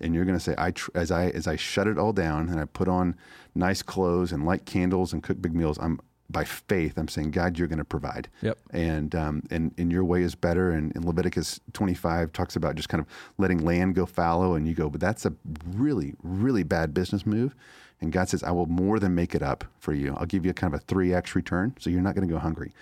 and 0.00 0.14
you're 0.14 0.26
going 0.26 0.36
to 0.36 0.44
say, 0.44 0.54
I 0.58 0.72
tr- 0.72 0.90
as 0.94 1.10
I 1.10 1.28
as 1.28 1.46
I 1.46 1.56
shut 1.56 1.86
it 1.86 1.96
all 1.96 2.12
down 2.12 2.50
and 2.50 2.60
I 2.60 2.66
put 2.66 2.88
on 2.88 3.16
nice 3.54 3.80
clothes 3.82 4.30
and 4.30 4.44
light 4.44 4.66
candles 4.66 5.14
and 5.14 5.22
cook 5.22 5.40
big 5.40 5.54
meals, 5.54 5.78
I'm 5.80 6.00
by 6.30 6.44
faith, 6.44 6.98
I'm 6.98 7.08
saying, 7.08 7.30
God, 7.30 7.58
you're 7.58 7.68
going 7.68 7.78
to 7.78 7.84
provide. 7.84 8.28
Yep. 8.42 8.58
And 8.70 9.14
um, 9.14 9.42
and 9.50 9.72
and 9.78 9.90
your 9.90 10.04
way 10.04 10.22
is 10.22 10.34
better. 10.34 10.70
And, 10.70 10.94
and 10.94 11.04
Leviticus 11.04 11.60
25 11.72 12.32
talks 12.32 12.56
about 12.56 12.74
just 12.74 12.88
kind 12.88 13.00
of 13.00 13.06
letting 13.38 13.64
land 13.64 13.94
go 13.94 14.06
fallow, 14.06 14.54
and 14.54 14.66
you 14.66 14.74
go, 14.74 14.90
but 14.90 15.00
that's 15.00 15.24
a 15.24 15.32
really 15.66 16.14
really 16.22 16.62
bad 16.62 16.92
business 16.92 17.24
move. 17.24 17.54
And 18.00 18.12
God 18.12 18.28
says, 18.28 18.44
I 18.44 18.52
will 18.52 18.66
more 18.66 19.00
than 19.00 19.14
make 19.14 19.34
it 19.34 19.42
up 19.42 19.64
for 19.80 19.92
you. 19.92 20.14
I'll 20.18 20.26
give 20.26 20.44
you 20.44 20.52
a 20.52 20.54
kind 20.54 20.72
of 20.72 20.80
a 20.80 20.84
three 20.84 21.12
x 21.12 21.34
return, 21.34 21.74
so 21.78 21.90
you're 21.90 22.02
not 22.02 22.14
going 22.14 22.26
to 22.26 22.32
go 22.32 22.38
hungry. 22.38 22.72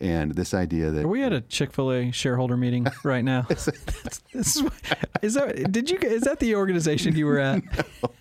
And 0.00 0.34
this 0.34 0.52
idea 0.52 0.90
that 0.90 1.04
Are 1.04 1.08
we 1.08 1.22
at 1.22 1.32
a 1.32 1.40
Chick 1.42 1.72
Fil 1.72 1.92
A 1.92 2.10
shareholder 2.10 2.56
meeting 2.56 2.86
right 3.04 3.24
now? 3.24 3.46
is, 3.50 3.66
that 4.54 5.68
did 5.70 5.90
you 5.90 5.98
is 5.98 6.22
that 6.22 6.38
the 6.40 6.54
organization 6.56 7.14
you 7.16 7.26
were 7.26 7.38
at? 7.38 7.62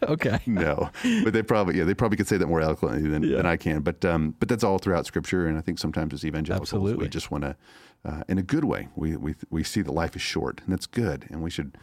Okay. 0.08 0.40
no, 0.48 0.90
but 1.24 1.32
they 1.32 1.44
probably 1.44 1.78
yeah 1.78 1.84
they 1.84 1.94
probably 1.94 2.18
could 2.18 2.28
say 2.28 2.36
that 2.38 2.48
more 2.48 2.60
eloquently 2.60 3.08
than, 3.08 3.22
Yeah. 3.24 3.38
than 3.38 3.46
I 3.46 3.56
can. 3.56 3.82
But 3.82 4.04
um, 4.04 4.36
but 4.40 4.50
that's 4.50 4.64
all 4.64 4.78
throughout 4.80 5.06
Scripture, 5.06 5.48
and 5.48 5.58
I 5.58 5.62
think 5.62 5.78
sometimes 5.80 6.14
as 6.14 6.26
evangelicals 6.26 6.70
Absolutely. 6.70 7.06
we 7.06 7.10
just 7.10 7.30
want 7.32 7.44
to, 7.44 7.56
uh, 8.04 8.24
in 8.28 8.38
a 8.40 8.42
good 8.44 8.66
way, 8.66 8.88
we, 8.96 9.16
we 9.16 9.36
we 9.52 9.64
see 9.64 9.82
that 9.84 9.92
life 9.92 10.16
is 10.16 10.22
short, 10.24 10.60
and 10.64 10.74
that's 10.74 10.88
good, 10.88 11.28
and 11.30 11.42
we 11.44 11.50
should 11.52 11.78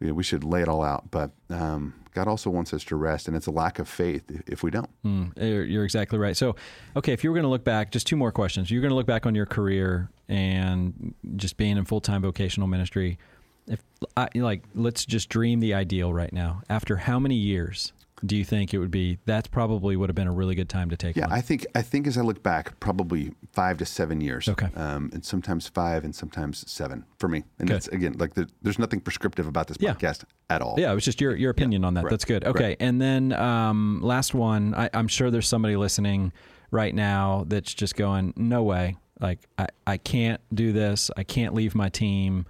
we 0.00 0.22
should 0.22 0.44
lay 0.44 0.62
it 0.62 0.68
all 0.68 0.82
out. 0.82 1.10
But 1.10 1.30
um, 1.50 1.94
God 2.14 2.26
also 2.28 2.50
wants 2.50 2.72
us 2.72 2.82
to 2.84 2.96
rest, 2.96 3.28
and 3.28 3.36
it's 3.36 3.46
a 3.46 3.50
lack 3.50 3.78
of 3.78 3.88
faith 3.88 4.30
if- 4.30 4.48
if 4.48 4.62
we 4.62 4.70
don't. 4.70 4.88
Mm, 5.04 5.32
you're, 5.36 5.64
you're 5.64 5.84
exactly 5.84 6.18
right. 6.18 6.36
So, 6.36 6.56
okay, 6.96 7.12
if 7.12 7.22
you 7.22 7.30
were 7.30 7.34
going 7.34 7.44
to 7.44 7.50
look 7.50 7.64
back, 7.64 7.90
just 7.92 8.06
two 8.06 8.16
more 8.16 8.32
questions. 8.32 8.70
You're 8.70 8.80
going 8.82 8.90
to 8.90 8.94
look 8.96 9.06
back 9.06 9.26
on 9.26 9.34
your 9.34 9.46
career 9.46 10.08
and 10.28 11.14
just 11.36 11.56
being 11.56 11.76
in 11.76 11.84
full 11.84 12.00
time 12.00 12.22
vocational 12.22 12.66
ministry. 12.68 13.18
If 13.66 13.80
I, 14.16 14.28
like, 14.34 14.64
let's 14.74 15.04
just 15.06 15.28
dream 15.28 15.60
the 15.60 15.74
ideal 15.74 16.12
right 16.12 16.32
now. 16.32 16.62
After 16.68 16.96
how 16.96 17.18
many 17.20 17.36
years 17.36 17.92
do 18.24 18.36
you 18.36 18.44
think 18.44 18.74
it 18.74 18.78
would 18.78 18.90
be? 18.90 19.18
That's 19.24 19.48
probably 19.48 19.96
would 19.96 20.08
have 20.08 20.14
been 20.14 20.26
a 20.28 20.32
really 20.32 20.54
good 20.54 20.68
time 20.68 20.90
to 20.90 20.96
take 20.96 21.16
Yeah, 21.16 21.26
one. 21.26 21.32
I 21.38 21.40
think 21.40 21.66
I 21.74 21.82
think 21.82 22.06
as 22.06 22.18
I 22.18 22.22
look 22.22 22.42
back, 22.42 22.78
probably 22.80 23.32
five 23.52 23.78
to 23.78 23.86
seven 23.86 24.20
years. 24.20 24.48
Okay. 24.48 24.68
um, 24.76 25.10
and 25.12 25.24
sometimes 25.24 25.68
five, 25.68 26.04
and 26.04 26.14
sometimes 26.14 26.70
seven 26.70 27.04
for 27.18 27.28
me. 27.28 27.44
And 27.58 27.68
Good. 27.68 27.74
that's 27.76 27.88
again 27.88 28.16
like 28.18 28.34
the, 28.34 28.48
there's 28.62 28.78
nothing 28.78 29.00
prescriptive 29.00 29.46
about 29.46 29.68
this 29.68 29.76
Yeah. 29.80 29.94
podcast 29.94 30.24
at 30.50 30.62
all. 30.62 30.74
Yeah, 30.78 30.92
it 30.92 30.94
was 30.94 31.04
just 31.04 31.20
your 31.20 31.34
your 31.36 31.50
opinion 31.50 31.84
on 31.84 31.94
that. 31.94 32.04
right, 32.04 32.10
That's 32.10 32.24
good. 32.24 32.44
Okay, 32.44 32.76
and 32.80 33.00
then 33.00 33.32
um, 33.32 34.00
last 34.02 34.34
one. 34.34 34.74
I, 34.74 34.90
I'm 34.94 35.08
sure 35.08 35.30
there's 35.30 35.48
somebody 35.48 35.76
listening 35.76 36.32
right 36.70 36.94
now 36.94 37.44
that's 37.48 37.72
just 37.74 37.96
going, 37.96 38.34
"No 38.36 38.62
way! 38.62 38.96
Like 39.20 39.38
I, 39.58 39.66
I 39.86 39.96
can't 39.96 40.40
do 40.54 40.72
this. 40.72 41.10
I 41.16 41.24
can't 41.24 41.54
leave 41.54 41.74
my 41.74 41.88
team. 41.88 42.46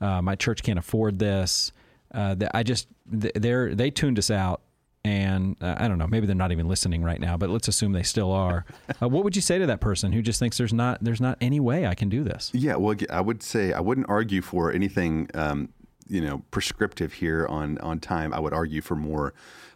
Uh, 0.00 0.20
my 0.20 0.34
church 0.34 0.62
can't 0.62 0.78
afford 0.78 1.18
this. 1.18 1.72
Uh, 2.12 2.34
that 2.34 2.50
I 2.54 2.62
just 2.62 2.86
they're 3.06 3.74
they 3.74 3.90
tuned 3.90 4.18
us 4.18 4.30
out 4.30 4.60
and 5.04 5.56
uh, 5.60 5.76
I 5.78 5.88
don't 5.88 5.98
know, 5.98 6.06
maybe 6.06 6.26
they're 6.26 6.34
not 6.34 6.52
even 6.52 6.66
listening 6.66 7.02
right 7.02 7.20
now, 7.20 7.36
but 7.36 7.50
let's 7.50 7.68
assume 7.68 7.92
they 7.92 8.02
still 8.02 8.32
are. 8.32 8.64
Uh, 9.02 9.08
what 9.08 9.24
would 9.24 9.34
you 9.34 9.42
say 9.42 9.58
to 9.58 9.66
that 9.66 9.80
person 9.80 10.12
who 10.12 10.22
just 10.22 10.38
thinks 10.38 10.56
there's 10.56 10.72
not 10.72 11.02
there's 11.02 11.20
not 11.20 11.36
any 11.40 11.58
way 11.58 11.86
I 11.86 11.94
can 11.94 12.08
do 12.08 12.22
this? 12.22 12.50
Yeah, 12.54 12.76
well, 12.76 12.94
I 13.10 13.20
would 13.20 13.42
say 13.42 13.72
I 13.72 13.80
wouldn't 13.80 14.08
argue 14.08 14.40
for 14.40 14.70
anything, 14.70 15.28
um, 15.34 15.70
you 16.06 16.20
know, 16.20 16.42
prescriptive 16.50 17.14
here 17.14 17.46
on 17.48 17.78
on 17.78 17.98
time. 17.98 18.32
I 18.32 18.38
would 18.38 18.52
argue 18.52 18.82
for 18.82 18.94
more 18.94 19.34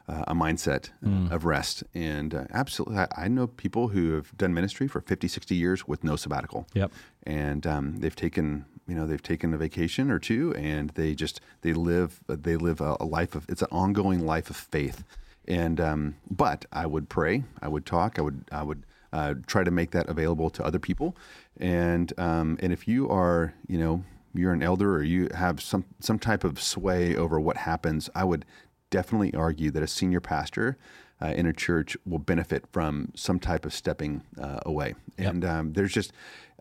uh, 0.09 0.25
a 0.29 0.35
mindset 0.35 0.91
mm. 1.05 1.31
of 1.31 1.45
rest. 1.45 1.85
And 1.95 2.35
uh, 2.35 2.45
absolutely, 2.53 2.99
I, 2.99 3.09
I, 3.17 3.29
know 3.29 3.47
people 3.47 3.89
who 3.89 4.15
have 4.15 4.37
done 4.37 4.55
ministry 4.55 4.89
for 4.89 5.01
50, 5.01 5.29
60 5.29 5.55
years 5.55 5.87
with 5.87 6.03
no 6.03 6.17
sabbatical. 6.17 6.67
Yep. 6.75 6.93
And 7.25 7.67
um, 7.67 7.97
they've 7.99 8.17
taken, 8.17 8.65
you 8.89 8.95
know, 8.95 9.07
they've 9.07 9.23
taken 9.23 9.53
a 9.53 9.59
vacation 9.59 10.11
or 10.11 10.19
two, 10.19 10.55
and 10.55 10.91
they 10.91 11.15
just 11.15 11.41
they 11.61 11.75
live 11.75 12.21
they 12.27 12.57
live 12.57 12.81
a, 12.81 12.97
a 12.99 13.05
life 13.05 13.35
of 13.35 13.45
it's 13.49 13.63
an 13.63 13.69
ongoing 13.71 14.25
life 14.25 14.51
of 14.51 14.57
faith. 14.57 15.05
And 15.47 15.81
um, 15.81 16.17
but 16.31 16.65
I 16.73 16.87
would 16.87 17.09
pray, 17.09 17.45
I 17.63 17.69
would 17.69 17.87
talk, 17.87 18.19
I 18.19 18.23
would 18.23 18.45
I 18.51 18.63
would 18.63 18.85
uh, 19.13 19.35
try 19.47 19.63
to 19.63 19.71
make 19.71 19.91
that 19.93 20.09
available 20.09 20.51
to 20.51 20.65
other 20.65 20.79
people. 20.79 21.17
And 21.59 22.13
um, 22.19 22.59
and 22.61 22.73
if 22.73 22.89
you 22.89 23.09
are, 23.11 23.55
you 23.67 23.79
know, 23.79 24.05
you're 24.35 24.53
an 24.53 24.63
elder 24.63 24.97
or 24.97 25.03
you 25.03 25.29
have 25.35 25.61
some 25.61 25.85
some 26.01 26.19
type 26.19 26.43
of 26.43 26.61
sway 26.61 27.15
over 27.15 27.39
what 27.39 27.59
happens, 27.59 28.09
I 28.15 28.25
would 28.25 28.47
definitely 28.91 29.35
argue 29.35 29.71
that 29.71 29.83
a 29.83 29.87
senior 29.87 30.21
pastor 30.21 30.79
uh, 31.21 31.27
in 31.27 31.47
a 31.47 31.53
church 31.53 31.97
will 32.07 32.19
benefit 32.19 32.65
from 32.73 33.13
some 33.15 33.39
type 33.39 33.67
of 33.67 33.75
stepping 33.75 34.23
uh, 34.41 34.61
away. 34.65 34.95
Yep. 35.19 35.31
And 35.31 35.45
um, 35.45 35.73
there's 35.73 35.93
just 35.93 36.13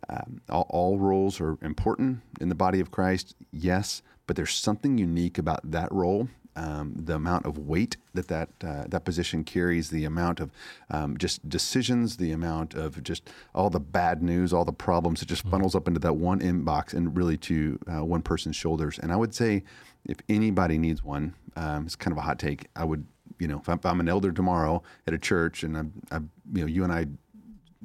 um, 0.09 0.41
all, 0.49 0.67
all, 0.69 0.97
roles 0.97 1.41
are 1.41 1.57
important 1.61 2.21
in 2.39 2.49
the 2.49 2.55
body 2.55 2.79
of 2.79 2.91
Christ, 2.91 3.35
yes, 3.51 4.01
but 4.25 4.35
there's 4.35 4.53
something 4.53 4.97
unique 4.97 5.37
about 5.37 5.71
that 5.71 5.91
role. 5.91 6.29
Um, 6.55 6.95
the 6.95 7.13
amount 7.13 7.45
of 7.45 7.59
weight 7.59 7.97
that 8.15 8.29
that, 8.29 8.49
uh, 8.63 8.85
that 8.87 9.05
position 9.05 9.43
carries, 9.43 9.91
the 9.91 10.05
amount 10.05 10.39
of 10.39 10.49
um, 10.89 11.15
just 11.15 11.47
decisions, 11.47 12.17
the 12.17 12.31
amount 12.31 12.73
of 12.73 13.03
just 13.03 13.29
all 13.53 13.69
the 13.69 13.79
bad 13.79 14.23
news, 14.23 14.53
all 14.53 14.65
the 14.65 14.73
problems, 14.73 15.21
it 15.21 15.27
just 15.27 15.43
mm-hmm. 15.43 15.51
funnels 15.51 15.75
up 15.75 15.87
into 15.87 15.99
that 15.99 16.13
one 16.13 16.39
inbox 16.39 16.93
and 16.95 17.15
really 17.15 17.37
to 17.37 17.77
uh, 17.87 18.03
one 18.03 18.23
person's 18.23 18.55
shoulders. 18.55 18.97
And 18.97 19.11
I 19.11 19.15
would 19.15 19.35
say 19.35 19.63
if 20.05 20.17
anybody 20.29 20.79
needs 20.79 21.03
one, 21.03 21.35
um, 21.55 21.85
it's 21.85 21.95
kind 21.95 22.11
of 22.11 22.17
a 22.17 22.21
hot 22.21 22.39
take. 22.39 22.67
I 22.75 22.85
would, 22.85 23.05
you 23.37 23.47
know, 23.47 23.59
if 23.59 23.85
I'm, 23.85 23.99
an 23.99 24.09
elder 24.09 24.31
tomorrow 24.31 24.81
at 25.05 25.13
a 25.13 25.19
church 25.19 25.61
and 25.61 25.77
I'm, 25.77 25.93
I, 26.11 26.17
you 26.53 26.61
know, 26.61 26.65
you 26.65 26.83
and 26.83 26.91
I 26.91 27.05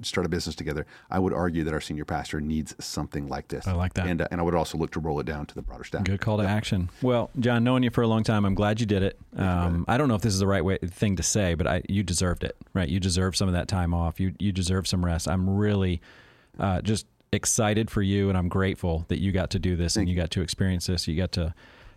start 0.05 0.27
a 0.27 0.29
business 0.29 0.55
together, 0.55 0.87
I 1.11 1.19
would 1.19 1.33
argue 1.33 1.65
that 1.65 1.75
our 1.75 1.81
senior 1.81 2.05
pastor 2.05 2.41
needs 2.41 2.75
something 2.79 3.29
like 3.29 3.49
this. 3.49 3.67
I 3.67 3.73
like 3.73 3.95
that. 3.95 4.07
And, 4.07 4.23
uh, 4.23 4.29
and 4.31 4.41
I 4.41 4.45
would 4.45 4.55
also 4.55 4.79
look 4.79 4.91
to 4.93 5.01
roll 5.01 5.21
it 5.21 5.27
down 5.27 5.47
to 5.47 5.55
the 5.55 5.63
broader 5.63 5.85
staff. 5.85 6.05
Good 6.05 6.21
call 6.21 6.39
to 6.39 6.45
yeah. 6.45 6.53
action. 6.53 6.91
Well, 7.01 7.31
John, 7.39 7.65
knowing 7.65 7.83
you 7.83 7.91
for 7.91 8.03
a 8.03 8.09
long 8.09 8.23
time, 8.25 8.45
I'm 8.45 8.55
glad 8.55 8.81
you 8.81 8.87
did 8.87 9.03
it. 9.03 9.19
Um, 9.37 9.85
I 9.89 9.97
don't 9.97 10.09
know 10.09 10.15
if 10.15 10.23
this 10.23 10.35
is 10.35 10.41
the 10.41 10.47
right 10.47 10.65
way, 10.65 10.79
thing 10.79 11.17
to 11.17 11.23
say, 11.23 11.55
but 11.55 11.67
I, 11.67 11.83
you 11.89 12.03
deserved 12.03 12.45
it, 12.45 12.57
right? 12.75 12.89
You 12.89 13.01
deserve 13.01 13.37
some 13.37 13.49
of 13.49 13.55
that 13.55 13.69
time 13.69 13.95
off. 13.95 14.21
You, 14.21 14.35
you 14.39 14.53
deserve 14.53 14.87
some 14.87 15.05
rest. 15.05 15.29
I'm 15.29 15.49
really 15.49 16.01
uh, 16.59 16.81
just 16.83 17.07
excited 17.33 17.91
for 17.91 18.03
you 18.03 18.29
and 18.29 18.37
I'm 18.37 18.49
grateful 18.49 19.07
that 19.09 19.21
you 19.21 19.33
got 19.33 19.51
to 19.51 19.59
do 19.59 19.75
this 19.75 19.95
Thank 19.95 20.03
and 20.03 20.11
you 20.11 20.17
got 20.17 20.31
to 20.33 20.43
experience 20.43 20.87
this. 20.87 21.09
You 21.09 21.17
got 21.17 21.33
to 21.33 21.55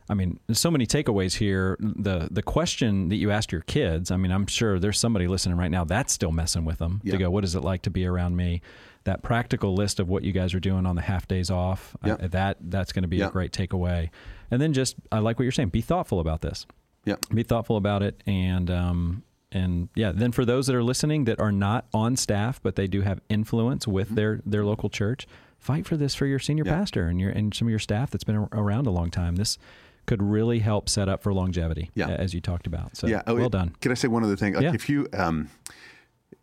I 0.07 0.13
mean, 0.13 0.39
so 0.51 0.69
many 0.69 0.85
takeaways 0.85 1.35
here. 1.35 1.77
The 1.79 2.27
the 2.29 2.43
question 2.43 3.09
that 3.09 3.15
you 3.15 3.31
asked 3.31 3.51
your 3.51 3.61
kids, 3.61 4.11
I 4.11 4.17
mean, 4.17 4.31
I'm 4.31 4.45
sure 4.45 4.79
there's 4.79 4.99
somebody 4.99 5.27
listening 5.27 5.57
right 5.57 5.71
now 5.71 5.83
that's 5.83 6.13
still 6.13 6.31
messing 6.31 6.63
with 6.63 6.77
them 6.77 7.01
yeah. 7.03 7.13
to 7.13 7.17
go, 7.17 7.29
what 7.29 7.43
is 7.43 7.55
it 7.55 7.61
like 7.61 7.81
to 7.83 7.89
be 7.89 8.05
around 8.05 8.35
me? 8.35 8.61
That 9.05 9.23
practical 9.23 9.75
list 9.75 9.99
of 9.99 10.07
what 10.07 10.23
you 10.23 10.31
guys 10.31 10.53
are 10.53 10.59
doing 10.59 10.85
on 10.85 10.95
the 10.95 11.01
half 11.01 11.27
days 11.27 11.51
off, 11.51 11.95
yeah. 12.03 12.13
uh, 12.13 12.27
that 12.27 12.57
that's 12.59 12.91
going 12.91 13.03
to 13.03 13.07
be 13.07 13.17
yeah. 13.17 13.27
a 13.27 13.31
great 13.31 13.51
takeaway. 13.51 14.09
And 14.51 14.61
then 14.61 14.73
just, 14.73 14.95
I 15.11 15.19
like 15.19 15.39
what 15.39 15.43
you're 15.43 15.51
saying, 15.51 15.69
be 15.69 15.81
thoughtful 15.81 16.19
about 16.19 16.41
this. 16.41 16.65
Yeah. 17.03 17.15
Be 17.33 17.43
thoughtful 17.43 17.77
about 17.77 18.01
it. 18.03 18.21
And, 18.25 18.69
um, 18.71 19.23
and 19.51 19.89
yeah, 19.95 20.11
then 20.11 20.31
for 20.31 20.43
those 20.43 20.67
that 20.67 20.75
are 20.75 20.83
listening 20.83 21.25
that 21.25 21.39
are 21.39 21.51
not 21.51 21.85
on 21.93 22.15
staff, 22.15 22.59
but 22.61 22.75
they 22.75 22.87
do 22.87 23.01
have 23.01 23.21
influence 23.29 23.87
with 23.87 24.07
mm-hmm. 24.07 24.15
their, 24.15 24.41
their 24.45 24.65
local 24.65 24.89
church, 24.89 25.27
fight 25.59 25.85
for 25.85 25.97
this 25.97 26.13
for 26.13 26.25
your 26.25 26.39
senior 26.39 26.63
pastor 26.65 27.07
and 27.07 27.19
your, 27.19 27.29
and 27.29 27.53
some 27.53 27.67
of 27.67 27.69
your 27.71 27.79
staff 27.79 28.11
that's 28.11 28.23
been 28.23 28.47
around 28.51 28.87
a 28.87 28.91
long 28.91 29.09
time. 29.09 29.35
This, 29.35 29.57
could 30.05 30.21
really 30.21 30.59
help 30.59 30.89
set 30.89 31.09
up 31.09 31.23
for 31.23 31.33
longevity, 31.33 31.91
yeah. 31.95 32.09
as 32.09 32.33
you 32.33 32.41
talked 32.41 32.67
about. 32.67 32.95
So, 32.95 33.07
yeah. 33.07 33.21
Oh, 33.27 33.35
well 33.35 33.49
done. 33.49 33.75
Can 33.81 33.91
I 33.91 33.95
say 33.95 34.07
one 34.07 34.23
other 34.23 34.35
thing? 34.35 34.53
Like 34.53 34.63
yeah. 34.63 34.73
If 34.73 34.89
you, 34.89 35.07
um, 35.13 35.49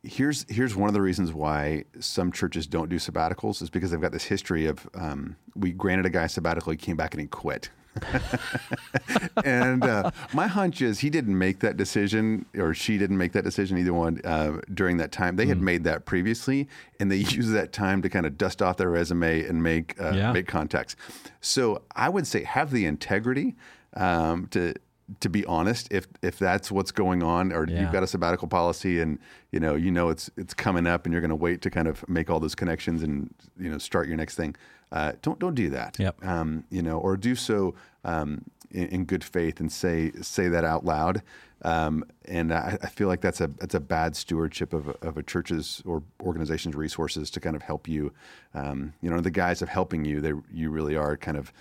here's 0.02 0.44
here's 0.48 0.74
one 0.74 0.88
of 0.88 0.94
the 0.94 1.02
reasons 1.02 1.32
why 1.32 1.84
some 2.00 2.32
churches 2.32 2.66
don't 2.66 2.88
do 2.88 2.96
sabbaticals 2.96 3.62
is 3.62 3.70
because 3.70 3.90
they've 3.90 4.00
got 4.00 4.12
this 4.12 4.24
history 4.24 4.66
of 4.66 4.88
um, 4.94 5.36
we 5.54 5.72
granted 5.72 6.06
a 6.06 6.10
guy 6.10 6.24
a 6.24 6.28
sabbatical, 6.28 6.72
he 6.72 6.76
came 6.76 6.96
back 6.96 7.14
and 7.14 7.20
he 7.20 7.26
quit. 7.26 7.70
and 9.44 9.84
uh, 9.84 10.10
my 10.32 10.46
hunch 10.46 10.80
is 10.80 11.00
he 11.00 11.10
didn't 11.10 11.36
make 11.36 11.60
that 11.60 11.76
decision, 11.76 12.46
or 12.56 12.74
she 12.74 12.98
didn't 12.98 13.18
make 13.18 13.32
that 13.32 13.44
decision, 13.44 13.78
either 13.78 13.92
one, 13.92 14.20
uh, 14.24 14.60
during 14.72 14.96
that 14.96 15.12
time. 15.12 15.36
They 15.36 15.46
had 15.46 15.58
mm. 15.58 15.62
made 15.62 15.84
that 15.84 16.04
previously, 16.04 16.68
and 17.00 17.10
they 17.10 17.16
used 17.36 17.52
that 17.52 17.72
time 17.72 18.02
to 18.02 18.08
kind 18.08 18.26
of 18.26 18.38
dust 18.38 18.62
off 18.62 18.76
their 18.76 18.90
resume 18.90 19.44
and 19.44 19.62
make 19.62 20.00
uh, 20.00 20.12
yeah. 20.12 20.32
make 20.32 20.46
contacts. 20.46 20.96
So 21.40 21.82
I 21.94 22.08
would 22.08 22.26
say 22.26 22.44
have 22.44 22.70
the 22.70 22.86
integrity 22.86 23.56
um, 23.94 24.46
to 24.48 24.74
to 25.20 25.28
be 25.28 25.44
honest, 25.46 25.88
if 25.90 26.06
if 26.22 26.38
that's 26.38 26.70
what's 26.70 26.92
going 26.92 27.22
on, 27.22 27.52
or 27.52 27.66
yeah. 27.68 27.80
you've 27.80 27.92
got 27.92 28.02
a 28.02 28.06
sabbatical 28.06 28.48
policy, 28.48 29.00
and 29.00 29.18
you 29.50 29.60
know 29.60 29.74
you 29.74 29.90
know 29.90 30.08
it's 30.08 30.30
it's 30.36 30.54
coming 30.54 30.86
up, 30.86 31.04
and 31.04 31.12
you're 31.12 31.20
going 31.20 31.30
to 31.30 31.36
wait 31.36 31.62
to 31.62 31.70
kind 31.70 31.88
of 31.88 32.06
make 32.08 32.30
all 32.30 32.40
those 32.40 32.54
connections 32.54 33.02
and 33.02 33.34
you 33.58 33.70
know 33.70 33.78
start 33.78 34.08
your 34.08 34.16
next 34.16 34.36
thing, 34.36 34.54
uh, 34.92 35.12
don't 35.22 35.38
don't 35.38 35.54
do 35.54 35.70
that. 35.70 35.98
Yep. 35.98 36.24
Um, 36.24 36.64
you 36.70 36.82
know, 36.82 36.98
or 36.98 37.16
do 37.16 37.34
so 37.34 37.74
um, 38.04 38.44
in, 38.70 38.88
in, 38.88 39.04
good 39.04 39.24
faith 39.24 39.58
and 39.58 39.72
say 39.72 40.12
say 40.20 40.48
that 40.48 40.64
out 40.64 40.84
loud. 40.84 41.22
Um, 41.64 42.04
and 42.26 42.52
I, 42.52 42.76
I, 42.82 42.88
feel 42.88 43.06
like 43.06 43.20
that's 43.20 43.40
a 43.40 43.46
that's 43.46 43.74
a 43.74 43.80
bad 43.80 44.16
stewardship 44.16 44.72
of, 44.72 44.88
of 45.00 45.16
a 45.16 45.22
church's 45.22 45.80
or 45.86 46.02
organization's 46.20 46.74
resources 46.74 47.30
to 47.30 47.40
kind 47.40 47.56
of 47.56 47.62
help 47.62 47.88
you. 47.88 48.12
Um, 48.52 48.92
you 49.00 49.08
know, 49.10 49.20
the 49.20 49.30
guys 49.30 49.62
of 49.62 49.68
helping 49.68 50.04
you, 50.04 50.20
they 50.20 50.32
you 50.52 50.70
really 50.70 50.96
are 50.96 51.16
kind 51.16 51.38
of 51.38 51.52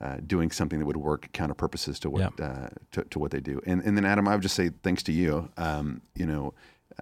uh, 0.00 0.16
doing 0.26 0.50
something 0.50 0.78
that 0.78 0.86
would 0.86 0.96
work 0.96 1.30
counter 1.32 1.54
purposes 1.54 1.98
to 2.00 2.10
what 2.10 2.20
yep. 2.20 2.32
uh, 2.40 2.68
to, 2.92 3.04
to, 3.04 3.18
what 3.18 3.30
they 3.30 3.40
do. 3.40 3.60
And 3.66 3.82
and 3.82 3.96
then 3.96 4.04
Adam, 4.04 4.28
I 4.28 4.34
would 4.34 4.42
just 4.42 4.54
say 4.54 4.70
thanks 4.82 5.02
to 5.04 5.12
you. 5.12 5.50
Um, 5.56 6.02
you 6.14 6.26
know, 6.26 6.54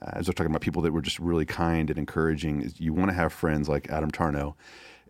as 0.02 0.28
we're 0.28 0.32
talking 0.32 0.50
about 0.50 0.62
people 0.62 0.82
that 0.82 0.92
were 0.92 1.02
just 1.02 1.18
really 1.18 1.46
kind 1.46 1.90
and 1.90 1.98
encouraging, 1.98 2.72
you 2.76 2.92
want 2.92 3.10
to 3.10 3.14
have 3.14 3.32
friends 3.32 3.68
like 3.68 3.90
Adam 3.90 4.10
Tarnow. 4.10 4.54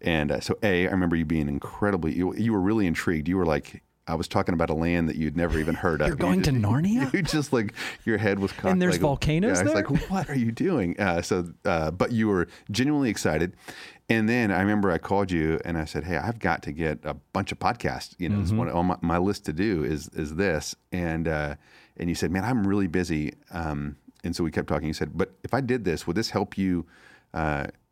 And 0.03 0.31
uh, 0.31 0.40
so, 0.40 0.59
A, 0.62 0.87
I 0.87 0.90
remember 0.90 1.16
you 1.16 1.25
being 1.25 1.49
incredibly, 1.49 2.14
you, 2.14 2.35
you 2.35 2.53
were 2.53 2.61
really 2.61 2.87
intrigued. 2.87 3.29
You 3.29 3.37
were 3.37 3.46
like, 3.46 3.83
I 4.09 4.14
was 4.14 4.29
talking 4.29 4.53
about 4.53 4.71
a 4.71 4.75
land 4.75 5.09
that 5.09 5.16
you'd 5.16 5.37
never 5.37 5.59
even 5.59 5.75
heard 5.75 6.01
of. 6.01 6.09
You're 6.09 6.16
going 6.16 6.38
you 6.38 6.45
just, 6.45 6.57
to 6.57 6.62
Narnia? 6.62 7.12
You 7.16 7.23
just 7.23 7.53
like 7.53 7.75
your 8.05 8.19
head 8.19 8.38
was 8.38 8.53
cocked. 8.53 8.66
And 8.66 8.81
there's 8.81 8.95
like, 8.95 9.01
volcanoes 9.01 9.59
yeah, 9.59 9.64
there. 9.64 9.79
It's 9.79 9.90
like, 9.90 10.11
what 10.11 10.31
are 10.31 10.37
you 10.37 10.53
doing? 10.53 10.99
Uh, 10.99 11.23
so, 11.23 11.53
uh, 11.64 11.90
but 11.90 12.12
you 12.12 12.29
were 12.29 12.49
genuinely 12.71 13.11
excited. 13.11 13.55
And 14.09 14.29
then 14.29 14.53
I 14.53 14.61
remember 14.61 14.90
I 14.90 14.99
called 14.99 15.31
you 15.31 15.59
and 15.64 15.77
I 15.77 15.85
said, 15.85 16.05
"Hey, 16.05 16.16
I've 16.16 16.38
got 16.38 16.62
to 16.62 16.73
get 16.73 17.01
a 17.03 17.14
bunch 17.14 17.51
of 17.51 17.59
podcasts. 17.59 18.14
You 18.19 18.29
know, 18.29 18.38
mm-hmm. 18.38 18.57
one 18.57 18.71
on 18.71 18.87
my, 18.87 18.97
my, 19.01 19.19
list 19.19 19.45
to 19.47 19.53
do 19.53 19.83
is 19.83 20.09
is 20.11 20.37
this." 20.37 20.77
And 20.92 21.27
uh, 21.27 21.57
and 21.97 22.09
you 22.09 22.14
said, 22.14 22.31
"Man, 22.31 22.45
I'm 22.45 22.64
really 22.64 22.87
busy." 22.87 23.35
Um, 23.51 23.97
and 24.23 24.37
so 24.37 24.45
we 24.45 24.53
kept 24.53 24.69
talking. 24.69 24.87
You 24.87 24.95
said, 24.95 25.19
"But 25.19 25.33
if 25.42 25.53
I 25.53 25.61
did 25.61 25.85
this, 25.85 26.07
would 26.07 26.16
this 26.16 26.31
help 26.31 26.57
you?" 26.57 26.87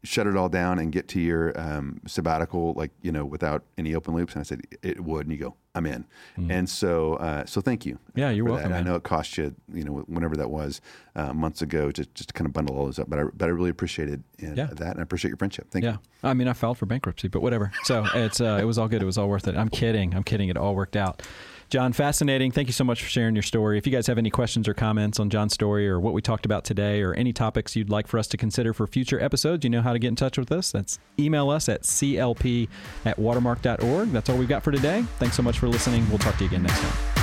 Shut 0.05 0.27
it 0.27 0.37
all 0.37 0.49
down 0.49 0.79
and 0.79 0.93
get 0.93 1.09
to 1.09 1.21
your 1.21 1.59
um, 1.59 2.01
sabbatical, 2.07 2.75
like 2.75 2.93
you 3.03 3.11
know, 3.11 3.25
without 3.25 3.65
any 3.77 3.95
open 3.95 4.15
loops? 4.15 4.35
And 4.35 4.41
I 4.41 4.45
said 4.45 4.61
it 4.83 5.01
would, 5.01 5.27
and 5.27 5.33
you 5.33 5.39
go, 5.39 5.57
I'm 5.75 5.87
in. 5.87 6.07
Mm. 6.39 6.51
And 6.51 6.69
so, 6.69 7.15
uh, 7.15 7.45
so 7.47 7.61
thank 7.61 7.85
you. 7.85 7.99
Yeah, 8.15 8.31
you're 8.31 8.45
welcome. 8.45 8.73
I 8.73 8.83
know 8.83 8.95
it 8.95 9.03
cost 9.03 9.37
you, 9.37 9.55
you 9.73 9.83
know, 9.83 10.05
whenever 10.07 10.37
that 10.37 10.51
was 10.51 10.81
uh, 11.17 11.33
months 11.33 11.63
ago, 11.63 11.91
to 11.91 12.05
just 12.15 12.29
to 12.29 12.33
kind 12.33 12.47
of 12.47 12.53
bundle 12.53 12.77
all 12.77 12.85
those 12.85 12.99
up. 12.99 13.11
But 13.11 13.19
I, 13.19 13.25
but 13.35 13.47
I 13.47 13.49
really 13.49 13.71
appreciated 13.71 14.23
uh, 14.43 14.53
yeah. 14.55 14.67
that, 14.67 14.91
and 14.91 15.01
I 15.01 15.03
appreciate 15.03 15.31
your 15.31 15.39
friendship. 15.39 15.71
Thank 15.71 15.85
yeah. 15.85 15.93
you. 15.93 15.99
I 16.23 16.35
mean, 16.35 16.49
I 16.49 16.53
filed 16.53 16.79
for 16.79 16.87
bankruptcy, 16.87 17.29
but 17.29 17.43
whatever. 17.43 17.73
So 17.85 18.05
it's 18.15 18.41
uh, 18.41 18.59
it 18.61 18.65
was 18.65 18.79
all 18.79 18.89
good. 18.89 19.03
It 19.03 19.07
was 19.07 19.19
all 19.19 19.29
worth 19.29 19.49
it. 19.49 19.57
I'm 19.57 19.69
kidding. 19.69 20.15
I'm 20.15 20.23
kidding. 20.23 20.49
It 20.49 20.57
all 20.57 20.75
worked 20.75 20.97
out. 20.97 21.23
John, 21.71 21.93
fascinating. 21.93 22.53
Thank 22.53 22.69
you 22.69 22.73
so 22.73 22.85
much 22.85 23.03
for 23.03 23.09
sharing 23.09 23.35
your 23.35 23.43
story. 23.43 23.79
If 23.79 23.87
you 23.87 23.93
guys 23.93 24.07
have 24.07 24.19
any 24.19 24.31
questions 24.31 24.69
or 24.69 24.75
comments 24.75 25.19
on 25.19 25.31
John's 25.31 25.55
story 25.55 25.89
or 25.89 25.99
what 25.99 26.15
we 26.15 26.23
talked 26.23 26.47
about 26.47 26.65
today 26.65 27.03
or 27.03 27.15
any 27.15 27.33
topics 27.33 27.75
you'd 27.75 27.91
like 27.91 28.07
for 28.07 28.19
us 28.19 28.27
to 28.29 28.37
consider 28.37 28.73
for 28.73 28.87
future 28.87 29.21
episodes, 29.21 29.65
you 29.65 29.71
know 29.71 29.83
how 29.83 29.93
to 29.93 29.99
get 29.99 30.09
in 30.09 30.17
touch 30.17 30.39
with 30.39 30.53
us. 30.53 30.73
That's 30.73 30.99
email 31.19 31.51
us 31.51 31.69
at 31.69 31.83
clp 31.83 32.69
at 33.05 33.19
watermark.org. 33.19 34.13
That's 34.13 34.31
all 34.31 34.37
we've 34.37 34.49
got 34.49 34.63
for 34.63 34.73
today. 34.73 35.05
Thanks 35.19 35.37
so 35.37 35.43
much 35.43 35.59
for 35.59 35.69
listening. 35.69 36.09
We'll 36.09 36.19
talk 36.19 36.37
to 36.37 36.45
you 36.45 36.49
again 36.49 36.63
next 36.63 36.81
time. 36.81 37.14